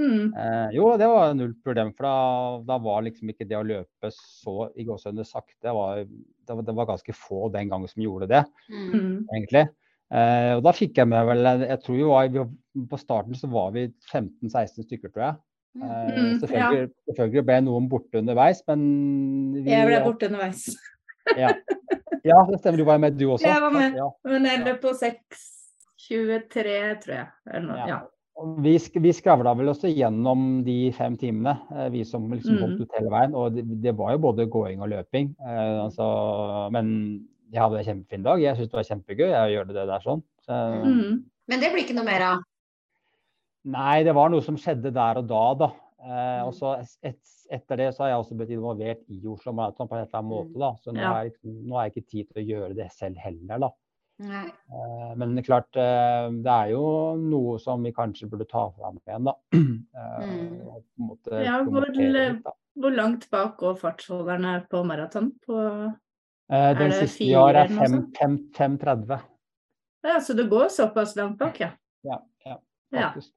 Mm. 0.00 0.30
Eh, 0.32 0.68
jo, 0.78 0.86
det 0.96 1.06
var 1.10 1.34
null 1.36 1.52
problem, 1.64 1.90
for 1.96 2.06
da, 2.08 2.14
da 2.70 2.78
var 2.80 3.02
liksom 3.04 3.28
ikke 3.34 3.44
det 3.50 3.58
å 3.58 3.66
løpe 3.68 4.10
så 4.16 4.70
i 4.80 4.86
gåsehudene 4.88 5.26
sakte. 5.28 5.58
Det 5.66 5.74
var, 5.76 6.00
det, 6.06 6.54
var, 6.56 6.64
det 6.70 6.74
var 6.78 6.88
ganske 6.88 7.14
få 7.16 7.50
den 7.52 7.68
gangen 7.68 7.90
som 7.90 8.02
gjorde 8.06 8.28
det, 8.32 8.42
Mm. 8.72 8.88
Mm. 8.94 9.18
egentlig. 9.36 9.66
Eh, 10.10 10.54
og 10.56 10.64
da 10.66 10.72
fikk 10.74 10.96
jeg 10.98 11.06
med 11.06 11.22
vel 11.28 11.44
Jeg 11.68 11.76
tror 11.84 11.94
vi 11.94 12.02
var, 12.08 12.30
vi 12.34 12.82
På 12.90 12.98
starten 12.98 13.36
så 13.38 13.46
var 13.46 13.68
vi 13.76 13.84
15-16 14.10 14.82
stykker, 14.88 15.12
tror 15.14 15.26
jeg. 15.28 15.36
Eh, 15.78 16.08
Mm, 16.10 16.32
selvfølgelig, 16.40 16.88
selvfølgelig 17.06 17.44
ble 17.46 17.58
noen 17.62 17.84
borte 17.92 18.18
underveis, 18.18 18.58
men 18.66 18.80
vi 19.54 19.70
Jeg 19.70 19.86
ble 19.86 20.00
borte 20.08 20.26
underveis. 20.26 20.64
Ja. 21.38 21.52
ja, 22.26 22.38
det 22.48 22.58
stemmer. 22.58 22.80
Du 22.80 22.84
var 22.88 22.98
med, 22.98 23.12
du 23.20 23.26
også? 23.30 23.46
Jeg 23.46 23.60
var 23.62 23.70
med. 23.70 23.94
Ja. 23.94 24.08
Men 24.26 24.46
jeg 24.48 24.64
løp 24.64 24.80
på 24.82 24.90
6.23, 24.98 26.72
tror 27.04 27.14
jeg. 27.14 27.26
Eller 27.52 27.66
noe. 27.68 27.86
Ja. 27.88 27.98
Vi, 28.64 28.78
vi 29.04 29.12
skravla 29.12 29.52
vel 29.58 29.68
også 29.68 29.90
gjennom 29.92 30.62
de 30.64 30.92
fem 30.96 31.16
timene, 31.20 31.58
eh, 31.76 31.88
vi 31.92 32.04
som 32.08 32.24
liksom 32.32 32.54
Mm. 32.56 32.60
holdt 32.62 32.80
ut 32.80 32.94
hele 32.96 33.10
veien. 33.12 33.34
Og 33.34 33.52
det, 33.54 33.64
det 33.82 33.92
var 33.98 34.12
jo 34.12 34.18
både 34.18 34.46
gåing 34.48 34.80
og 34.80 34.88
løping. 34.88 35.34
Eh, 35.40 35.82
altså, 35.84 36.06
men 36.72 37.26
jeg 37.52 37.60
hadde 37.60 37.78
en 37.82 37.84
kjempefin 37.84 38.22
dag. 38.24 38.40
Jeg 38.40 38.56
syntes 38.56 38.70
det 38.70 38.78
var 38.80 38.88
kjempegøy 38.88 39.28
å 39.34 39.50
gjøre 39.52 39.74
det 39.74 39.86
der 39.90 40.00
sånn. 40.06 40.22
Så, 40.46 40.52
Mm. 40.84 41.24
Men 41.50 41.60
det 41.60 41.72
blir 41.72 41.82
ikke 41.84 41.94
noe 41.98 42.04
mer 42.06 42.22
av. 42.22 42.38
Nei, 43.66 44.02
det 44.04 44.14
var 44.14 44.30
noe 44.30 44.40
som 44.40 44.56
skjedde 44.56 44.92
der 44.94 45.18
og 45.20 45.26
da, 45.28 45.54
da. 45.54 45.70
Eh, 46.00 46.40
Mm. 46.40 46.46
og 46.46 46.54
så 46.54 46.86
et, 47.02 47.18
etter 47.50 47.76
det 47.76 47.94
så 47.94 48.04
har 48.04 48.08
jeg 48.14 48.24
også 48.24 48.36
blitt 48.38 48.50
involvert 48.56 49.02
i 49.10 49.20
Oslo 49.28 49.52
Marathon 49.52 49.86
på 49.88 49.96
en 49.98 50.06
eller 50.06 50.16
annen 50.16 50.30
måte, 50.30 50.58
da. 50.58 50.70
Så 50.80 50.94
nå, 50.94 51.00
Ja. 51.00 51.12
har 51.12 51.24
jeg, 51.24 51.32
nå 51.44 51.74
har 51.76 51.88
jeg 51.90 51.92
ikke 51.96 52.08
tid 52.10 52.28
til 52.32 52.42
å 52.42 52.48
gjøre 52.48 52.74
det 52.76 52.90
selv 52.92 53.16
heller, 53.18 53.58
da. 53.58 53.70
Nei. 54.20 54.46
Eh, 54.68 55.12
Men 55.16 55.34
det 55.36 55.46
klart, 55.46 55.74
eh, 55.80 56.28
det 56.44 56.52
er 56.52 56.70
jo 56.74 56.82
noe 57.16 57.58
som 57.62 57.82
vi 57.82 57.92
kanskje 57.96 58.28
burde 58.28 58.44
ta 58.50 58.66
fram 58.76 58.98
igjen, 59.06 59.24
da. 59.30 59.34
Eh, 60.00 60.20
Mm. 60.20 60.82
måte 61.00 61.40
Ja, 61.44 61.62
hvor, 61.64 61.86
litt, 61.94 62.42
da. 62.44 62.52
hvor 62.78 62.92
langt 62.94 63.24
bak 63.32 63.56
går 63.58 63.74
fartsholderne 63.80 64.52
på 64.70 64.82
maraton? 64.86 65.32
På... 65.46 65.56
Eh, 66.52 66.72
Den 66.78 66.92
siste 66.92 67.24
i 67.24 67.34
år 67.36 67.54
er 67.54 67.64
eller 67.64 67.88
noe 67.88 68.02
5, 68.20 68.38
5, 68.52 68.78
5.30. 68.78 69.20
Ja, 70.04 70.18
så 70.20 70.34
det 70.36 70.48
går 70.50 70.68
såpass 70.72 71.16
langt 71.16 71.38
bak, 71.38 71.58
ja. 71.60 71.70
Ja, 72.04 72.20
ja, 72.46 72.56
Ja. 72.92 73.08
faktisk. 73.10 73.32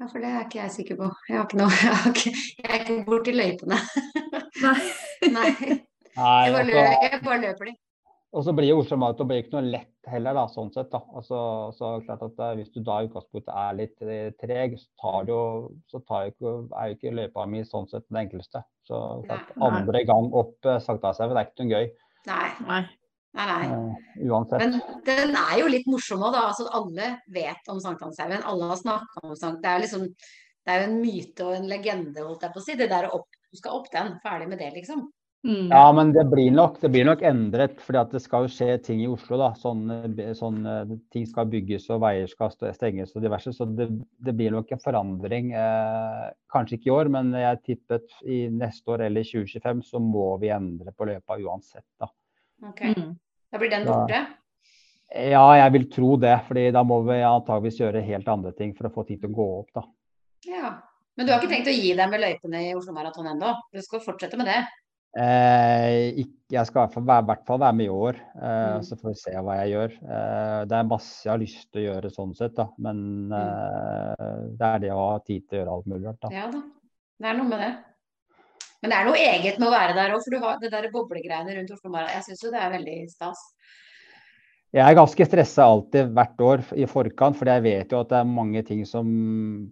Ja, 0.00 0.06
for 0.10 0.18
det 0.18 0.28
er 0.28 0.44
ikke 0.44 0.58
jeg 0.62 0.70
sikker 0.74 0.96
på. 0.98 1.08
Jeg 1.28 1.36
har 1.38 1.44
ikke 1.46 1.58
noe 1.62 1.70
Jeg, 1.84 1.94
har 1.94 2.10
ikke, 2.10 2.30
jeg 2.58 2.70
er 2.70 2.80
ikke 2.84 3.04
borti 3.08 3.34
løypene. 3.34 3.78
Nei. 4.62 4.78
Nei. 5.38 5.50
Nei, 6.14 6.44
Jeg 6.46 6.52
bare, 6.54 6.60
altså, 6.60 6.64
løper, 6.70 7.08
jeg 7.10 7.20
bare 7.24 7.40
løper 7.46 7.64
de. 7.70 7.74
Og 8.34 8.42
så 8.42 8.52
blir 8.54 8.66
jo 8.72 8.80
Oslo 8.82 8.96
Maraton 8.98 9.28
blir 9.30 9.44
ikke 9.44 9.54
noe 9.54 9.70
lett 9.70 10.08
heller, 10.10 10.34
da, 10.34 10.44
sånn 10.50 10.72
sett. 10.74 10.90
da. 10.90 11.00
Altså, 11.14 11.38
så 11.76 11.92
klart 12.06 12.24
at 12.26 12.40
eh, 12.42 12.56
Hvis 12.58 12.72
du 12.74 12.80
da 12.84 12.98
i 13.00 13.06
utgangspunktet 13.06 13.52
er 13.54 13.78
litt 13.78 14.02
eh, 14.02 14.32
treg, 14.40 14.74
så, 14.80 14.88
tar 15.00 15.30
jo, 15.30 15.38
så 15.90 16.00
tar 16.08 16.26
jo 16.26 16.34
ikke, 16.34 16.54
er 16.80 16.90
jo 16.90 16.98
ikke 16.98 17.14
løypa 17.20 17.46
mi 17.50 17.62
sånn 17.68 17.88
sett 17.90 18.06
den 18.08 18.24
enkleste. 18.24 18.64
Så 18.88 19.00
klart, 19.28 19.54
Nei. 19.54 19.70
andre 19.70 20.04
gang 20.10 20.28
opp 20.34 20.68
uh, 20.68 20.80
Sankthanshaugen 20.82 21.38
er 21.38 21.48
ikke 21.48 21.64
noe 21.64 21.78
gøy. 21.78 21.88
Nei. 22.28 22.50
Nei. 22.66 22.82
Nei, 23.34 23.48
nei. 23.50 23.64
Uh, 23.70 24.28
uansett. 24.28 24.62
Men 24.62 25.02
den 25.06 25.38
er 25.38 25.56
jo 25.62 25.70
litt 25.70 25.88
morsom 25.90 26.26
òg, 26.26 26.34
da. 26.34 26.44
Altså, 26.50 26.66
alle 26.74 27.14
vet 27.38 27.72
om 27.72 27.80
Sankthanshaugen. 27.86 28.44
Alle 28.50 28.70
har 28.74 28.82
snakka 28.82 29.24
om 29.28 29.38
Sankt... 29.38 29.62
Det 29.62 29.70
er 29.70 29.84
liksom 29.86 30.08
Det 30.10 30.72
er 30.72 30.80
jo 30.82 30.90
en 30.90 31.00
myte 31.00 31.46
og 31.46 31.54
en 31.54 31.66
legende, 31.70 32.22
holdt 32.24 32.48
jeg 32.48 32.54
på 32.54 32.62
å 32.62 32.66
si. 32.66 32.76
Det 32.82 32.90
der 32.90 33.08
å 33.08 33.20
opp 33.20 33.42
Du 33.54 33.62
skal 33.62 33.78
opp 33.78 33.92
den. 33.94 34.16
Ferdig 34.26 34.50
med 34.50 34.58
det, 34.58 34.74
liksom. 34.74 35.06
Mm. 35.44 35.68
Ja, 35.68 35.92
men 35.92 36.12
det 36.12 36.24
blir 36.24 36.48
nok, 36.50 36.78
det 36.80 36.88
blir 36.88 37.04
nok 37.04 37.20
endret, 37.28 37.76
fordi 37.84 37.98
at 38.00 38.12
det 38.16 38.22
skal 38.24 38.46
jo 38.46 38.52
skje 38.52 38.78
ting 38.80 39.02
i 39.04 39.08
Oslo. 39.12 39.36
da, 39.36 39.50
Sånne, 39.60 39.98
sånne 40.38 40.76
ting 41.12 41.26
skal 41.28 41.50
bygges 41.52 41.84
og 41.92 42.00
veier 42.00 42.30
skal 42.30 42.52
stenges 42.72 43.12
og 43.12 43.26
diverse. 43.26 43.52
Så 43.52 43.66
det, 43.68 43.90
det 44.24 44.32
blir 44.38 44.54
nok 44.54 44.72
en 44.72 44.80
forandring. 44.80 45.50
Eh, 45.52 46.30
kanskje 46.52 46.78
ikke 46.78 46.88
i 46.88 46.94
år, 46.94 47.10
men 47.12 47.34
jeg 47.36 47.60
tippet 47.66 48.16
i 48.24 48.46
neste 48.48 48.94
år 48.94 49.04
eller 49.10 49.26
2025 49.28 49.82
så 49.90 50.00
må 50.00 50.30
vi 50.40 50.52
endre 50.54 50.94
på 50.96 51.10
løypa 51.10 51.36
uansett. 51.36 51.86
da. 52.00 52.08
Ok. 52.64 52.80
Mm. 52.94 53.12
Da 53.52 53.60
blir 53.60 53.74
den 53.74 53.84
borte. 53.90 54.22
Ja, 55.14 55.44
jeg 55.60 55.74
vil 55.76 55.84
tro 55.92 56.14
det, 56.18 56.38
fordi 56.48 56.70
da 56.74 56.80
må 56.82 57.02
vi 57.04 57.18
antageligvis 57.20 57.82
gjøre 57.82 58.00
helt 58.06 58.30
andre 58.32 58.54
ting 58.56 58.72
for 58.74 58.88
å 58.88 58.94
få 58.94 59.04
ting 59.06 59.20
til 59.20 59.28
å 59.28 59.36
gå 59.36 59.50
opp. 59.60 59.68
da. 59.76 59.84
Ja. 60.48 60.72
Men 61.14 61.28
du 61.28 61.34
har 61.34 61.38
ikke 61.38 61.52
tenkt 61.52 61.68
å 61.70 61.76
gi 61.76 61.92
deg 61.94 62.08
med 62.10 62.24
løypene 62.24 62.64
i 62.64 62.72
Oslo 62.74 62.96
Maraton 62.96 63.28
ennå? 63.30 63.52
Du 63.70 63.78
skal 63.84 64.02
fortsette 64.02 64.40
med 64.40 64.48
det? 64.50 64.64
Eh, 65.14 66.10
ikke, 66.24 66.32
jeg 66.56 66.66
skal 66.66 66.78
i 66.80 66.82
hvert 66.84 66.94
fall 66.96 67.06
være, 67.06 67.24
hvert 67.28 67.44
fall 67.46 67.60
være 67.62 67.76
med 67.78 67.86
i 67.86 67.92
år, 67.94 68.16
eh, 68.34 68.74
Mm. 68.74 68.82
så 68.82 68.96
får 68.98 69.08
vi 69.12 69.20
se 69.20 69.30
hva 69.46 69.54
jeg 69.60 69.70
gjør. 69.74 69.92
Eh, 70.10 70.64
det 70.66 70.76
er 70.78 70.88
masse 70.90 71.22
jeg 71.24 71.30
har 71.32 71.38
lyst 71.42 71.70
til 71.72 71.80
å 71.82 71.86
gjøre 71.94 72.10
sånn 72.10 72.34
sett, 72.36 72.54
da. 72.56 72.66
men 72.78 73.32
eh, 73.32 74.28
det 74.58 74.66
er 74.74 74.78
det 74.82 74.90
å 74.90 75.10
ha 75.12 75.18
tid 75.20 75.46
til 75.48 75.58
å 75.58 75.60
gjøre 75.62 75.74
alt 75.76 75.86
mulig 75.86 76.06
rart. 76.08 76.20
da. 76.20 76.28
Ja 76.34 76.50
da. 76.50 76.62
Det 77.20 77.28
er 77.30 77.36
noe 77.38 77.46
med 77.48 77.60
det. 77.62 77.72
Men 78.82 78.90
det 78.90 78.96
er 78.98 79.04
noe 79.06 79.16
eget 79.22 79.58
med 79.58 79.68
å 79.68 79.72
være 79.72 79.94
der 79.96 80.12
òg, 80.12 80.20
for 80.24 80.30
du 80.34 80.38
har 80.42 80.58
det 80.60 80.70
der 80.74 80.90
boblegreiene 80.92 81.54
rundt 81.56 81.70
Oslo 81.72 81.90
Mara, 81.90 82.10
Jeg 82.10 82.24
syns 82.26 82.42
jo 82.42 82.50
det 82.50 82.60
er 82.60 82.74
veldig 82.74 82.98
stas. 83.08 83.38
Jeg 84.74 84.90
er 84.90 84.96
ganske 84.98 85.24
stressa 85.28 85.68
alltid 85.70 86.08
hvert 86.16 86.40
år 86.42 86.62
i 86.82 86.86
forkant, 86.90 87.36
for 87.38 87.46
jeg 87.46 87.62
vet 87.62 87.92
jo 87.94 88.00
at 88.02 88.08
det 88.10 88.16
er 88.18 88.26
mange 88.26 88.58
ting 88.66 88.80
som 88.90 89.06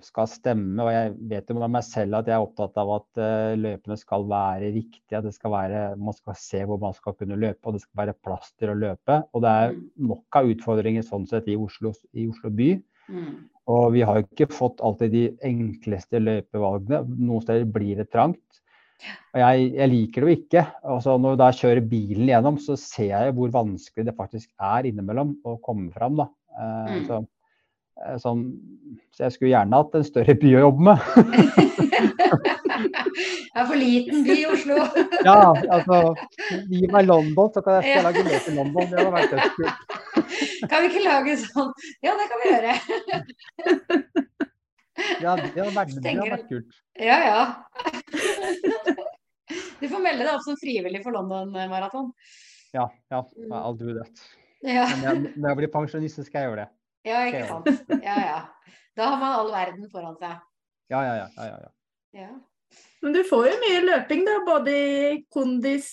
skal 0.07 0.29
stemme. 0.31 0.77
Og 0.79 0.93
jeg 0.95 1.09
vet 1.33 1.51
jo 1.51 1.57
med 1.59 1.73
meg 1.75 1.83
selv 1.83 2.21
at 2.21 2.31
jeg 2.31 2.37
er 2.37 2.45
opptatt 2.45 2.79
av 2.79 2.93
at 3.01 3.23
eh, 3.25 3.57
løpene 3.59 3.97
skal 3.99 4.29
være 4.31 4.71
riktige. 4.77 5.19
At 5.19 5.27
det 5.27 5.35
skal 5.35 5.57
være, 5.57 5.81
man 5.99 6.15
skal 6.15 6.39
se 6.39 6.63
hvor 6.71 6.79
man 6.85 6.95
skal 6.95 7.17
kunne 7.19 7.41
løpe, 7.43 7.67
og 7.67 7.75
det 7.75 7.83
skal 7.83 8.03
være 8.05 8.15
plass 8.23 8.55
til 8.55 8.71
å 8.71 8.79
løpe. 8.79 9.19
Og 9.35 9.43
det 9.43 9.57
er 9.65 9.73
Mm. 9.73 9.83
nok 10.13 10.39
av 10.39 10.55
utfordringer 10.55 11.03
sånn 11.03 11.27
sett 11.27 11.51
i 11.51 11.59
Oslo, 11.59 11.91
i 12.15 12.29
Oslo 12.31 12.55
by. 12.55 12.71
Mm. 13.11 13.35
Og 13.75 13.93
vi 13.99 14.07
har 14.07 14.21
jo 14.21 14.27
ikke 14.29 14.53
fått 14.55 14.81
alltid 14.87 15.11
de 15.19 15.25
enkleste 15.51 16.23
løypevalgene. 16.23 17.03
Noen 17.19 17.43
steder 17.43 17.67
blir 17.67 17.97
det 17.99 18.13
trangt. 18.15 18.62
Og 19.33 19.41
jeg, 19.41 19.69
jeg 19.79 19.89
liker 19.93 20.25
det 20.25 20.29
jo 20.29 20.37
ikke. 20.39 20.63
Altså 20.95 21.15
når 21.21 21.39
jeg 21.41 21.59
kjører 21.63 21.87
bilen 21.91 22.29
gjennom, 22.31 22.59
så 22.61 22.77
ser 22.81 23.11
jeg 23.13 23.35
hvor 23.37 23.53
vanskelig 23.55 24.05
det 24.09 24.17
faktisk 24.19 24.51
er 24.61 24.89
innimellom 24.91 25.37
å 25.49 25.57
komme 25.65 25.91
fram. 25.95 26.17
Da. 26.21 26.29
Eh, 26.53 26.91
Mm. 26.93 27.07
så, 27.09 27.21
eh, 28.05 28.17
sånn, 28.21 28.43
så 29.17 29.25
jeg 29.27 29.33
skulle 29.37 29.53
gjerne 29.55 29.79
hatt 29.81 29.95
en 29.99 30.05
større 30.05 30.35
by 30.43 30.51
å 30.59 30.65
jobbe 30.67 30.83
med. 30.91 30.99
Det 33.53 33.61
er 33.61 33.67
for 33.69 33.77
liten 33.77 34.23
by, 34.25 34.33
i 34.41 34.47
Oslo. 34.49 34.77
ja, 35.29 35.35
altså 35.77 35.99
Gi 36.73 36.87
meg 36.91 37.05
London, 37.05 37.51
så 37.53 37.61
kan 37.63 37.83
jeg 37.85 38.01
lage 38.07 38.23
mer 38.25 38.41
til 38.47 38.57
London. 38.57 38.89
Det 38.89 38.97
hadde 38.97 39.13
vært 39.13 39.35
dødskult. 39.35 39.77
Kan 40.71 40.79
vi 40.81 40.89
ikke 40.89 41.03
lage 41.05 41.37
sånn? 41.43 41.69
Ja, 42.07 42.15
det 42.17 42.27
kan 42.31 42.39
vi 42.41 42.47
gjøre. 42.55 42.73
Ja, 45.23 45.35
det 45.39 45.53
hadde 45.57 45.73
vært, 45.75 45.97
det 46.05 46.15
hadde 46.15 46.31
vært 46.37 46.49
kult. 46.51 46.79
Ja, 47.01 47.19
ja. 47.27 47.43
Du 49.83 49.89
får 49.91 49.99
melde 49.99 50.23
deg 50.23 50.31
opp 50.31 50.45
som 50.47 50.55
frivillig 50.57 51.01
for 51.03 51.13
London 51.13 51.51
Maraton. 51.69 52.13
Ja, 52.73 52.87
ja, 53.11 53.19
I'll 53.59 53.75
do 53.77 53.91
that. 53.97 54.23
Ja. 54.63 54.87
Men 55.03 55.27
når 55.35 55.51
jeg 55.51 55.59
blir 55.59 55.73
pensjonist, 55.75 56.23
skal 56.25 56.39
jeg 56.39 56.49
gjøre 56.49 56.63
det. 56.63 56.69
Ja, 57.11 57.25
ikke 57.27 57.43
sant. 57.51 57.91
Ja, 57.99 58.15
ja. 58.23 58.39
Da 58.97 59.11
har 59.11 59.19
man 59.19 59.35
all 59.41 59.51
verden 59.53 59.91
foran 59.91 60.15
seg. 60.23 60.39
Ja, 60.93 61.03
ja, 61.03 61.15
ja. 61.19 61.27
ja, 61.37 61.49
ja, 61.51 61.59
ja. 61.67 61.73
Ja. 62.23 62.31
Men 63.03 63.17
du 63.17 63.23
får 63.27 63.49
jo 63.51 63.55
mye 63.65 63.83
løping, 63.89 64.25
da. 64.29 64.39
Både 64.47 64.73
i 64.79 65.21
kondis 65.35 65.91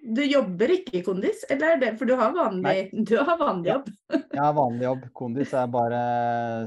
Du 0.00 0.22
jobber 0.24 0.70
ikke 0.72 0.94
i 0.96 1.02
kondis, 1.04 1.42
eller 1.52 1.74
er 1.74 1.80
det 1.82 1.90
For 2.00 2.08
du 2.08 2.14
har 2.16 2.32
vanlig, 2.32 2.88
du 3.08 3.12
har 3.20 3.36
vanlig 3.38 3.68
Ja. 3.68 3.74
jobb. 3.76 3.90
Jeg 4.16 4.40
har 4.40 4.54
vanlig 4.56 4.86
jobb. 4.86 5.02
Kondis 5.20 5.52
er 5.54 5.66
bare 5.70 6.00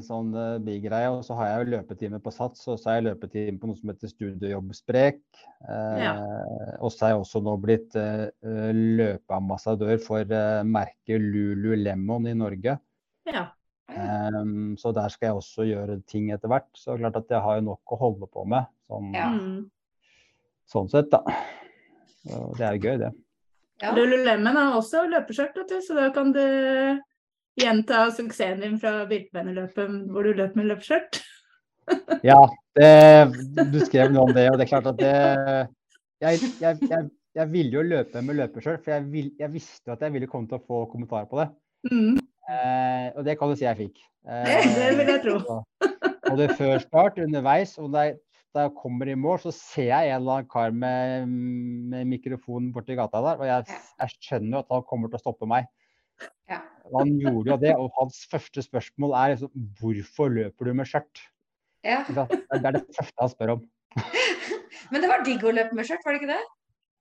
sånn 0.05 0.29
uh, 0.37 0.59
bigreie. 0.63 1.09
Og 1.09 1.23
så 1.25 1.35
har 1.39 1.49
jeg 1.49 1.63
jo 1.63 1.71
løpetime 1.73 2.19
på 2.23 2.33
Sats, 2.35 2.67
og 2.69 2.77
så 2.77 2.91
har 2.91 2.99
jeg 2.99 3.07
løpetime 3.09 3.57
på 3.59 3.71
noe 3.71 3.79
som 3.79 3.89
heter 3.89 4.11
studiejobbsprek, 4.13 5.19
ja. 5.63 6.13
Og 6.83 6.91
så 6.91 7.07
er 7.07 7.13
jeg 7.13 7.21
også 7.23 7.39
nå 7.43 7.53
blitt 7.63 7.95
eh, 7.99 8.25
eh, 8.43 8.71
løpeambassadør 8.99 9.95
for 10.03 10.27
eh, 10.27 10.61
merket 10.67 11.23
Lululemon 11.23 12.27
i 12.27 12.33
Norge. 12.35 12.77
Ja. 13.29 13.45
Um, 13.93 14.73
så 14.79 14.91
der 14.95 15.11
skal 15.13 15.29
jeg 15.29 15.39
også 15.39 15.67
gjøre 15.67 15.99
ting 16.09 16.31
etter 16.35 16.51
hvert. 16.51 16.67
Så 16.75 16.97
klart 16.99 17.15
at 17.19 17.31
jeg 17.31 17.43
har 17.45 17.59
jo 17.59 17.67
nok 17.69 17.95
å 17.95 17.99
holde 18.01 18.27
på 18.31 18.43
med, 18.49 18.67
sånn, 18.89 19.13
Ja. 19.15 19.29
Sånn 20.69 20.87
sett, 20.91 21.11
da. 21.11 21.19
Og 22.31 22.55
det 22.57 22.65
er 22.67 22.77
jo 22.77 22.87
gøy, 22.87 22.97
det. 23.01 23.11
Ja. 23.83 23.91
Lululemon 23.91 24.55
har 24.55 24.77
også 24.77 25.03
løpeskjørt, 25.11 25.57
så 25.83 25.97
da 25.97 26.07
kan 26.15 26.31
du 26.31 26.43
gjenta 27.59 28.05
suksessen 28.15 28.61
din 28.63 28.77
fra 28.81 29.01
Birkebeinerløpet 29.09 29.97
hvor 30.09 30.23
du 30.23 30.37
løp 30.39 30.57
med 30.59 30.71
løpeskjørt. 30.71 31.21
Ja, 32.23 32.37
det, 32.79 33.65
du 33.73 33.81
skrev 33.83 34.13
noe 34.13 34.29
om 34.29 34.29
det, 34.31 34.45
og 34.47 34.55
det 34.55 34.63
er 34.63 34.69
klart 34.69 34.85
at 34.87 35.01
det 35.01 35.09
Jeg, 36.23 36.39
jeg, 36.61 36.77
jeg, 36.87 37.09
jeg 37.35 37.51
ville 37.51 37.75
jo 37.75 37.83
løpe 37.83 38.21
med 38.23 38.37
løpeskjørt, 38.39 38.85
for 38.85 39.09
vil, 39.11 39.33
jeg 39.35 39.51
visste 39.51 39.91
at 39.91 40.05
jeg 40.05 40.13
ville 40.13 40.29
komme 40.31 40.47
til 40.47 40.61
å 40.61 40.63
få 40.63 40.85
kommentarer 40.93 41.27
på 41.27 41.41
det. 41.41 41.49
Mm. 41.91 42.21
Eh, 42.23 43.09
og 43.17 43.27
det 43.27 43.35
kan 43.39 43.51
du 43.51 43.59
si 43.59 43.67
jeg 43.67 43.81
fikk. 43.81 43.99
Det 44.79 44.93
vil 44.95 45.11
jeg 45.11 45.19
tro. 45.25 45.35
Og, 45.51 45.89
og 46.31 46.39
det 46.39 46.53
før 46.55 46.77
start, 46.79 47.19
underveis, 47.19 47.75
og 47.83 47.91
det 47.91 48.05
jeg, 48.07 48.15
da 48.53 48.67
jeg 48.67 48.75
kommer 48.77 49.09
i 49.09 49.15
mål, 49.17 49.39
så 49.43 49.53
ser 49.55 49.89
jeg 49.89 50.11
en 50.11 50.19
eller 50.21 50.39
annen 50.39 50.49
kar 50.51 50.73
med, 50.75 51.31
med 51.93 52.09
mikrofon 52.11 52.71
borti 52.75 52.97
gata 52.99 53.21
der, 53.25 53.41
og 53.41 53.49
jeg, 53.49 53.79
jeg 54.03 54.15
skjønner 54.27 54.61
at 54.61 54.73
han 54.75 54.85
kommer 54.89 55.11
til 55.11 55.19
å 55.19 55.23
stoppe 55.23 55.49
meg. 55.49 55.69
Ja. 56.51 56.61
Han 56.93 57.13
gjorde 57.21 57.53
jo 57.53 57.59
det, 57.61 57.75
og 57.79 57.93
hans 57.97 58.23
første 58.31 58.63
spørsmål 58.65 59.15
er 59.19 59.35
liksom, 59.35 59.69
hvorfor 59.79 60.33
løper 60.33 60.69
du 60.69 60.75
med 60.77 60.89
skjørt? 60.89 61.23
Ja. 61.83 62.03
Det 62.07 62.59
er 62.59 62.75
det 62.77 62.85
første 62.95 63.19
han 63.19 63.31
spør 63.31 63.55
om. 63.57 63.63
Men 64.91 65.03
det 65.03 65.09
var 65.09 65.23
digg 65.25 65.43
å 65.43 65.53
løpe 65.55 65.75
med 65.77 65.87
skjørt, 65.87 66.05
var 66.05 66.15
det 66.15 66.23
ikke 66.23 66.35
det? 66.35 66.43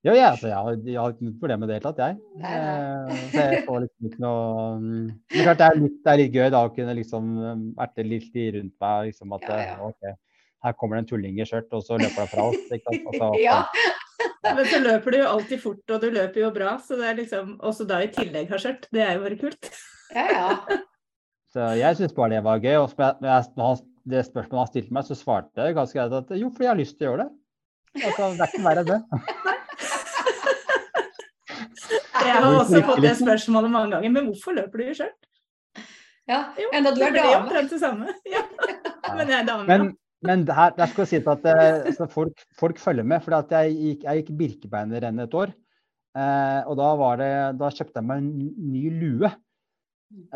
Ja, 0.03 0.15
ja, 0.19 0.31
altså, 0.33 0.49
jeg, 0.51 0.57
har, 0.59 0.79
jeg 0.83 0.99
har 0.99 1.13
ikke 1.13 1.27
noe 1.29 1.37
problem 1.39 1.61
med 1.63 1.69
det 1.71 1.77
i 1.77 1.79
det 1.79 1.83
hele 1.85 1.93
tatt, 1.93 2.01
jeg. 2.03 2.17
Nei, 2.43 2.55
nei. 2.59 3.19
Eh, 3.21 3.27
Så 3.31 3.43
jeg 3.45 3.61
får 3.69 3.83
liksom 3.85 4.09
ikke 4.09 4.23
noe 4.25 4.65
mm. 4.83 5.05
Men 5.13 5.45
klart 5.47 5.61
det 5.61 5.67
er 5.69 5.79
litt, 5.79 5.99
det 6.03 6.13
er 6.13 6.19
litt 6.19 6.39
gøy 6.39 6.49
da 6.55 6.63
å 6.67 6.73
kunne 6.75 6.97
liksom 6.99 7.29
mm, 7.37 7.61
erte 7.85 8.07
litt 8.09 8.41
i 8.43 8.47
rundt 8.57 8.75
meg. 8.83 9.13
liksom 9.13 9.37
at 9.37 9.47
Ja, 9.47 9.61
ja. 9.69 9.77
ok, 9.87 10.17
Her 10.63 10.75
kommer 10.79 10.97
det 10.97 11.05
en 11.05 11.11
tulling 11.11 11.41
i 11.41 11.47
skjørt, 11.49 11.73
og 11.75 11.83
så 11.87 11.99
løper 11.99 12.23
det 12.25 12.31
fra 12.31 12.47
oss. 12.51 12.65
ikke 12.71 12.85
sant? 12.87 13.07
Og 13.11 13.19
så, 13.19 13.31
Ja. 13.49 13.59
Men 14.43 14.67
så 14.71 14.79
løper 14.83 15.15
du 15.15 15.19
jo 15.19 15.29
alltid 15.31 15.63
fort, 15.63 15.83
og 15.91 16.03
du 16.03 16.09
løper 16.15 16.45
jo 16.45 16.51
bra, 16.55 16.77
så 16.83 16.99
det 16.99 17.07
er 17.09 17.17
liksom 17.19 17.57
Også 17.63 17.87
da 17.89 18.01
i 18.03 18.11
tillegg 18.13 18.51
har 18.51 18.63
skjørt. 18.63 18.87
Det 18.95 19.03
er 19.03 19.17
jo 19.17 19.25
bare 19.25 19.39
kult. 19.41 19.71
Ja, 20.15 20.27
ja. 20.31 20.81
så 21.55 21.73
jeg 21.79 21.99
syns 21.99 22.15
bare 22.17 22.37
det 22.37 22.45
var 22.47 22.63
gøy. 22.63 22.77
Og 22.83 22.95
når 22.99 23.31
jeg, 23.31 23.49
når 23.59 23.83
det 24.13 24.27
spørsmålet 24.29 24.63
han 24.63 24.73
stilte 24.73 24.99
meg, 24.99 25.07
så 25.09 25.19
svarte 25.19 25.67
jeg 25.67 25.79
ganske 25.79 25.99
greit 25.99 26.19
at 26.19 26.35
jo, 26.39 26.51
fordi 26.51 26.69
jeg 26.69 26.75
har 26.75 26.83
lyst 26.83 26.99
til 26.99 27.09
å 27.09 27.13
gjøre 27.13 27.25
det. 27.25 27.33
Altså, 28.03 28.31
det 28.39 28.47
er 28.47 28.55
ikke 28.55 28.67
verre 28.67 28.85
enn 28.85 28.93
det. 28.95 29.03
Jeg 32.23 32.39
har 32.39 32.55
også 32.55 32.81
fått 32.87 33.01
det 33.03 33.09
liksom? 33.09 33.27
spørsmålet 33.27 33.71
mange 33.73 33.91
ganger. 33.97 34.13
Men 34.15 34.29
hvorfor 34.31 34.55
løper 34.57 34.79
du 34.79 34.85
i 34.87 34.95
skjørt? 34.97 35.19
ja. 36.31 36.39
Enda 36.73 36.93
du 36.95 37.01
er 37.03 37.11
dame. 37.11 37.17
det 37.17 37.23
blir 37.27 37.37
omtrent 37.37 37.73
det 37.75 37.81
samme. 37.83 38.15
Ja. 38.31 38.43
Men 39.17 39.29
jeg 39.29 39.39
er 39.41 39.47
dame. 39.49 39.67
Men, 39.69 39.89
men 40.27 40.45
her, 40.47 40.75
jeg 40.79 40.93
skal 40.93 41.09
si 41.11 41.19
at 41.19 41.47
eh, 41.51 41.79
altså, 41.91 42.07
folk, 42.11 42.45
folk 42.59 42.79
følger 42.79 43.07
med. 43.07 43.23
For 43.25 43.35
jeg 43.51 43.75
gikk, 43.75 44.05
jeg 44.07 44.23
gikk 44.23 44.37
Birkebeinerrennet 44.39 45.29
et 45.29 45.39
år. 45.39 45.55
Eh, 46.13 46.61
og 46.69 46.77
da, 46.79 46.91
var 47.01 47.19
det, 47.21 47.33
da 47.61 47.71
kjøpte 47.73 47.99
jeg 47.99 48.09
meg 48.09 48.23
en 48.23 48.53
ny 48.73 48.85
lue. 49.01 49.33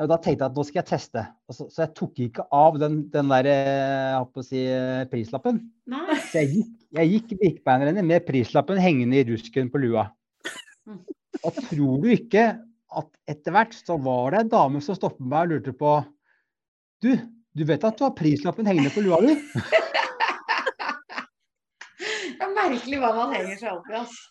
Og 0.01 0.09
da 0.09 0.16
tenkte 0.16 0.41
jeg 0.41 0.49
at 0.49 0.57
nå 0.57 0.64
skal 0.64 0.80
jeg 0.80 0.89
teste. 0.89 1.24
Så, 1.53 1.68
så 1.72 1.84
jeg 1.84 1.93
tok 1.99 2.20
ikke 2.26 2.47
av 2.57 2.78
den, 2.80 3.03
den 3.12 3.32
der 3.32 3.51
eh, 3.53 4.12
jeg 4.14 4.30
på 4.32 4.43
å 4.43 4.47
si, 4.47 4.62
eh, 4.72 5.05
prislappen. 5.12 5.61
Nei. 5.93 6.18
Så 6.30 6.41
jeg 6.41 6.53
gikk, 6.55 6.72
jeg 6.99 7.12
gikk 7.12 7.34
Birkebeinerrennet 7.43 8.09
med 8.09 8.26
prislappen 8.28 8.80
hengende 8.80 9.20
i 9.20 9.26
rusken 9.28 9.70
på 9.72 9.82
lua. 9.84 10.09
Og 11.45 11.62
tror 11.68 12.03
du 12.03 12.11
ikke 12.14 12.49
at 12.97 13.11
etter 13.28 13.53
hvert 13.53 13.74
så 13.76 13.99
var 14.01 14.32
det 14.32 14.45
en 14.45 14.53
dame 14.55 14.82
som 14.84 14.97
stoppet 14.97 15.26
meg 15.26 15.47
og 15.47 15.53
lurte 15.53 15.74
på 15.76 15.97
Du, 17.05 17.11
du 17.57 17.64
vet 17.68 17.84
at 17.88 17.96
du 17.98 18.04
har 18.04 18.12
prislappen 18.18 18.66
hengende 18.68 18.90
på 18.94 19.00
lua 19.04 19.18
di? 19.24 19.34
Det 22.36 22.44
er 22.44 22.50
merkelig 22.52 22.98
hva 23.00 23.11
man 23.16 23.30
henger 23.32 23.57
seg 23.61 23.70
opp 23.72 23.86
i, 23.88 23.94
altså. 23.96 24.24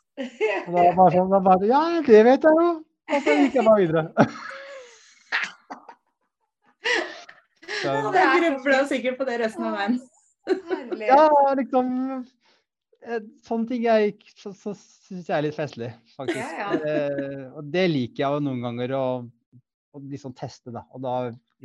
Og 0.68 0.76
da 0.76 0.84
var 0.96 1.10
sånn, 1.16 1.32
da 1.34 1.40
bare, 1.44 1.66
ja, 1.68 1.80
det 2.06 2.20
vet 2.28 2.46
jeg 2.46 2.60
jo. 2.62 2.68
Og 3.16 3.24
så 3.26 3.34
gikk 3.40 3.56
jeg 3.58 3.66
bare 3.66 3.82
videre. 3.82 4.04
Så, 7.82 7.92
Og 7.92 8.14
det 8.14 8.22
grubla 8.40 8.80
sikkert 8.90 9.18
på 9.20 9.26
det 9.28 9.36
resten 9.42 9.66
av 9.68 9.76
veien. 9.78 9.96
Ja, 11.02 11.26
liksom 11.58 11.88
eh, 13.06 13.20
Sånne 13.46 13.68
ting 13.70 13.84
jeg, 13.86 14.14
ikke- 14.14 14.34
så, 14.42 14.54
så 14.58 14.74
syns 14.78 15.28
jeg 15.30 15.36
er 15.38 15.46
litt 15.48 15.58
festlig, 15.58 15.90
faktisk. 16.16 16.54
Ja, 16.62 16.72
ja. 16.78 17.50
og 17.58 17.68
det 17.74 17.88
liker 17.92 18.24
jeg 18.24 18.38
jo 18.38 18.44
noen 18.46 18.62
ganger 18.66 18.94
å, 18.98 19.04
å 19.96 20.02
liksom 20.04 20.36
teste, 20.38 20.74
da. 20.76 20.86
Og 20.94 21.04
da 21.06 21.16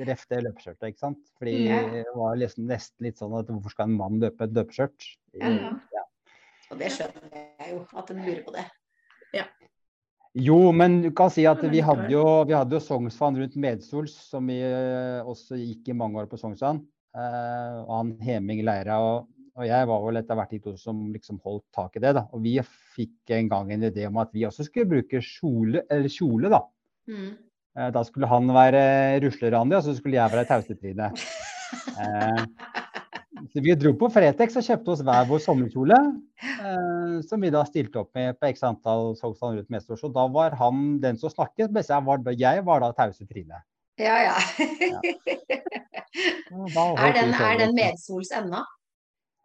ref 0.06 0.26
det 0.30 0.42
løpeskjørtet, 0.46 0.92
ikke 0.92 1.04
sant. 1.04 1.22
Fordi 1.38 1.56
Ja. 1.66 1.80
det 1.90 2.04
var 2.16 2.36
liksom 2.38 2.68
nesten 2.70 3.08
litt 3.08 3.18
sånn 3.18 3.36
at 3.38 3.50
hvorfor 3.50 3.74
skal 3.74 3.90
en 3.90 3.98
mann 3.98 4.20
løpe 4.22 4.46
et 4.46 4.54
løpeskjørt? 4.56 5.08
Ja, 5.40 5.48
ja. 5.48 5.72
Ja. 5.94 6.04
Og 6.70 6.78
det 6.78 6.92
skjønner 6.94 7.32
jeg 7.34 7.74
jo, 7.74 7.86
at 7.98 8.10
en 8.10 8.22
lurer 8.24 8.44
på 8.46 8.54
det. 8.54 8.66
Jo, 10.38 10.70
men 10.70 11.00
du 11.02 11.10
kan 11.16 11.30
si 11.32 11.42
at 11.50 11.62
vi 11.72 11.80
hadde 11.82 12.06
jo, 12.12 12.22
vi 12.46 12.54
hadde 12.54 12.76
jo 12.76 12.82
Sognsvann 12.84 13.38
rundt 13.40 13.56
Medsols, 13.58 14.14
som 14.30 14.46
vi 14.46 14.60
eh, 14.62 15.26
også 15.26 15.58
gikk 15.58 15.90
i 15.90 15.96
mange 15.96 16.22
år 16.22 16.28
på 16.30 16.38
Sognsvann. 16.38 16.84
Uh, 17.10 17.80
han 17.88 18.12
Heming 18.22 18.60
Leira 18.62 19.00
og, 19.02 19.24
og 19.58 19.64
jeg 19.66 19.86
var 19.90 20.02
vel 20.04 20.20
etter 20.20 20.36
hvert 20.38 20.52
de 20.54 20.60
to 20.62 20.76
som 20.78 21.00
liksom 21.10 21.40
holdt 21.42 21.64
tak 21.74 21.98
i 21.98 22.02
det. 22.04 22.12
da. 22.14 22.28
Og 22.30 22.44
vi 22.44 22.52
fikk 22.94 23.32
en 23.34 23.50
gang 23.50 23.72
en 23.74 23.88
idé 23.88 24.04
om 24.06 24.20
at 24.22 24.30
vi 24.30 24.44
også 24.46 24.68
skulle 24.68 24.86
bruke 24.92 25.18
kjole, 25.18 25.82
eller 25.90 26.12
kjole 26.14 26.52
da. 26.52 26.62
Mm. 27.10 27.32
Eh, 27.78 27.90
da 27.94 28.02
skulle 28.06 28.26
han 28.30 28.50
være 28.54 28.82
Rusle-Randi, 29.22 29.76
og 29.78 29.84
så 29.86 29.94
skulle 29.98 30.18
jeg 30.18 30.32
være 30.32 30.46
Tausetrine. 30.48 31.10
Eh, 32.00 32.42
så 33.52 33.62
vi 33.64 33.74
dro 33.78 33.92
på 33.98 34.08
Fretex 34.12 34.56
og 34.58 34.66
kjøpte 34.66 34.92
oss 34.94 35.02
hver 35.06 35.28
vår 35.30 35.42
sommerkjole, 35.44 35.98
eh, 36.42 37.14
som 37.28 37.40
vi 37.44 37.52
da 37.54 37.62
stilte 37.68 38.02
opp 38.02 38.10
med 38.18 38.36
på 38.40 38.50
x 38.50 38.64
antall 38.66 39.14
Sognsvann 39.18 39.56
rundt 39.60 39.70
Mestors. 39.72 40.02
Og 40.06 40.12
da 40.16 40.26
var 40.34 40.56
han 40.60 40.98
den 41.02 41.18
som 41.20 41.32
snakket, 41.32 41.70
mens 41.74 41.92
jeg 41.92 42.04
var, 42.08 42.24
jeg 42.34 42.64
var 42.66 42.82
da 42.84 42.90
Tause 42.98 43.26
Trine. 43.30 43.62
Ja, 44.00 44.16
ja. 44.24 44.36
ja. 44.80 45.00
Er 46.50 47.12
den, 47.14 47.34
er 47.36 47.58
den 47.60 47.74
medsols 47.76 48.30
ennå? 48.34 48.62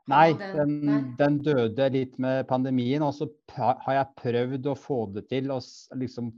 Nei, 0.08 0.34
den- 0.38 1.16
den, 1.18 1.38
døde 1.44 1.90
litt 1.94 2.18
med 2.22 2.46
pandemien. 2.48 3.02
Og 3.06 3.14
så 3.18 3.28
har 3.58 3.94
jeg 4.00 4.14
prøvd 4.22 4.70
å 4.72 4.76
få 4.78 5.00
det 5.14 5.28
til, 5.30 5.52
å 5.52 5.60
liksom 5.98 6.32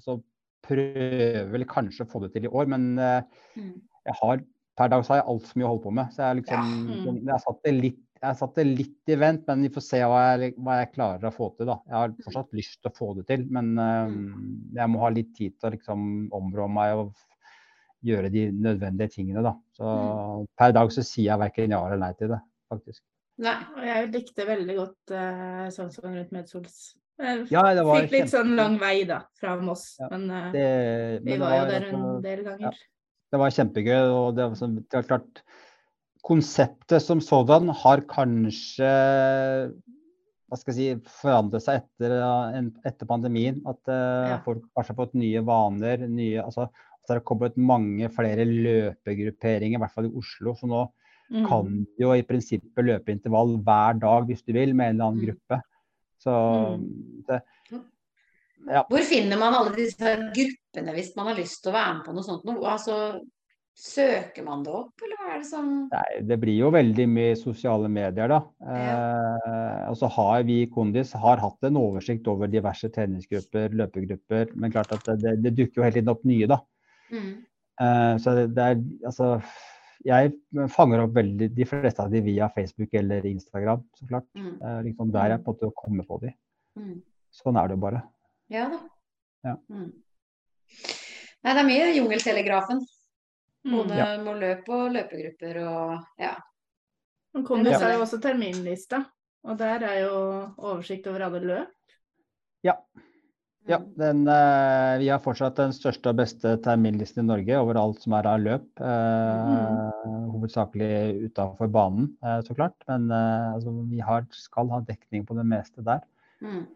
så 0.00 0.18
prøver 0.66 1.50
vel 1.52 1.66
kanskje 1.68 2.04
å 2.06 2.10
få 2.10 2.22
det 2.24 2.32
til 2.34 2.46
i 2.48 2.52
år. 2.52 2.68
Men 2.70 2.92
eh, 2.98 3.22
Mm. 3.56 3.80
jeg 4.06 4.14
har, 4.22 4.44
per 4.76 4.88
dag 4.88 5.04
så 5.04 5.14
har 5.14 5.20
jeg 5.22 5.28
altfor 5.32 5.58
mye 5.58 5.66
å 5.66 5.72
holde 5.74 5.84
på 5.86 5.94
med. 5.98 6.12
Så 6.14 6.22
jeg, 6.24 6.42
liksom, 6.42 6.70
Ja. 6.88 7.12
jeg, 7.14 7.32
har 7.32 7.42
satt 7.44 7.62
det 7.64 7.74
litt, 7.74 7.98
jeg 8.20 8.28
har 8.28 8.36
satt 8.36 8.54
det 8.54 8.66
litt 8.66 9.08
i 9.08 9.16
vent, 9.16 9.46
men 9.48 9.62
vi 9.62 9.72
får 9.72 9.82
se 9.86 10.00
hva 10.04 10.20
jeg, 10.38 10.54
hva 10.60 10.78
jeg 10.80 10.92
klarer 10.92 11.24
å 11.30 11.32
få 11.34 11.50
til. 11.56 11.66
da. 11.66 11.78
Jeg 11.86 11.96
har 11.96 12.14
fortsatt 12.24 12.52
lyst 12.52 12.80
til 12.82 12.90
å 12.90 12.96
få 12.96 13.14
det 13.16 13.26
til, 13.26 13.46
men 13.48 13.72
uh, 13.78 14.12
jeg 14.76 14.92
må 14.92 15.00
ha 15.00 15.10
litt 15.10 15.34
tid 15.36 15.56
til 15.58 15.70
å 15.70 15.74
liksom 15.74 16.28
områ 16.36 16.68
meg 16.68 16.96
og 17.00 17.14
gjøre 18.04 18.30
de 18.32 18.50
nødvendige 18.52 19.16
tingene. 19.16 19.42
da. 19.42 19.54
Så 19.76 20.46
per 20.56 20.72
dag 20.72 20.92
så 20.92 21.02
sier 21.04 21.32
jeg 21.32 21.38
verken 21.40 21.70
ja 21.76 21.80
eller 21.86 22.00
nei 22.00 22.12
til 22.16 22.28
det, 22.34 22.40
faktisk. 22.72 23.02
Nei. 23.40 23.56
Og 23.76 23.84
jeg 23.88 24.12
likte 24.12 24.46
veldig 24.48 24.76
godt 24.76 25.12
uh, 25.16 25.68
som 25.72 25.88
rundt 26.04 26.32
Medsols. 26.32 26.80
Jeg 27.20 27.46
Ja, 27.52 27.62
det 27.74 27.84
var 27.84 28.00
fikk 28.00 28.12
litt 28.16 28.30
sånn 28.32 28.54
lang 28.56 28.78
vei 28.80 29.04
da, 29.08 29.20
fra 29.40 29.56
Moss, 29.60 29.96
Ja, 30.00 30.08
men 30.10 30.30
eh, 30.30 30.50
Det, 30.54 31.24
men 31.24 31.32
vi 31.32 31.38
var 31.42 31.56
jo 31.58 31.64
der 31.70 31.86
en 31.90 32.22
del 32.22 32.44
ganger. 32.46 32.78
det 33.32 33.38
var 33.42 33.50
kjempegøy. 33.50 34.02
og 34.10 34.34
det, 34.36 34.48
var 34.50 34.74
det 34.76 34.98
er 35.00 35.08
klart 35.10 35.42
Konseptet 36.22 37.00
som 37.02 37.20
sådan 37.24 37.70
har 37.72 38.02
kanskje 38.10 38.90
hva 40.50 40.58
skal 40.58 40.74
jeg 40.74 40.98
si, 40.98 41.10
forandret 41.22 41.62
seg 41.62 41.78
etter, 41.80 42.12
eh, 42.18 42.64
etter 42.90 43.06
pandemien. 43.06 43.60
At 43.70 43.86
eh, 43.88 44.30
Ja. 44.32 44.38
folk 44.44 44.64
kanskje 44.74 44.90
har 44.96 44.98
fått 45.06 45.14
nye 45.14 45.40
vaner. 45.46 46.06
nye, 46.08 46.42
altså 46.42 46.62
at 46.66 47.06
Det 47.08 47.14
har 47.16 47.20
kommet 47.26 47.56
mange 47.56 48.08
flere 48.12 48.44
løpegrupperinger, 48.44 49.78
i 49.78 49.80
hvert 49.82 49.94
fall 49.94 50.06
i 50.10 50.14
Oslo. 50.14 50.54
Så 50.54 50.66
nå 50.68 50.88
Mm. 51.30 51.46
kan 51.46 51.86
du 51.96 52.02
jo 52.02 52.10
i 52.12 52.22
prinsippet 52.22 52.84
løpe 52.84 53.06
intervall 53.14 53.56
hver 53.62 54.00
dag 54.00 54.26
hvis 54.26 54.42
du 54.44 54.52
vil, 54.52 54.74
med 54.74 54.90
en 54.90 54.94
eller 54.96 55.04
annen 55.12 55.20
Mm. 55.22 55.26
gruppe. 55.30 55.62
Så 56.20 56.32
det, 57.28 57.40
ja. 58.68 58.84
Hvor 58.90 59.04
finner 59.08 59.40
man 59.40 59.56
alle 59.56 59.72
disse 59.72 60.16
gruppene 60.36 60.94
hvis 60.96 61.14
man 61.16 61.30
har 61.30 61.38
lyst 61.38 61.62
til 61.64 61.72
å 61.72 61.76
være 61.78 61.94
med 61.96 62.08
på 62.08 62.16
noe 62.16 62.26
sånt? 62.26 62.48
Noe? 62.48 62.64
Altså, 62.74 62.96
Søker 63.80 64.44
man 64.44 64.64
det 64.66 64.72
opp, 64.74 65.02
eller 65.06 65.16
hva 65.16 65.28
er 65.30 65.38
det 65.40 65.46
som 65.48 65.68
Nei, 65.88 66.08
det 66.28 66.36
blir 66.42 66.58
jo 66.58 66.72
veldig 66.74 67.06
mye 67.08 67.36
sosiale 67.38 67.88
medier, 67.88 68.28
da. 68.28 68.40
Eh, 68.60 69.84
og 69.88 69.96
så 69.96 70.10
har 70.18 70.42
vi 70.44 70.58
i 70.64 70.68
Kondis 70.74 71.14
har 71.16 71.40
hatt 71.40 71.64
en 71.64 71.78
oversikt 71.80 72.28
over 72.28 72.50
diverse 72.50 72.90
treningsgrupper, 72.92 73.72
løpegrupper. 73.80 74.52
Men 74.60 74.74
klart 74.74 74.92
at 74.96 75.08
det, 75.22 75.38
det 75.46 75.54
dukker 75.56 75.80
jo 75.80 75.86
hele 75.86 75.96
tiden 75.96 76.12
opp 76.12 76.26
nye, 76.28 76.50
da. 76.50 76.60
mm. 77.14 77.30
Eh, 77.80 78.14
så 78.20 78.34
det, 78.36 78.44
det 78.58 78.66
er 78.66 78.82
altså 79.08 79.30
Jeg 80.06 80.32
fanger 80.72 81.02
opp 81.04 81.12
veldig 81.18 81.50
de 81.52 81.64
fleste 81.68 82.00
av 82.00 82.12
de 82.12 82.22
via 82.24 82.48
Facebook 82.54 82.94
eller 82.96 83.26
Instagram, 83.28 83.82
så 83.98 84.06
klart. 84.08 84.26
Mm. 84.34 84.52
Det 84.56 84.70
er 84.70 84.86
liksom 84.86 85.10
der 85.12 85.34
jeg 85.34 85.42
på 85.44 85.52
en 85.52 85.58
måte 85.58 85.74
kommer 85.76 86.06
på 86.08 86.20
de. 86.22 86.30
Mm. 86.80 86.94
Sånn 87.36 87.58
er 87.60 87.68
det 87.68 87.76
jo 87.76 87.82
bare. 87.84 88.00
Ja 88.50 88.68
da. 88.72 88.80
Ja. 89.44 89.54
Mm. 89.68 89.90
Nei, 91.40 91.52
det 91.52 91.60
er 91.60 91.68
mye 91.68 91.90
jungeltelegrafen. 91.96 92.80
Mm. 93.66 93.74
Både 93.74 94.06
med 94.24 94.40
løp 94.40 94.70
og 94.72 94.86
løpegrupper 94.96 95.60
og 95.66 96.20
ja. 96.20 96.34
Kondis 97.46 97.76
Ja. 97.76 97.84
har 97.84 97.92
jo 97.94 98.02
også 98.02 98.18
terminlista, 98.20 99.04
og 99.46 99.58
der 99.60 99.84
er 99.86 99.98
jo 100.00 100.16
oversikt 100.58 101.06
over 101.06 101.28
alle 101.28 101.40
løp. 101.44 101.94
Ja, 102.66 102.74
Mm. 103.78 103.86
den, 104.00 104.20
eh, 104.28 104.98
vi 104.98 105.08
har 105.12 105.20
fortsatt 105.22 105.58
den 105.60 105.72
største 105.76 106.10
og 106.10 106.18
beste 106.18 106.56
terminlisten 106.64 107.22
i 107.22 107.28
Norge 107.28 107.60
over 107.60 107.78
alt 107.78 108.02
som 108.02 108.16
er 108.18 108.26
av 108.26 108.40
løp. 108.42 108.66
Mm. 108.80 110.26
Hovedsakelig 110.34 111.28
utenfor 111.28 111.70
banen, 111.70 112.10
eh, 112.24 112.40
så 112.46 112.56
klart. 112.56 112.74
Men 112.88 113.10
eh, 113.10 113.54
altså, 113.54 113.74
vi 113.90 114.00
har, 114.00 114.26
skal 114.32 114.70
ha 114.74 114.80
dekning 114.80 115.26
på 115.28 115.36
det 115.38 115.46
meste 115.46 115.84
der. 115.86 116.02
Mm. 116.40 116.66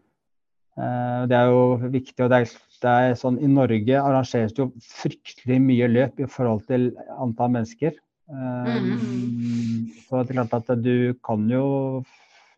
Eh, 0.77 1.21
det 1.31 1.37
er 1.39 1.51
jo 1.51 1.77
viktig. 1.83 2.19
og 2.23 2.31
det 2.31 2.41
er, 2.41 2.57
det 2.85 2.95
er 2.95 3.19
sånn, 3.19 3.39
I 3.39 3.51
Norge 3.51 4.01
arrangeres 4.01 4.55
det 4.55 4.63
jo 4.63 4.71
fryktelig 4.79 5.61
mye 5.63 5.91
løp 5.91 6.19
i 6.19 6.29
forhold 6.31 6.67
til 6.71 6.93
antall 7.17 7.55
mennesker. 7.57 7.97
Mm. 8.25 9.91
Så 10.07 10.23
det 10.23 10.33
er 10.33 10.37
klart 10.39 10.55
at 10.57 10.79
du 10.81 11.13
kan 11.25 11.43
jo 11.51 11.65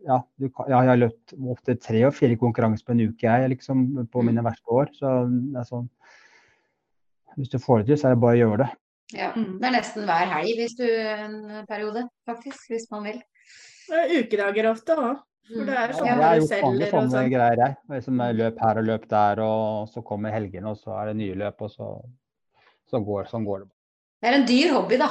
ja, 0.05 0.19
du 0.37 0.49
kan, 0.49 0.67
ja, 0.69 0.81
jeg 0.85 0.91
har 0.91 0.99
løpt 1.01 1.33
opptil 1.53 1.77
tre 1.81 2.01
og 2.07 2.13
fire 2.15 2.37
konkurranser 2.39 2.85
på 2.85 2.93
en 2.93 3.05
uke 3.09 3.25
jeg, 3.25 3.49
liksom, 3.55 3.85
på 4.13 4.23
mine 4.25 4.43
verste 4.45 4.73
år. 4.73 4.91
Så 4.93 5.13
det 5.29 5.61
er 5.63 5.69
sånn 5.69 5.87
Hvis 7.37 7.49
du 7.53 7.57
får 7.61 7.81
det 7.83 7.87
til, 7.91 7.97
så 8.01 8.09
er 8.09 8.15
det 8.15 8.21
bare 8.21 8.37
å 8.37 8.41
gjøre 8.41 8.59
det. 8.63 8.69
Ja. 9.15 9.31
Mm. 9.35 9.57
Det 9.61 9.67
er 9.69 9.73
nesten 9.77 10.07
hver 10.09 10.29
helg 10.33 10.57
hvis 10.57 10.75
du 10.77 10.85
en 10.89 11.35
periode, 11.69 12.07
faktisk. 12.27 12.67
Hvis 12.73 12.87
man 12.91 13.05
vil. 13.07 13.19
Det 13.87 13.99
er 14.03 14.13
ukedager 14.23 14.69
ofte 14.71 14.97
òg. 14.97 15.19
For 15.47 15.63
det 15.63 15.75
er 15.79 15.93
Ja, 15.93 15.95
sånn 15.95 16.07
jeg 16.09 16.17
har 16.19 16.39
gjort 16.41 16.63
mange 16.65 16.87
sånne 16.91 17.11
sånn. 17.13 17.29
greier, 17.31 17.61
jeg. 17.61 17.75
Liksom, 17.93 18.23
jeg 18.25 18.35
løp 18.35 18.57
her 18.65 18.79
og 18.81 18.87
løp 18.89 19.05
der, 19.13 19.39
og 19.45 19.91
så 19.93 20.03
kommer 20.03 20.33
helgene, 20.35 20.73
og 20.73 20.81
så 20.81 20.97
er 20.99 21.05
det 21.11 21.19
nye 21.21 21.37
løp, 21.39 21.61
og 21.63 21.71
så, 21.71 21.87
så 22.91 22.99
går, 22.99 23.29
sånn 23.31 23.45
går 23.47 23.61
det. 23.63 23.69
Det 24.19 24.27
er 24.27 24.35
en 24.41 24.47
dyr 24.49 24.73
hobby, 24.75 24.97
da. 24.99 25.07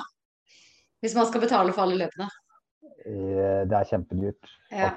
Hvis 1.01 1.15
man 1.17 1.31
skal 1.31 1.41
betale 1.47 1.73
for 1.73 1.87
alle 1.87 2.03
løpene. 2.03 2.29
Det 3.07 3.77
er 3.79 3.85
kjempedyrt, 3.93 4.49
Ja. 4.73 4.91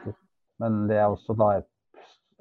Men 0.59 0.87
det 0.89 0.97
er 0.97 1.05
også 1.07 1.35
da 1.39 1.49
et, 1.59 1.67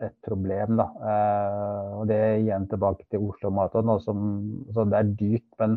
et 0.02 0.14
problem, 0.26 0.76
da. 0.80 0.86
Eh, 1.10 1.90
og 2.00 2.06
det 2.10 2.16
er 2.16 2.38
igjen 2.40 2.64
tilbake 2.70 3.04
til 3.10 3.20
Oslo 3.28 3.50
Maraton. 3.54 3.92
Så 4.02 4.84
det 4.88 4.98
er 4.98 5.12
dyrt, 5.20 5.46
men 5.60 5.76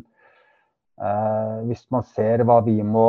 eh, 1.01 1.59
hvis 1.67 1.83
man 1.93 2.03
ser 2.03 2.43
hva 2.47 2.59
vi 2.65 2.79
må 2.85 3.03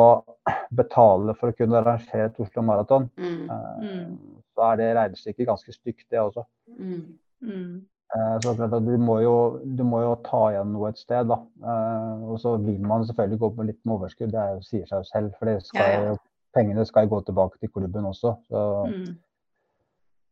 betale 0.72 1.34
for 1.38 1.52
å 1.52 1.56
kunne 1.56 1.78
arrangere 1.80 2.26
et 2.30 2.40
Oslo 2.44 2.62
Maraton, 2.66 3.08
Mm. 3.16 3.48
eh, 3.50 3.78
Mm. 3.86 4.18
så 4.56 4.72
er 4.72 4.76
det 4.76 4.90
regnestykket 4.96 5.46
ganske 5.48 5.72
stygt, 5.72 6.04
det 6.10 6.18
også. 6.20 6.44
Mm. 6.78 7.18
Mm. 7.42 7.86
Eh, 8.14 8.38
Så 8.42 8.54
du 8.84 8.96
må, 8.98 9.20
jo, 9.22 9.60
du 9.64 9.82
må 9.84 10.00
jo 10.02 10.14
ta 10.24 10.50
igjen 10.52 10.72
noe 10.72 10.88
et 10.90 10.98
sted, 10.98 11.24
da. 11.28 11.38
Eh, 11.62 12.24
Og 12.28 12.38
så 12.38 12.56
vil 12.62 12.80
man 12.80 13.04
selvfølgelig 13.06 13.38
gå 13.40 13.50
på 13.56 13.64
litt 13.66 13.80
med 13.86 13.94
overskudd, 13.96 14.30
det 14.30 14.40
er 14.40 14.54
jo, 14.54 14.60
sier 14.60 14.86
seg 14.86 14.98
jo 14.98 15.04
selv. 15.04 15.32
For 15.38 15.46
det 15.46 15.62
skal, 15.62 15.80
Ja, 15.80 16.04
ja. 16.12 16.16
Pengene 16.54 16.84
skal 16.86 17.08
gå 17.08 17.20
tilbake 17.26 17.58
til 17.60 17.68
klubben 17.70 18.04
også. 18.04 18.36
Så 18.50 18.86
Mm. 18.88 19.16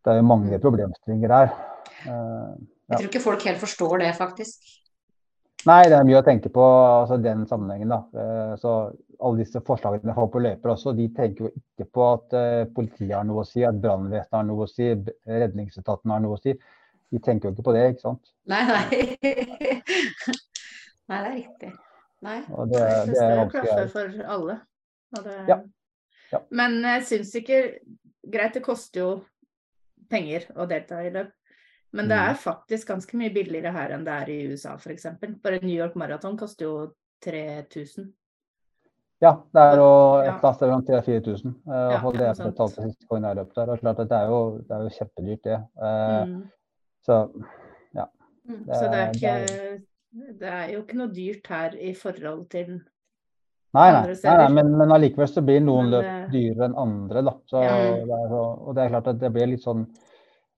det 0.05 0.13
er 0.13 0.17
jo 0.17 0.23
mange 0.23 0.51
Mm. 0.57 0.61
problemstillinger 0.61 1.29
her. 1.29 1.51
Uh, 2.07 2.57
Ja. 2.91 2.97
Jeg 2.97 2.99
tror 2.99 3.09
ikke 3.13 3.21
folk 3.23 3.43
helt 3.45 3.59
forstår 3.61 3.99
det, 4.01 4.15
faktisk. 4.19 4.59
Nei, 5.67 5.83
det 5.85 5.93
er 5.93 6.05
mye 6.05 6.19
å 6.23 6.25
tenke 6.25 6.49
på 6.51 6.63
altså 6.65 7.23
den 7.23 7.47
sammenhengen, 7.47 7.89
da. 7.89 7.99
Eh, 8.19 8.57
Så 8.57 8.71
alle 9.23 9.39
disse 9.45 9.61
forslagene 9.61 10.07
jeg 10.11 10.15
får 10.17 10.31
på 10.33 10.41
løper 10.43 10.71
også, 10.73 10.97
de 10.97 11.09
tenker 11.09 11.45
jo 11.45 11.51
ikke 11.55 11.87
på 11.93 12.13
at 12.15 12.33
eh, 12.35 12.65
politiet 12.65 13.13
har 13.15 13.23
noe 13.25 13.43
å 13.45 13.47
si, 13.47 13.63
at 13.63 13.75
brannvesenet 13.81 14.33
har 14.33 14.43
noe 14.43 14.65
å 14.65 14.69
si, 14.69 14.89
redningsetaten 15.29 16.11
har 16.11 16.19
noe 16.21 16.37
å 16.37 16.41
si. 16.43 16.55
De 17.13 17.19
tenker 17.19 17.49
jo 17.51 17.55
ikke 17.55 17.63
på 17.69 17.73
det, 17.77 17.85
ikke 17.95 18.01
sant. 18.01 18.33
Nei, 18.47 18.65
nei. 18.67 18.81
Nei, 21.11 21.19
det 21.23 21.31
er 21.31 21.35
riktig. 21.37 21.73
Nei. 22.23 22.39
Og 22.55 22.69
det, 22.73 22.81
Det 22.81 23.15
det 23.15 23.23
er 23.23 23.37
vanskelig. 23.37 23.51
klaffe 23.51 23.79
her. 23.79 23.89
for 23.89 24.33
alle. 24.35 24.61
Og 25.19 25.25
det... 25.25 25.37
Ja. 25.49 25.57
Ja. 26.33 26.41
Men 26.51 26.81
jeg 26.83 27.03
syns 27.09 27.35
ikke 27.35 27.79
Greit, 28.31 28.53
det 28.55 28.63
koster 28.63 29.01
jo 29.01 29.11
penger 30.11 30.45
å 30.55 30.67
delta 30.69 31.01
i 31.03 31.11
løp. 31.11 31.31
Men 31.93 32.07
det 32.09 32.17
Mm. 32.17 32.31
er 32.31 32.35
faktisk 32.39 32.87
ganske 32.89 33.17
mye 33.19 33.33
billigere 33.35 33.73
her 33.73 33.91
enn 33.97 34.05
det 34.05 34.13
er 34.13 34.29
i 34.31 34.47
USA, 34.53 34.75
f.eks. 34.77 35.07
Bare 35.43 35.59
New 35.63 35.75
York 35.75 35.95
Marathon 35.97 36.37
koster 36.39 36.65
jo 36.67 36.95
3000. 37.25 38.13
Ja, 39.21 39.33
det 39.53 39.61
er 39.61 39.77
jo 39.77 39.89
et 40.21 40.27
Ja. 40.27 40.39
plass 40.39 40.61
mellom 40.61 40.85
3000-4000. 40.87 41.55
Uh, 41.67 41.91
Ja, 41.93 42.11
det 42.13 42.21
jeg 42.21 42.53
betalte 42.53 42.83
siste 42.87 43.07
gangen 43.11 43.25
jeg 43.29 43.37
løp 43.37 43.55
der. 43.55 43.71
Og 43.71 43.81
klart 43.81 43.99
at 44.01 44.09
det 44.09 44.19
er 44.19 44.27
jo, 44.29 44.59
det 44.59 44.71
er 44.71 44.81
jo 44.81 44.89
kjempedyrt, 44.99 45.43
det. 45.43 45.59
Eh, 45.83 46.25
Mm. 46.27 46.51
Så 47.05 47.33
Mm. 48.49 48.65
Så 48.67 48.91
det 48.91 48.99
er 48.99 49.13
det 49.13 49.17
ikke 49.23 49.83
Det 50.41 50.49
er 50.49 50.73
jo 50.73 50.83
ikke 50.83 50.97
noe 50.97 51.09
dyrt 51.15 51.47
her 51.47 51.71
i 51.79 51.93
forhold 51.95 52.49
til 52.51 52.81
Nei, 53.73 53.93
nei, 53.95 54.15
nei, 54.25 54.37
nei 54.37 54.49
men, 54.57 54.71
men 54.81 54.91
allikevel 54.97 55.29
så 55.31 55.43
blir 55.47 55.61
noen 55.63 55.91
Men 55.91 55.93
løp 55.95 56.33
dyrere 56.33 56.65
enn 56.67 56.75
andre, 56.83 57.23
da. 57.23 57.35
Så, 57.47 57.61
Ja. 57.63 57.77
det 58.07 58.17
er, 58.17 58.33
og 58.35 58.75
det 58.75 58.83
er 58.85 58.89
klart 58.97 59.11
at 59.13 59.21
det 59.21 59.31
blir 59.33 59.47
litt 59.53 59.63
sånn 59.63 59.85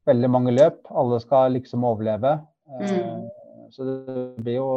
veldig 0.09 0.31
mange 0.33 0.55
løp. 0.57 0.81
Alle 0.91 1.19
skal 1.21 1.53
liksom 1.59 1.85
overleve. 1.85 2.39
Eh, 2.81 2.97
Mm. 3.03 3.29
Så 3.73 3.85
det 3.89 4.45
blir 4.45 4.57
jo 4.59 4.69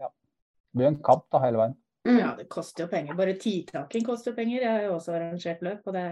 ja, 0.00 0.08
det 0.08 0.78
blir 0.78 0.86
en 0.88 1.02
kamp 1.02 1.24
da 1.30 1.38
hele 1.44 1.58
veien. 1.58 1.74
Mm. 2.06 2.18
Ja, 2.18 2.30
det 2.38 2.48
koster 2.50 2.84
jo 2.84 2.88
penger. 2.90 3.14
Bare 3.14 3.34
tidtaking 3.38 4.04
koster 4.06 4.32
jo 4.32 4.36
penger. 4.36 4.60
Jeg 4.62 4.70
har 4.72 4.82
jo 4.88 4.94
også 4.96 5.12
arrangert 5.14 5.60
løp, 5.62 5.82
og 5.86 5.92
det 5.94 6.06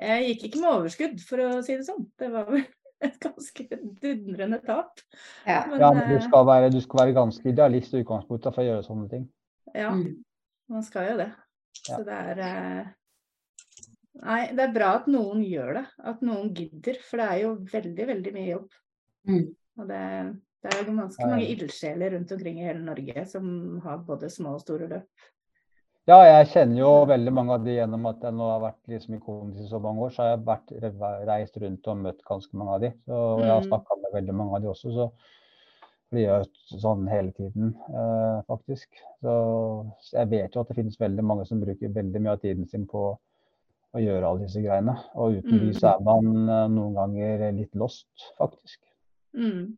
Jeg 0.00 0.24
gikk 0.28 0.44
ikke 0.48 0.60
med 0.60 0.70
overskudd, 0.72 1.20
for 1.28 1.36
å 1.38 1.62
si 1.64 1.76
det 1.76 1.84
sånn. 1.84 2.06
Det 2.18 2.30
var 2.32 2.44
vel 2.48 2.64
et 3.02 3.16
ganske 3.20 3.64
dundrende 4.00 4.60
tap. 4.64 5.00
Ja. 5.46 5.64
Men, 5.68 5.80
Ja, 5.80 5.92
men 5.92 6.08
du 6.08 6.14
eh, 6.16 6.22
skal 6.24 6.46
være, 6.46 6.70
du 6.72 6.80
skal 6.80 7.00
være 7.04 7.14
ganske 7.16 7.48
idealist 7.48 7.92
i 7.94 8.00
utgangspunktet 8.02 8.54
for 8.54 8.62
å 8.62 8.68
gjøre 8.70 8.84
sånne 8.88 9.08
ting. 9.10 9.28
ja, 9.74 9.90
Mm. 9.90 10.22
Man 10.72 10.84
skal 10.86 11.12
jo 11.12 11.16
det. 11.22 11.30
Ja. 11.82 11.96
Så 11.96 12.02
det 12.06 12.18
er 12.18 12.42
eh, 12.46 12.90
Nei, 14.22 14.40
det 14.52 14.60
er 14.66 14.72
bra 14.74 14.88
at 14.98 15.06
noen 15.08 15.40
gjør 15.40 15.78
det. 15.80 15.84
At 16.04 16.20
noen 16.26 16.50
gidder. 16.54 16.98
For 17.08 17.20
det 17.22 17.28
er 17.32 17.38
jo 17.46 17.52
veldig, 17.72 18.06
veldig 18.10 18.32
mye 18.34 18.48
jobb. 18.50 18.74
Mm. 19.30 19.46
Og 19.80 19.86
det, 19.88 20.00
det 20.62 20.72
er 20.72 20.82
jo 20.82 20.96
ganske 20.98 21.28
mange 21.30 21.46
ildsjeler 21.54 22.12
rundt 22.12 22.34
omkring 22.36 22.58
i 22.60 22.66
hele 22.66 22.84
Norge 22.84 23.24
som 23.30 23.46
har 23.86 24.02
både 24.06 24.28
små 24.30 24.58
og 24.58 24.64
store 24.66 24.90
løp. 24.90 25.30
Ja, 26.10 26.18
jeg 26.26 26.48
kjenner 26.50 26.80
jo 26.82 26.90
veldig 27.06 27.32
mange 27.32 27.54
av 27.56 27.64
de 27.64 27.76
gjennom 27.76 28.08
at 28.10 28.24
jeg 28.26 28.34
nå 28.34 28.46
har 28.50 28.62
vært 28.64 28.90
liksom 28.90 29.14
i 29.16 29.20
Kondis 29.22 29.64
i 29.64 29.68
så 29.70 29.78
mange 29.82 30.02
år. 30.02 30.12
Så 30.12 30.24
har 30.24 30.32
jeg 30.32 30.44
vært, 30.48 30.72
reist 31.28 31.58
rundt 31.62 31.90
og 31.92 32.00
møtt 32.04 32.24
ganske 32.26 32.58
mange 32.58 32.74
av 32.76 32.82
de. 32.82 32.90
Så 33.06 33.20
jeg 33.38 33.52
har 33.52 33.62
Mm. 33.62 33.68
snakka 33.70 33.98
med 34.02 34.16
veldig 34.18 34.34
mange 34.34 34.56
av 34.58 34.62
de 34.64 34.68
også. 34.74 34.92
Så 34.96 35.08
de 36.12 36.20
gjør 36.26 36.42
sånn 36.82 37.06
hele 37.10 37.32
tiden, 37.36 37.66
eh, 37.88 38.38
faktisk. 38.48 38.88
Så 39.22 39.32
jeg 40.12 40.26
vet 40.32 40.54
jo 40.54 40.60
at 40.62 40.68
det 40.72 40.76
finnes 40.78 40.98
veldig 41.00 41.24
mange 41.24 41.44
som 41.48 41.60
bruker 41.62 41.88
veldig 41.94 42.20
mye 42.22 42.32
av 42.36 42.40
tiden 42.42 42.66
sin 42.68 42.86
på 42.90 43.02
å 43.92 43.98
gjøre 44.00 44.24
alle 44.28 44.40
disse 44.46 44.60
greiene. 44.64 44.94
Og 45.14 45.32
uten 45.40 45.58
de 45.58 45.66
Mm. 45.70 45.74
så 45.78 45.86
er 45.94 46.00
man 46.04 46.24
eh, 46.48 46.68
noen 46.72 46.94
ganger 46.96 47.52
litt 47.52 47.74
lost, 47.74 48.08
faktisk. 48.38 48.78
Mm. 49.36 49.76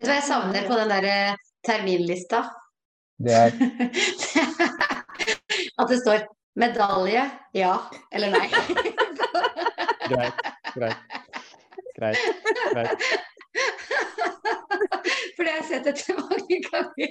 Vet 0.00 0.04
du 0.04 0.08
hva 0.10 0.14
jeg 0.18 0.28
savner 0.28 0.62
på 0.68 0.74
den 0.80 0.88
der 0.94 1.04
eh, 1.10 1.34
terminlista? 1.64 2.40
Det 3.18 3.32
er 3.32 3.50
At 5.78 5.88
det 5.90 5.98
står 6.00 6.18
medalje, 6.56 7.24
ja 7.54 7.76
eller 8.12 8.30
nei. 8.30 8.48
greit, 10.08 10.34
greit. 10.74 10.96
Greit. 11.94 12.18
greit. 12.72 12.98
For 15.44 15.50
det 15.50 15.54
har 15.54 15.60
jeg 15.60 15.68
sett 15.68 15.88
etter 15.90 16.20
mange 16.24 16.56
ganger. 16.64 17.08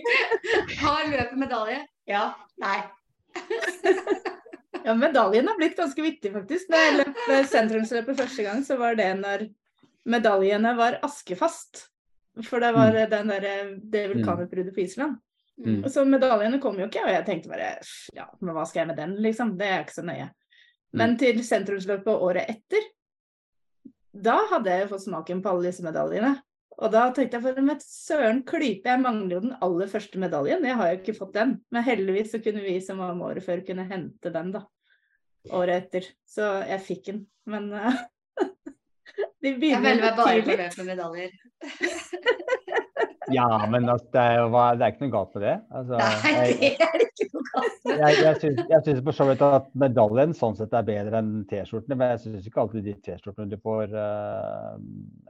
Har 0.80 1.10
løpet 1.12 1.38
medalje? 1.38 1.82
Ja. 2.10 2.24
Nei. 2.58 2.80
Ja, 4.84 4.96
medaljen 4.98 5.48
har 5.48 5.60
blitt 5.60 5.78
ganske 5.78 6.02
viktig, 6.02 6.32
faktisk. 6.34 6.72
Da 6.74 6.80
jeg 6.82 6.96
løp 6.98 7.20
eh, 7.30 7.44
sentrumsløpet 7.48 8.18
første 8.18 8.44
gang, 8.44 8.64
så 8.66 8.80
var 8.82 8.98
det 8.98 9.06
når 9.20 9.44
medaljene 10.10 10.72
var 10.80 10.98
askefast. 11.06 11.84
For 12.42 12.64
det 12.64 12.72
var 12.74 12.98
eh, 12.98 13.06
den 13.12 13.30
der, 13.30 13.46
det 13.94 14.02
vulkanutbruddet 14.16 14.74
på 14.74 14.82
Island. 14.88 15.20
Mm. 15.62 15.86
Så 15.94 16.02
medaljene 16.10 16.58
kom 16.64 16.82
jo 16.82 16.90
ikke, 16.90 17.06
og 17.06 17.14
jeg 17.14 17.28
tenkte 17.28 17.54
bare 17.54 17.70
ja, 18.18 18.26
men 18.42 18.58
hva 18.58 18.66
skal 18.66 18.82
jeg 18.82 18.90
med 18.96 19.00
den, 19.04 19.14
liksom? 19.22 19.54
Det 19.60 19.70
er 19.70 19.86
ikke 19.86 20.00
så 20.00 20.08
nøye. 20.10 20.32
Men 20.98 21.14
til 21.22 21.46
sentrumsløpet 21.46 22.26
året 22.26 22.50
etter, 22.50 22.90
da 24.26 24.40
hadde 24.50 24.74
jeg 24.74 24.90
fått 24.90 25.06
smaken 25.06 25.46
på 25.46 25.54
alle 25.54 25.70
disse 25.70 25.86
medaljene. 25.86 26.34
Og 26.82 26.90
da 26.94 27.04
tenkte 27.14 27.38
jeg 27.38 27.44
for 27.46 27.66
med 27.66 27.84
søren 27.86 28.40
klype, 28.48 28.90
jeg 28.90 29.02
mangler 29.04 29.38
jo 29.38 29.42
den 29.46 29.58
aller 29.62 29.92
første 29.92 30.22
medaljen. 30.22 30.66
Jeg 30.66 30.78
har 30.80 30.90
jo 30.90 31.00
ikke 31.02 31.18
fått 31.18 31.36
den. 31.38 31.58
Men 31.74 31.86
heldigvis 31.86 32.34
så 32.34 32.42
kunne 32.44 32.64
vi 32.66 32.80
som 32.82 33.02
var 33.04 33.14
med 33.18 33.28
året 33.30 33.46
før, 33.46 33.62
kunne 33.68 33.86
hente 33.90 34.34
den 34.34 34.54
da. 34.56 34.64
Året 35.54 35.84
etter. 35.84 36.10
Så 36.26 36.50
jeg 36.66 36.86
fikk 36.88 37.06
den. 37.12 37.22
Men 37.50 37.70
uh, 37.76 38.02
de 39.44 39.54
Jeg 39.54 39.60
velger 39.60 39.84
meg 39.84 40.18
bare 40.18 40.42
på 40.42 40.50
tidlig. 40.50 40.70
med 40.80 40.92
medaljer. 40.96 41.40
Ja, 43.32 43.68
men 43.72 43.88
altså, 43.90 44.08
det, 44.14 44.20
er 44.20 44.40
jo, 44.42 44.48
det 44.52 44.84
er 44.84 44.92
ikke 44.92 45.06
noe 45.06 45.14
galt 45.14 45.36
med 45.38 45.44
det. 45.46 45.54
Altså, 45.72 46.00
Nei, 46.02 46.42
det 46.60 46.72
er 46.74 46.98
det 47.00 47.08
ikke 47.08 47.28
noe 47.32 47.46
galt 47.54 47.78
med. 47.86 48.02
jeg, 48.02 48.18
jeg, 48.20 48.40
syns, 48.42 48.60
jeg 48.74 48.86
syns 48.88 49.02
for 49.06 49.16
så 49.16 49.28
vidt 49.30 49.44
at 49.48 49.70
medaljen 49.86 50.36
sånn 50.38 50.58
sett 50.60 50.76
er 50.76 50.88
bedre 50.88 51.22
enn 51.22 51.32
T-skjortene, 51.48 51.98
men 52.00 52.14
jeg 52.14 52.24
syns 52.26 52.50
ikke 52.50 52.64
alltid 52.66 52.88
de 52.90 52.96
T-skjortene 53.06 53.52
du 53.54 53.58
får 53.64 53.96
Ja. 53.96 55.23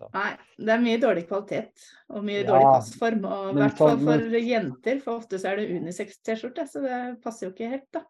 Altså. 0.00 0.10
Nei, 0.14 0.36
det 0.66 0.72
er 0.74 0.82
mye 0.84 1.00
dårlig 1.02 1.24
kvalitet 1.28 1.84
og 2.10 2.24
mye 2.26 2.42
Ja, 2.42 2.46
dårlig 2.50 2.68
passform. 2.74 3.24
Og 3.24 3.50
i 3.50 3.58
hvert 3.62 3.76
fall 3.78 3.94
sånn- 3.96 4.04
for 4.04 4.38
jenter, 4.50 5.00
for 5.00 5.18
ofte 5.22 5.38
så 5.40 5.50
er 5.52 5.56
det 5.56 5.80
unisex-T-skjorte, 5.80 6.66
så 6.68 6.82
det 6.84 7.22
passer 7.24 7.46
jo 7.48 7.52
ikke 7.54 7.70
helt, 7.70 7.88
da. 7.92 8.04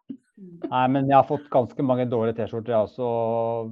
Nei, 0.69 0.87
men 0.87 1.07
jeg 1.09 1.15
har 1.17 1.25
fått 1.25 1.49
ganske 1.49 1.83
mange 1.83 2.05
dårlige 2.09 2.35
T-skjorter 2.37 2.75
jeg 2.75 2.87
også 2.91 3.07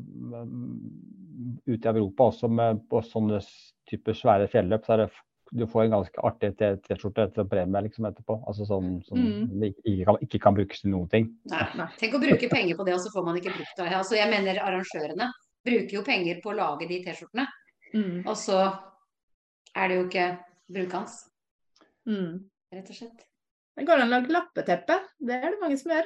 mm, 0.01 1.61
ute 1.67 1.85
i 1.85 1.91
Europa, 1.93 2.29
også 2.31 2.49
med 2.49 2.81
på 2.89 3.01
sånne 3.05 3.41
typer 3.89 4.13
svære 4.17 4.49
fjelløp. 4.49 4.85
så 4.85 4.93
er 4.93 4.97
det 5.05 5.11
du 5.55 5.63
får 5.69 5.83
en 5.85 5.91
ganske 5.93 6.23
artig 6.25 6.49
T-skjorte 6.57 7.27
etter 7.29 7.45
premie 7.47 7.81
liksom, 7.85 8.07
etterpå. 8.09 8.39
Altså 8.49 8.65
sånn 8.65 9.03
som 9.05 9.17
Mm. 9.17 9.61
ikke, 9.63 10.05
kan, 10.05 10.17
ikke 10.25 10.39
kan 10.41 10.55
brukes 10.55 10.81
til 10.81 10.91
noen 10.91 11.07
ting. 11.09 11.29
Nei. 11.51 11.67
Nei. 11.77 11.87
Tenk 11.99 12.15
å 12.15 12.19
bruke 12.19 12.49
penger 12.49 12.75
på 12.75 12.83
det, 12.85 12.93
og 12.95 12.99
så 12.99 13.11
får 13.13 13.25
man 13.25 13.35
ikke 13.37 13.53
brukt 13.53 13.77
det. 13.77 13.93
Altså, 13.93 14.15
jeg 14.17 14.29
mener 14.31 14.59
arrangørene 14.59 15.29
bruker 15.65 15.93
jo 15.93 16.01
penger 16.01 16.41
på 16.41 16.51
å 16.51 16.55
lage 16.57 16.87
de 16.89 17.03
T-skjortene, 17.05 17.45
Mm. 17.95 18.25
og 18.27 18.35
så 18.35 18.59
er 19.75 19.87
det 19.87 19.95
jo 19.97 20.03
ikke 20.09 20.27
brukende, 20.71 21.21
Mm. 22.05 22.49
rett 22.73 22.89
og 22.91 22.95
slett. 22.95 23.25
Det 23.75 23.85
går 23.87 24.01
an 24.01 24.07
å 24.07 24.11
lage 24.11 24.31
lappeteppe. 24.31 24.99
Det 25.19 25.35
er 25.35 25.51
det 25.51 25.59
mange 25.61 25.77
som 25.79 25.91
gjør. 25.91 26.05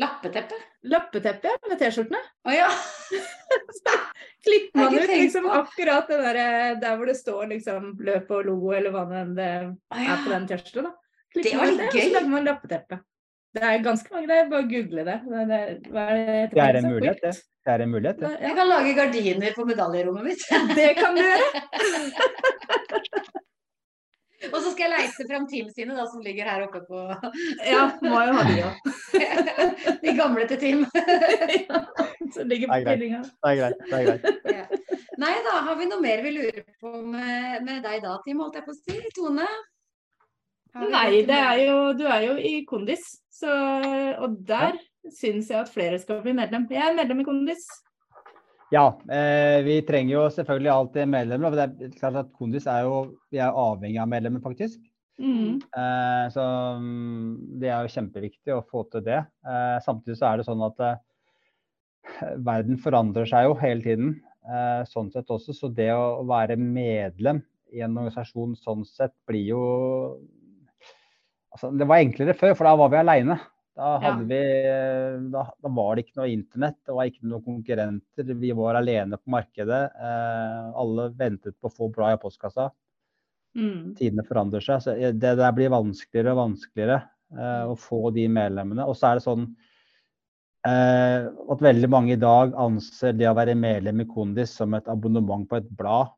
Lappeteppe? 0.00 0.56
Lappeteppe 0.86 1.50
ja, 1.50 1.58
med 1.68 1.78
T-skjortene. 1.80 2.18
Å 2.46 2.54
ja! 2.54 2.68
Klipper 4.44 4.78
man 4.78 4.94
ut 4.94 5.10
liksom 5.10 5.48
akkurat 5.50 6.08
det 6.08 6.18
der, 6.22 6.40
der 6.80 6.96
hvor 6.96 7.10
det 7.10 7.16
står 7.18 7.48
liksom 7.50 7.92
løp 8.06 8.30
og 8.30 8.46
logo 8.46 8.74
eller 8.76 8.94
hva 8.94 9.06
det 9.10 9.22
enn 9.24 9.32
det 9.38 9.48
er 9.50 10.22
på 10.24 10.30
den 10.30 10.46
T-skjorta. 10.50 10.92
Det 11.34 11.54
var 11.56 11.70
litt 11.70 11.82
og 11.88 11.96
så 11.96 12.12
lager 12.14 12.30
man 12.30 12.46
lappeteppe. 12.46 13.00
Det 13.54 13.62
er 13.66 13.82
ganske 13.82 14.14
mange 14.14 14.28
der, 14.30 14.50
bare 14.50 14.62
google 14.70 15.04
det. 15.08 15.16
det, 15.26 15.40
det 15.50 15.90
hva 15.90 16.02
er 16.06 16.14
det, 16.14 16.34
heter 16.34 16.54
Det 16.54 16.62
er 16.62 16.76
en 16.78 16.92
mulighet, 16.92 17.22
det. 17.24 17.32
Det 17.66 17.72
er 17.72 17.82
en 17.82 17.90
mulighet, 17.90 18.20
det. 18.22 18.30
Jeg 18.46 18.54
kan 18.58 18.68
lage 18.70 18.94
gardiner 18.94 19.56
på 19.56 19.64
medaljerommet 19.66 20.24
mitt. 20.28 20.44
Det 20.78 20.90
kan 20.98 21.18
du 21.18 21.22
gjøre. 21.24 21.48
og 24.54 24.60
så 24.62 24.70
skal 24.70 24.84
jeg 24.84 24.92
leite 24.92 25.26
fram 25.32 25.48
teamet 25.50 25.74
sine, 25.74 25.96
da, 25.98 26.06
som 26.12 26.22
ligger 26.22 26.46
her 26.52 26.62
oppe 26.68 26.84
på 26.86 27.02
Ja, 27.66 27.82
må 28.06 28.22
jo 28.28 28.36
ha 28.38 28.46
de 28.52 28.56
òg. 28.68 28.74
De 30.04 30.14
gamle 30.22 30.46
til 30.52 30.62
Team. 30.62 30.86
som 32.36 32.46
ligger 32.46 32.70
på 32.70 32.78
greit. 32.78 32.86
stillinga. 32.86 33.20
Det 33.26 33.50
er 33.50 33.60
greit. 33.64 33.82
det 33.90 33.98
er 33.98 34.04
greit. 34.06 34.24
Ja. 34.46 34.64
Nei 35.20 35.34
da, 35.44 35.58
har 35.66 35.76
vi 35.76 35.90
noe 35.90 36.00
mer 36.06 36.22
vi 36.22 36.36
lurer 36.38 36.62
på 36.80 36.94
med, 37.02 37.66
med 37.66 37.82
deg 37.82 37.98
da, 38.06 38.14
Team, 38.22 38.46
holdt 38.46 38.62
jeg 38.62 38.68
på 38.70 38.78
å 38.78 38.80
si? 38.80 39.02
Tone? 39.18 39.50
Nei, 40.74 41.22
det 41.26 41.36
er 41.36 41.64
jo, 41.64 41.76
du 41.98 42.04
er 42.06 42.26
jo 42.28 42.36
i 42.38 42.60
Kondis, 42.68 43.02
så, 43.34 43.50
og 44.22 44.36
der 44.46 44.78
syns 45.16 45.50
jeg 45.50 45.58
at 45.62 45.72
flere 45.72 45.98
skal 45.98 46.20
bli 46.24 46.34
medlem. 46.36 46.68
Jeg 46.70 46.84
er 46.84 46.98
medlem 46.98 47.22
i 47.22 47.26
Kondis. 47.26 47.64
Ja, 48.70 48.84
eh, 49.10 49.58
vi 49.66 49.80
trenger 49.82 50.14
jo 50.14 50.28
selvfølgelig 50.30 50.70
alltid 50.70 51.10
medlemmer. 51.10 51.50
og 51.50 51.58
Det 51.58 51.88
er 51.88 51.98
klart 51.98 52.20
at 52.20 52.32
Kondis 52.38 52.68
er 52.70 52.84
jo 52.86 53.16
Vi 53.32 53.40
er 53.42 53.50
avhengig 53.50 53.98
av 53.98 54.08
medlemmer, 54.08 54.42
faktisk. 54.44 54.78
Mm. 55.20 55.58
Eh, 55.58 56.26
så 56.32 56.44
mm, 56.78 57.58
det 57.60 57.68
er 57.68 57.82
jo 57.82 57.94
kjempeviktig 57.96 58.54
å 58.54 58.64
få 58.70 58.84
til 58.92 59.02
det. 59.04 59.18
Eh, 59.42 59.78
samtidig 59.84 60.20
så 60.20 60.30
er 60.30 60.38
det 60.38 60.46
sånn 60.46 60.62
at 60.64 60.84
eh, 60.86 61.00
verden 62.46 62.78
forandrer 62.80 63.26
seg 63.28 63.48
jo 63.48 63.58
hele 63.60 63.84
tiden. 63.84 64.14
Eh, 64.46 64.82
sånn 64.88 65.10
sett 65.12 65.28
også. 65.34 65.56
Så 65.56 65.72
det 65.74 65.90
å 65.92 66.22
være 66.28 66.56
medlem 66.60 67.42
i 67.74 67.82
en 67.82 67.98
organisasjon 67.98 68.54
sånn 68.58 68.86
sett 68.86 69.14
blir 69.28 69.50
jo 69.50 69.64
altså, 71.54 71.72
Det 71.78 71.88
var 71.88 72.02
enklere 72.02 72.36
før, 72.36 72.54
for 72.58 72.68
da 72.68 72.74
var 72.80 72.92
vi 72.92 73.00
aleine. 73.00 73.38
Da, 73.80 73.94
ja. 74.02 74.12
vi, 74.28 74.40
da, 75.32 75.46
da 75.62 75.70
var 75.72 75.94
det 75.96 76.04
ikke 76.04 76.18
noe 76.20 76.32
internett, 76.32 76.76
det 76.84 76.94
var 76.96 77.08
ikke 77.08 77.28
noen 77.30 77.44
konkurrenter. 77.46 78.32
Vi 78.42 78.50
var 78.58 78.76
alene 78.80 79.16
på 79.16 79.32
markedet. 79.32 79.80
Eh, 79.94 80.70
alle 80.82 81.06
ventet 81.16 81.56
på 81.56 81.70
å 81.70 81.76
få 81.78 81.88
bra 81.94 82.10
i 82.12 82.20
postkassa 82.20 82.68
Mm. 83.56 83.96
tidene 83.98 84.22
forandrer 84.26 84.62
seg. 84.62 84.82
Så 84.84 84.94
det 84.94 85.34
der 85.40 85.56
blir 85.56 85.72
vanskeligere 85.72 86.34
og 86.36 86.42
vanskeligere 86.44 87.00
eh, 87.34 87.64
å 87.66 87.74
få 87.78 88.12
de 88.14 88.28
medlemmene. 88.30 88.86
Og 88.86 88.94
så 88.98 89.10
er 89.10 89.18
det 89.18 89.24
sånn 89.26 89.48
eh, 90.68 91.26
at 91.26 91.64
veldig 91.66 91.90
mange 91.90 92.14
i 92.14 92.20
dag 92.20 92.54
anser 92.54 93.16
det 93.18 93.26
å 93.30 93.36
være 93.38 93.58
medlem 93.58 94.04
i 94.04 94.08
Kondis 94.10 94.54
som 94.60 94.76
et 94.78 94.90
abonnement 94.92 95.48
på 95.50 95.58
et 95.60 95.70
blad. 95.78 96.14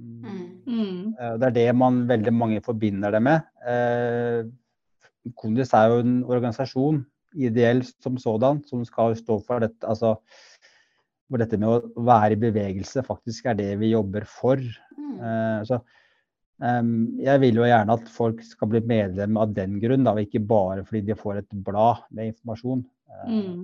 Mm. 0.00 0.44
Mm. 0.66 1.14
Eh, 1.18 1.36
det 1.40 1.50
er 1.50 1.56
det 1.56 1.68
man 1.76 2.02
veldig 2.08 2.32
mange 2.34 2.60
forbinder 2.64 3.12
det 3.14 3.22
med. 3.24 3.46
Eh, 3.66 4.44
Kondis 5.36 5.74
er 5.76 5.92
jo 5.92 6.02
en 6.04 6.20
organisasjon, 6.24 7.02
ideell 7.36 7.84
som 7.86 8.16
sådan, 8.18 8.62
som 8.66 8.84
skal 8.88 9.14
stå 9.18 9.38
for 9.44 9.62
dette. 9.66 9.86
altså 9.86 10.16
hvor 11.30 11.38
dette 11.38 11.60
med 11.62 11.68
å 11.70 12.02
være 12.02 12.34
i 12.34 12.40
bevegelse 12.42 13.04
faktisk 13.06 13.44
er 13.46 13.54
det 13.54 13.68
vi 13.78 13.92
jobber 13.92 14.24
for. 14.26 14.58
Mm. 14.98 15.18
Eh, 15.22 15.60
så 15.68 15.78
jeg 16.60 17.40
vil 17.40 17.56
jo 17.56 17.64
gjerne 17.64 17.94
at 17.96 18.08
folk 18.12 18.42
skal 18.44 18.68
bli 18.68 18.82
medlem 18.84 19.38
av 19.40 19.54
den 19.56 19.78
grunn, 19.80 20.02
da, 20.04 20.12
ikke 20.20 20.42
bare 20.44 20.82
fordi 20.84 21.06
de 21.06 21.16
får 21.16 21.38
et 21.40 21.54
blad 21.64 22.02
med 22.12 22.34
informasjon. 22.34 22.82
Mm. 23.30 23.62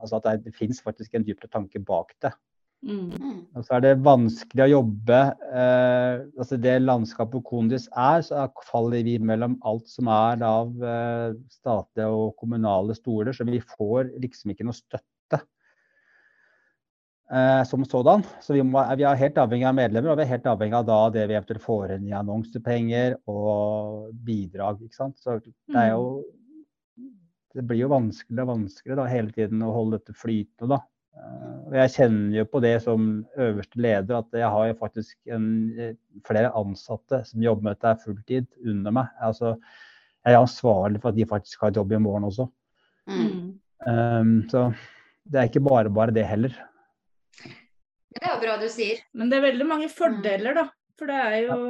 Altså 0.00 0.18
at 0.18 0.26
det, 0.26 0.48
det 0.48 0.56
fins 0.56 0.80
faktisk 0.82 1.14
en 1.14 1.26
dypere 1.28 1.52
tanke 1.52 1.78
bak 1.86 2.16
det. 2.24 2.32
Mm. 2.80 3.10
Mm. 3.12 3.40
Og 3.58 3.64
så 3.66 3.74
er 3.76 3.82
det 3.84 3.90
vanskelig 4.00 4.62
å 4.64 4.70
jobbe 4.70 5.16
eh, 5.52 6.22
altså 6.40 6.56
Det 6.56 6.78
landskapet 6.80 7.44
Kondis 7.44 7.90
er, 7.92 8.22
så 8.24 8.38
er- 8.46 8.62
faller 8.64 9.02
vi 9.04 9.18
mellom 9.20 9.58
alt 9.68 9.90
som 9.92 10.08
er 10.08 10.40
av 10.48 10.70
eh, 10.80 11.34
statlige 11.52 12.08
og 12.08 12.32
kommunale 12.40 12.96
stoler, 12.96 13.36
så 13.36 13.44
vi 13.44 13.60
får 13.76 14.14
liksom 14.24 14.54
ikke 14.54 14.64
noe 14.64 14.78
støtte 14.78 15.42
eh, 17.30 17.60
som 17.68 17.84
sådan. 17.84 18.24
Så 18.40 18.56
vi, 18.56 18.62
må, 18.64 18.80
vi 18.96 19.04
er 19.04 19.20
helt 19.26 19.40
avhengig 19.44 19.68
av 19.68 19.76
medlemmer, 19.76 20.14
og 20.14 20.22
vi 20.22 20.24
er 20.24 20.32
helt 20.38 20.48
avhengig 20.48 20.78
av 20.80 20.88
da 20.88 21.00
det 21.18 21.26
vi 21.28 21.36
eventuelt 21.36 21.64
får 21.66 21.96
inn 21.98 22.08
i 22.08 22.16
annonsepenger 22.16 23.18
og 23.28 24.08
bidrag. 24.24 24.80
ikke 24.86 24.96
sant? 25.02 25.20
Så 25.20 25.36
det 25.44 25.76
er 25.76 25.92
jo 25.92 26.22
det 27.50 27.64
blir 27.66 27.80
jo 27.82 27.90
vanskeligere 27.90 28.46
og 28.46 28.52
vanskeligere 28.54 29.02
da, 29.02 29.06
hele 29.10 29.32
tiden 29.34 29.62
å 29.66 29.72
holde 29.74 29.98
dette 29.98 30.14
flytende. 30.16 30.78
da. 30.78 30.80
Eh, 31.16 31.56
og 31.66 31.76
jeg 31.76 31.92
kjenner 31.96 32.38
jo 32.38 32.46
på 32.50 32.62
det 32.62 32.74
som 32.84 33.10
øverste 33.40 33.82
leder 33.82 34.20
at 34.20 34.40
jeg 34.40 34.52
har 34.54 34.68
jo 34.70 34.78
faktisk 34.78 35.34
en, 35.34 35.46
eh, 35.78 35.94
flere 36.26 36.52
ansatte 36.58 37.22
som 37.26 37.42
jobber 37.42 37.66
med 37.66 37.78
dette 37.78 38.04
fulltid 38.04 38.46
under 38.64 38.94
meg. 39.00 39.10
Altså, 39.20 39.56
jeg 40.24 40.34
er 40.34 40.40
ansvarlig 40.40 41.00
for 41.02 41.10
at 41.10 41.18
de 41.18 41.28
faktisk 41.28 41.62
har 41.62 41.72
et 41.72 41.80
jobb 41.80 41.92
i 41.96 42.02
morgen 42.02 42.28
også. 42.28 42.48
Mm. 43.08 43.26
Mm. 43.26 43.60
Um, 43.80 44.32
så 44.50 44.66
det 45.24 45.40
er 45.40 45.48
ikke 45.48 45.64
bare 45.64 45.90
bare 45.90 46.12
det 46.12 46.26
heller. 46.28 46.52
Det 48.10 48.20
er 48.20 48.34
jo 48.34 48.40
bra 48.42 48.56
du 48.60 48.68
sier. 48.68 49.00
Men 49.14 49.30
det 49.30 49.38
er 49.38 49.48
veldig 49.48 49.66
mange 49.66 49.88
fordeler, 49.88 50.56
da. 50.58 50.66
For 50.98 51.08
det 51.08 51.16
er 51.16 51.36
jo 51.46 51.60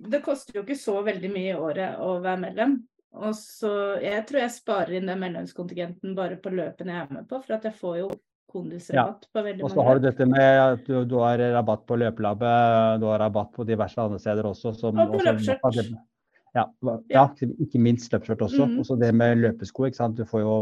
Det 0.00 0.22
koster 0.24 0.56
jo 0.56 0.62
ikke 0.64 0.80
så 0.80 1.02
veldig 1.04 1.28
mye 1.28 1.50
i 1.52 1.58
året 1.60 1.98
å 2.00 2.14
være 2.24 2.40
medlem. 2.40 2.78
Og 3.20 3.34
så 3.36 4.00
Jeg 4.00 4.24
tror 4.26 4.40
jeg 4.40 4.54
sparer 4.54 4.96
inn 4.96 5.10
den 5.10 5.20
medlemskontingenten 5.20 6.16
bare 6.16 6.38
på 6.40 6.50
løpene 6.50 6.96
jeg 6.96 7.06
er 7.06 7.14
med 7.14 7.28
på, 7.28 7.40
for 7.44 7.58
at 7.58 7.66
jeg 7.68 7.76
får 7.76 7.98
jo 7.98 8.10
kondisrabatt 8.52 9.26
på 9.32 9.42
veldig 9.46 9.64
Og 9.64 9.70
så 9.72 9.84
har 9.86 9.98
du 9.98 10.06
dette 10.10 10.26
med 10.28 10.60
at 10.64 10.84
du, 10.86 11.04
du 11.08 11.16
har 11.22 11.38
rabatt 11.56 11.86
på 11.86 11.96
løpelabbet, 12.02 13.00
du 13.00 13.06
har 13.06 13.18
rabatt 13.22 13.52
på 13.56 13.66
diverse 13.66 13.98
andre 14.02 14.18
steder 14.18 14.42
også. 14.50 14.74
Som, 14.76 14.98
Og 14.98 15.12
på 15.14 15.18
også- 15.20 15.32
løpeskjørt. 15.32 15.92
Ja, 16.52 16.64
ja, 17.14 17.28
ikke 17.62 17.78
minst 17.78 18.10
løpeskjørt 18.12 18.40
også. 18.42 18.64
Mm. 18.66 18.78
Og 18.80 18.84
så 18.88 18.96
det 18.98 19.12
med 19.14 19.38
løpesko. 19.38 19.84
ikke 19.86 19.96
sant? 20.00 20.16
Du 20.16 20.24
får 20.26 20.40
jo 20.42 20.54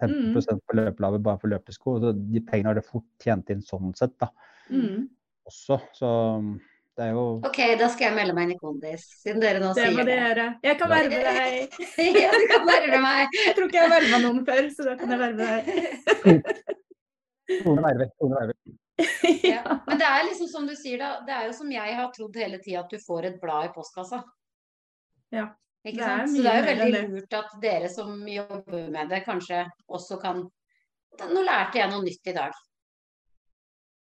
15 0.00 0.32
Mhm. 0.32 0.60
på 0.68 0.76
løpelabbet 0.78 1.22
bare 1.22 1.38
for 1.42 1.48
løpesko. 1.50 1.98
Så 2.00 2.12
de 2.32 2.40
pengene 2.40 2.66
har 2.70 2.74
du 2.74 2.80
fort 2.80 3.02
tjent 3.20 3.50
inn 3.50 3.60
sånn 3.60 3.90
sett 3.96 4.16
da, 4.20 4.28
Mm. 4.70 5.08
også. 5.50 5.80
Så 5.98 6.58
det 6.96 7.06
er 7.08 7.10
jo 7.16 7.40
Ok, 7.42 7.58
da 7.78 7.88
skal 7.88 8.12
jeg 8.12 8.14
melde 8.14 8.34
meg 8.34 8.44
inn 8.44 8.52
i 8.54 8.58
Kondis, 8.58 9.02
siden 9.24 9.40
dere 9.40 9.58
nå 9.58 9.74
Det 9.74 9.82
må 9.90 9.96
sier 9.96 10.04
det. 10.04 10.06
det. 10.06 10.18
gjøre. 10.22 10.54
Jeg 10.62 10.78
kan 10.78 10.88
verve 10.88 11.10
deg. 11.10 11.70
ja, 12.22 12.30
du 12.30 12.46
kan 12.52 12.66
verve 12.68 13.02
meg. 13.02 13.28
Jeg 13.46 13.56
tror 13.56 13.66
ikke 13.66 13.80
jeg 13.80 13.88
har 13.88 14.00
verva 14.00 14.22
noen 14.22 14.44
før, 14.46 14.70
så 14.70 14.84
da 14.84 14.94
kan 14.94 15.10
jeg 15.10 15.18
verve 15.18 15.38
deg. 15.48 16.44
Tone. 17.62 18.08
Tone. 18.20 18.52
Ja. 19.42 19.62
Men 19.88 19.98
det 19.98 20.06
er 20.06 20.26
liksom 20.28 20.48
som 20.52 20.66
du 20.68 20.74
sier, 20.78 21.00
da. 21.00 21.24
Det 21.26 21.34
er 21.34 21.48
jo 21.48 21.56
som 21.56 21.70
jeg 21.72 21.96
har 21.96 22.10
trodd 22.14 22.36
hele 22.38 22.60
tida, 22.62 22.84
at 22.84 22.92
du 22.92 23.00
får 23.02 23.30
et 23.30 23.38
blad 23.42 23.70
i 23.70 23.74
postkassa. 23.74 24.20
Ja, 25.32 25.48
Ikke 25.82 25.98
det 25.98 26.08
sant? 26.10 26.34
Så 26.34 26.42
det 26.44 26.50
er 26.52 26.58
jo 26.60 26.66
veldig 26.68 27.04
lurt 27.14 27.36
at 27.38 27.54
dere 27.62 27.88
som 27.90 28.18
jobber 28.28 28.90
med 28.92 29.08
det, 29.10 29.22
kanskje 29.26 29.64
også 29.88 30.20
kan 30.22 30.44
Nå 31.28 31.42
lærte 31.44 31.76
jeg 31.76 31.90
noe 31.92 32.00
nytt 32.00 32.28
i 32.30 32.32
dag, 32.32 32.54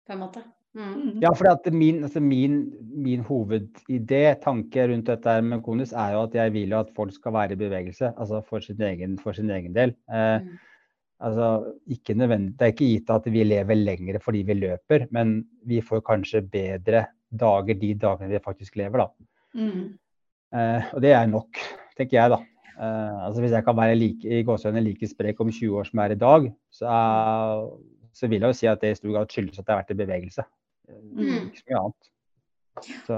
på 0.04 0.12
en 0.12 0.20
måte. 0.20 0.42
Mm. 0.76 0.90
Mm. 0.94 1.22
Ja, 1.24 1.30
for 1.32 1.72
min, 1.72 2.02
altså 2.04 2.20
min, 2.20 2.58
min 3.00 3.22
hovedidé, 3.24 4.36
tanke 4.44 4.90
rundt 4.92 5.08
dette 5.08 5.36
med 5.42 5.64
Konis, 5.64 5.94
er 5.96 6.18
jo 6.18 6.26
at 6.26 6.36
jeg 6.36 6.54
vil 6.54 6.76
jo 6.76 6.82
at 6.84 6.92
folk 6.98 7.16
skal 7.16 7.34
være 7.34 7.56
i 7.56 7.62
bevegelse. 7.62 8.12
Altså 8.18 8.42
for 8.50 8.60
sin 8.60 8.82
egen, 8.90 9.16
for 9.24 9.32
sin 9.40 9.50
egen 9.56 9.76
del. 9.76 9.96
Eh, 10.12 10.42
Mm. 10.44 10.58
Altså, 11.20 11.74
det 11.88 12.62
er 12.62 12.74
ikke 12.74 12.92
gitt 12.92 13.10
at 13.14 13.30
vi 13.32 13.44
lever 13.46 13.76
lenger 13.76 14.20
fordi 14.24 14.44
vi 14.48 14.58
løper, 14.58 15.08
men 15.12 15.40
vi 15.66 15.82
får 15.82 16.04
kanskje 16.06 16.44
bedre 16.46 17.08
dager 17.28 17.80
de 17.80 17.94
dagene 17.94 18.32
vi 18.32 18.44
faktisk 18.44 18.78
lever, 18.80 19.04
da. 19.04 19.08
Mm. 19.58 19.98
Eh, 20.56 20.94
og 20.94 21.02
det 21.04 21.12
er 21.12 21.28
nok, 21.28 21.60
tenker 21.98 22.18
jeg, 22.20 22.32
da. 22.36 22.40
Eh, 22.78 23.26
altså 23.26 23.42
Hvis 23.42 23.56
jeg 23.58 23.66
kan 23.66 23.78
være 23.78 23.96
like, 23.96 24.28
i 24.28 24.44
gåsehudene 24.44 24.86
like 24.86 25.10
sprek 25.10 25.42
om 25.42 25.52
20 25.52 25.80
år 25.80 25.90
som 25.90 26.00
jeg 26.00 26.12
er 26.12 26.16
i 26.16 26.22
dag, 26.24 26.52
så, 26.72 26.86
er, 26.86 27.66
så 28.14 28.30
vil 28.30 28.42
jeg 28.42 28.54
jo 28.54 28.60
si 28.60 28.70
at 28.70 28.82
det 28.82 28.94
i 28.94 29.00
stor 29.02 29.16
grad 29.16 29.34
skyldes 29.34 29.60
at 29.60 29.66
jeg 29.66 29.74
har 29.74 29.82
vært 29.84 29.96
i 29.96 30.02
bevegelse. 30.06 30.48
Eh, 30.90 31.04
Mm. 31.18 31.50
Ikke 31.50 31.60
så 31.60 31.66
mye 31.68 31.80
annet. 31.82 32.10
Så, 33.08 33.16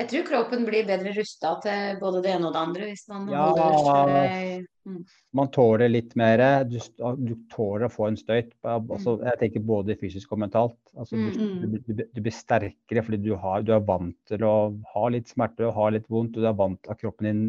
Jeg 0.00 0.08
tror 0.08 0.22
kroppen 0.30 0.62
blir 0.64 0.86
bedre 0.88 1.10
rusta 1.12 1.50
til 1.60 1.98
både 2.00 2.22
det 2.24 2.30
ene 2.32 2.48
og 2.48 2.54
det 2.54 2.60
andre 2.60 2.86
hvis 2.88 3.02
man 3.10 3.26
Ja. 3.28 3.42
holder 3.50 3.74
seg 3.84 4.66
mm. 4.88 5.00
man 5.36 5.50
tåler 5.52 5.90
litt 5.92 6.14
mer. 6.16 6.42
Du, 6.64 6.78
du 7.20 7.34
tåler 7.52 7.84
å 7.84 7.92
få 7.92 8.06
en 8.08 8.16
støyt. 8.16 8.54
Altså, 8.64 9.18
jeg 9.26 9.38
tenker 9.42 9.60
både 9.66 9.98
fysisk 10.00 10.32
og 10.32 10.40
mentalt. 10.46 10.78
Altså, 10.96 11.16
du, 11.20 11.28
Mm. 11.36 11.60
du, 11.60 11.92
du, 11.92 12.04
du 12.16 12.20
blir 12.24 12.32
sterkere 12.32 13.04
fordi 13.04 13.20
du, 13.28 13.34
har, 13.36 13.60
du 13.62 13.74
er 13.76 13.84
vant 13.84 14.16
til 14.30 14.46
å 14.48 14.54
ha 14.94 15.04
litt 15.12 15.28
smerte 15.28 15.68
og 15.68 15.74
ha 15.76 15.90
litt 15.90 16.08
vondt. 16.08 16.38
Og 16.38 16.42
du 16.42 16.48
er 16.48 16.56
vant 16.56 16.80
til 16.82 16.96
at 16.96 17.02
kroppen 17.04 17.28
din 17.28 17.44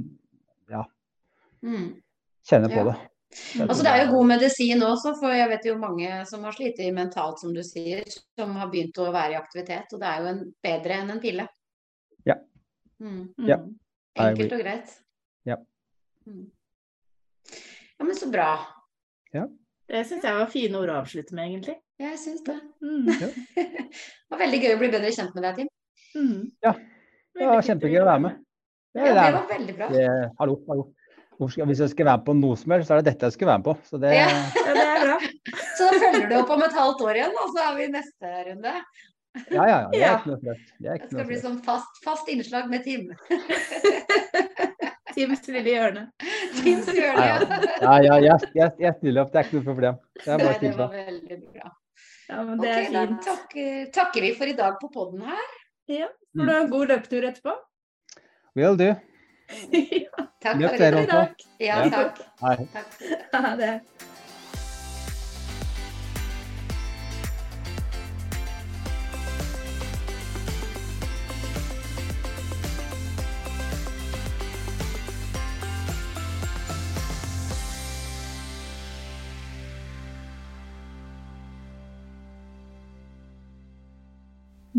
ja, 0.69 0.83
Mm. 1.63 1.95
kjenner 2.43 2.69
på 2.73 2.83
Ja. 2.83 2.83
det. 2.91 2.97
Altså, 3.63 3.83
det 3.83 3.91
er 3.93 4.05
jo 4.05 4.11
god 4.17 4.27
medisin 4.27 4.81
også, 4.83 5.13
for 5.21 5.31
jeg 5.31 5.47
vet 5.47 5.65
jo 5.69 5.77
mange 5.79 6.25
som 6.27 6.43
har 6.43 6.51
slitt 6.51 6.81
mentalt, 6.93 7.39
som 7.39 7.53
du 7.55 7.61
sier, 7.63 8.03
som 8.37 8.51
har 8.59 8.67
begynt 8.67 8.97
å 8.99 9.07
være 9.13 9.31
i 9.31 9.39
aktivitet. 9.39 9.87
Og 9.93 10.01
det 10.01 10.07
er 10.09 10.19
jo 10.19 10.27
en, 10.33 10.41
bedre 10.61 10.97
enn 10.99 11.11
en 11.15 11.21
pille. 11.23 11.47
Ja. 13.01 13.07
Mm. 13.09 13.47
Ja. 13.49 13.57
Enkelt 14.29 14.53
og 14.53 14.61
greit. 14.61 14.91
Ja. 15.47 15.57
Mm. 16.27 16.45
Ja, 17.99 18.05
men 18.05 18.15
så 18.17 18.29
bra. 18.31 18.51
Det 19.91 20.05
syns 20.07 20.23
jeg 20.23 20.35
var 20.37 20.47
fine 20.47 20.77
ord 20.79 20.89
å 20.93 20.99
avslutte 21.01 21.35
med, 21.35 21.49
egentlig. 21.49 21.73
Ja, 21.99 22.13
Jeg 22.13 22.19
syns 22.21 22.43
det. 22.47 22.55
Mm. 22.79 23.09
Det 23.11 24.31
var 24.31 24.39
veldig 24.45 24.59
gøy 24.63 24.73
å 24.75 24.79
bli 24.79 24.87
bedre 24.93 25.09
kjent 25.11 25.33
med 25.35 25.43
deg, 25.43 25.57
Tim. 25.57 25.67
Mm. 26.15 26.45
Ja. 26.63 26.71
Det 27.35 27.49
var 27.49 27.65
kjempegøy 27.67 27.99
å 27.99 28.07
være 28.07 28.23
med. 28.23 28.37
Ja, 28.95 29.03
det 29.03 29.11
det 29.17 29.25
er 29.25 29.35
var 29.35 29.49
veldig 29.49 29.75
bra. 29.75 29.89
det. 29.91 30.05
Hallo, 30.39 30.55
hallo. 30.69 30.85
Hvis 31.41 31.81
jeg 31.81 31.91
skal 31.91 32.07
være 32.07 32.21
med 32.21 32.25
på 32.29 32.35
noe 32.37 32.57
som 32.61 32.71
helst, 32.75 32.87
så 32.87 32.95
er 32.95 33.01
det 33.01 33.11
dette 33.11 33.27
jeg 33.27 33.35
skal 33.35 33.49
være 33.51 33.61
med 33.63 33.67
på. 33.67 33.75
Så 33.89 33.99
det, 34.03 34.13
Ja. 34.15 34.29
Ja, 34.29 34.73
det 34.77 34.85
er 34.87 35.05
bra. 35.05 35.19
Så 35.77 35.87
da 35.89 35.99
følger 36.05 36.27
du 36.29 36.35
opp 36.37 36.51
om 36.55 36.63
et 36.67 36.75
halvt 36.77 36.99
år 37.07 37.17
igjen, 37.17 37.37
og 37.41 37.53
så 37.55 37.63
er 37.65 37.77
vi 37.79 37.85
i 37.87 37.91
neste 37.95 38.31
runde. 38.47 38.73
Ja, 39.49 39.67
ja, 39.67 39.69
ja. 39.69 39.89
Det 39.91 40.03
er 40.03 40.17
ikke 40.17 40.29
noe 40.31 40.39
flaut. 40.41 40.57
Det 40.77 40.87
Det 40.87 40.97
skal 41.07 41.17
noe 41.19 41.27
bli 41.29 41.39
sånn 41.41 41.59
fast, 41.65 41.93
fast 42.03 42.25
innslag 42.31 42.65
med 42.71 42.81
Tim. 42.87 43.03
Tims 45.15 45.47
lille 45.47 45.69
hjørne. 45.75 46.03
Tims 46.61 46.87
hjørne, 46.87 47.25
Ja, 47.27 47.29
ja. 47.35 47.35
ja, 47.81 47.93
ja 48.05 48.15
jeg, 48.25 48.37
jeg, 48.55 48.69
jeg 48.79 48.93
stiller 48.99 49.21
opp. 49.25 49.31
Det 49.33 49.39
er 49.41 49.45
ikke 49.47 49.57
noe 49.59 49.67
problem. 49.67 49.95
Det 50.21 50.27
er 50.27 50.43
bare 50.43 50.51
Nei, 50.51 50.59
det 50.63 50.71
var 50.79 50.89
veldig 50.95 51.37
bra. 51.55 51.67
Ja, 52.31 52.37
men 52.47 52.55
det 52.61 52.69
okay, 52.71 52.85
er 52.85 52.91
da 52.95 53.01
fint. 53.07 53.21
takker, 53.27 53.71
takker 53.97 54.21
vi 54.27 54.31
for 54.39 54.47
i 54.51 54.55
dag 54.55 54.73
på 54.79 54.87
podden 54.93 55.21
her. 55.27 55.47
Ja. 55.91 56.07
Får 56.37 56.45
du 56.47 56.51
ha 56.53 56.59
en 56.63 56.69
god 56.71 56.85
løpetur 56.93 57.23
etterpå? 57.27 57.53
Will 58.55 58.77
do. 58.79 58.89
ja, 60.05 60.27
Takk 60.41 60.61
for 60.63 61.01
i 61.01 61.05
dag. 61.11 61.29
Ja. 61.59 61.81
takk. 61.91 62.15
Hei. 62.41 62.55
takk 62.71 62.89
Ha 63.35 63.51
det. 63.59 63.73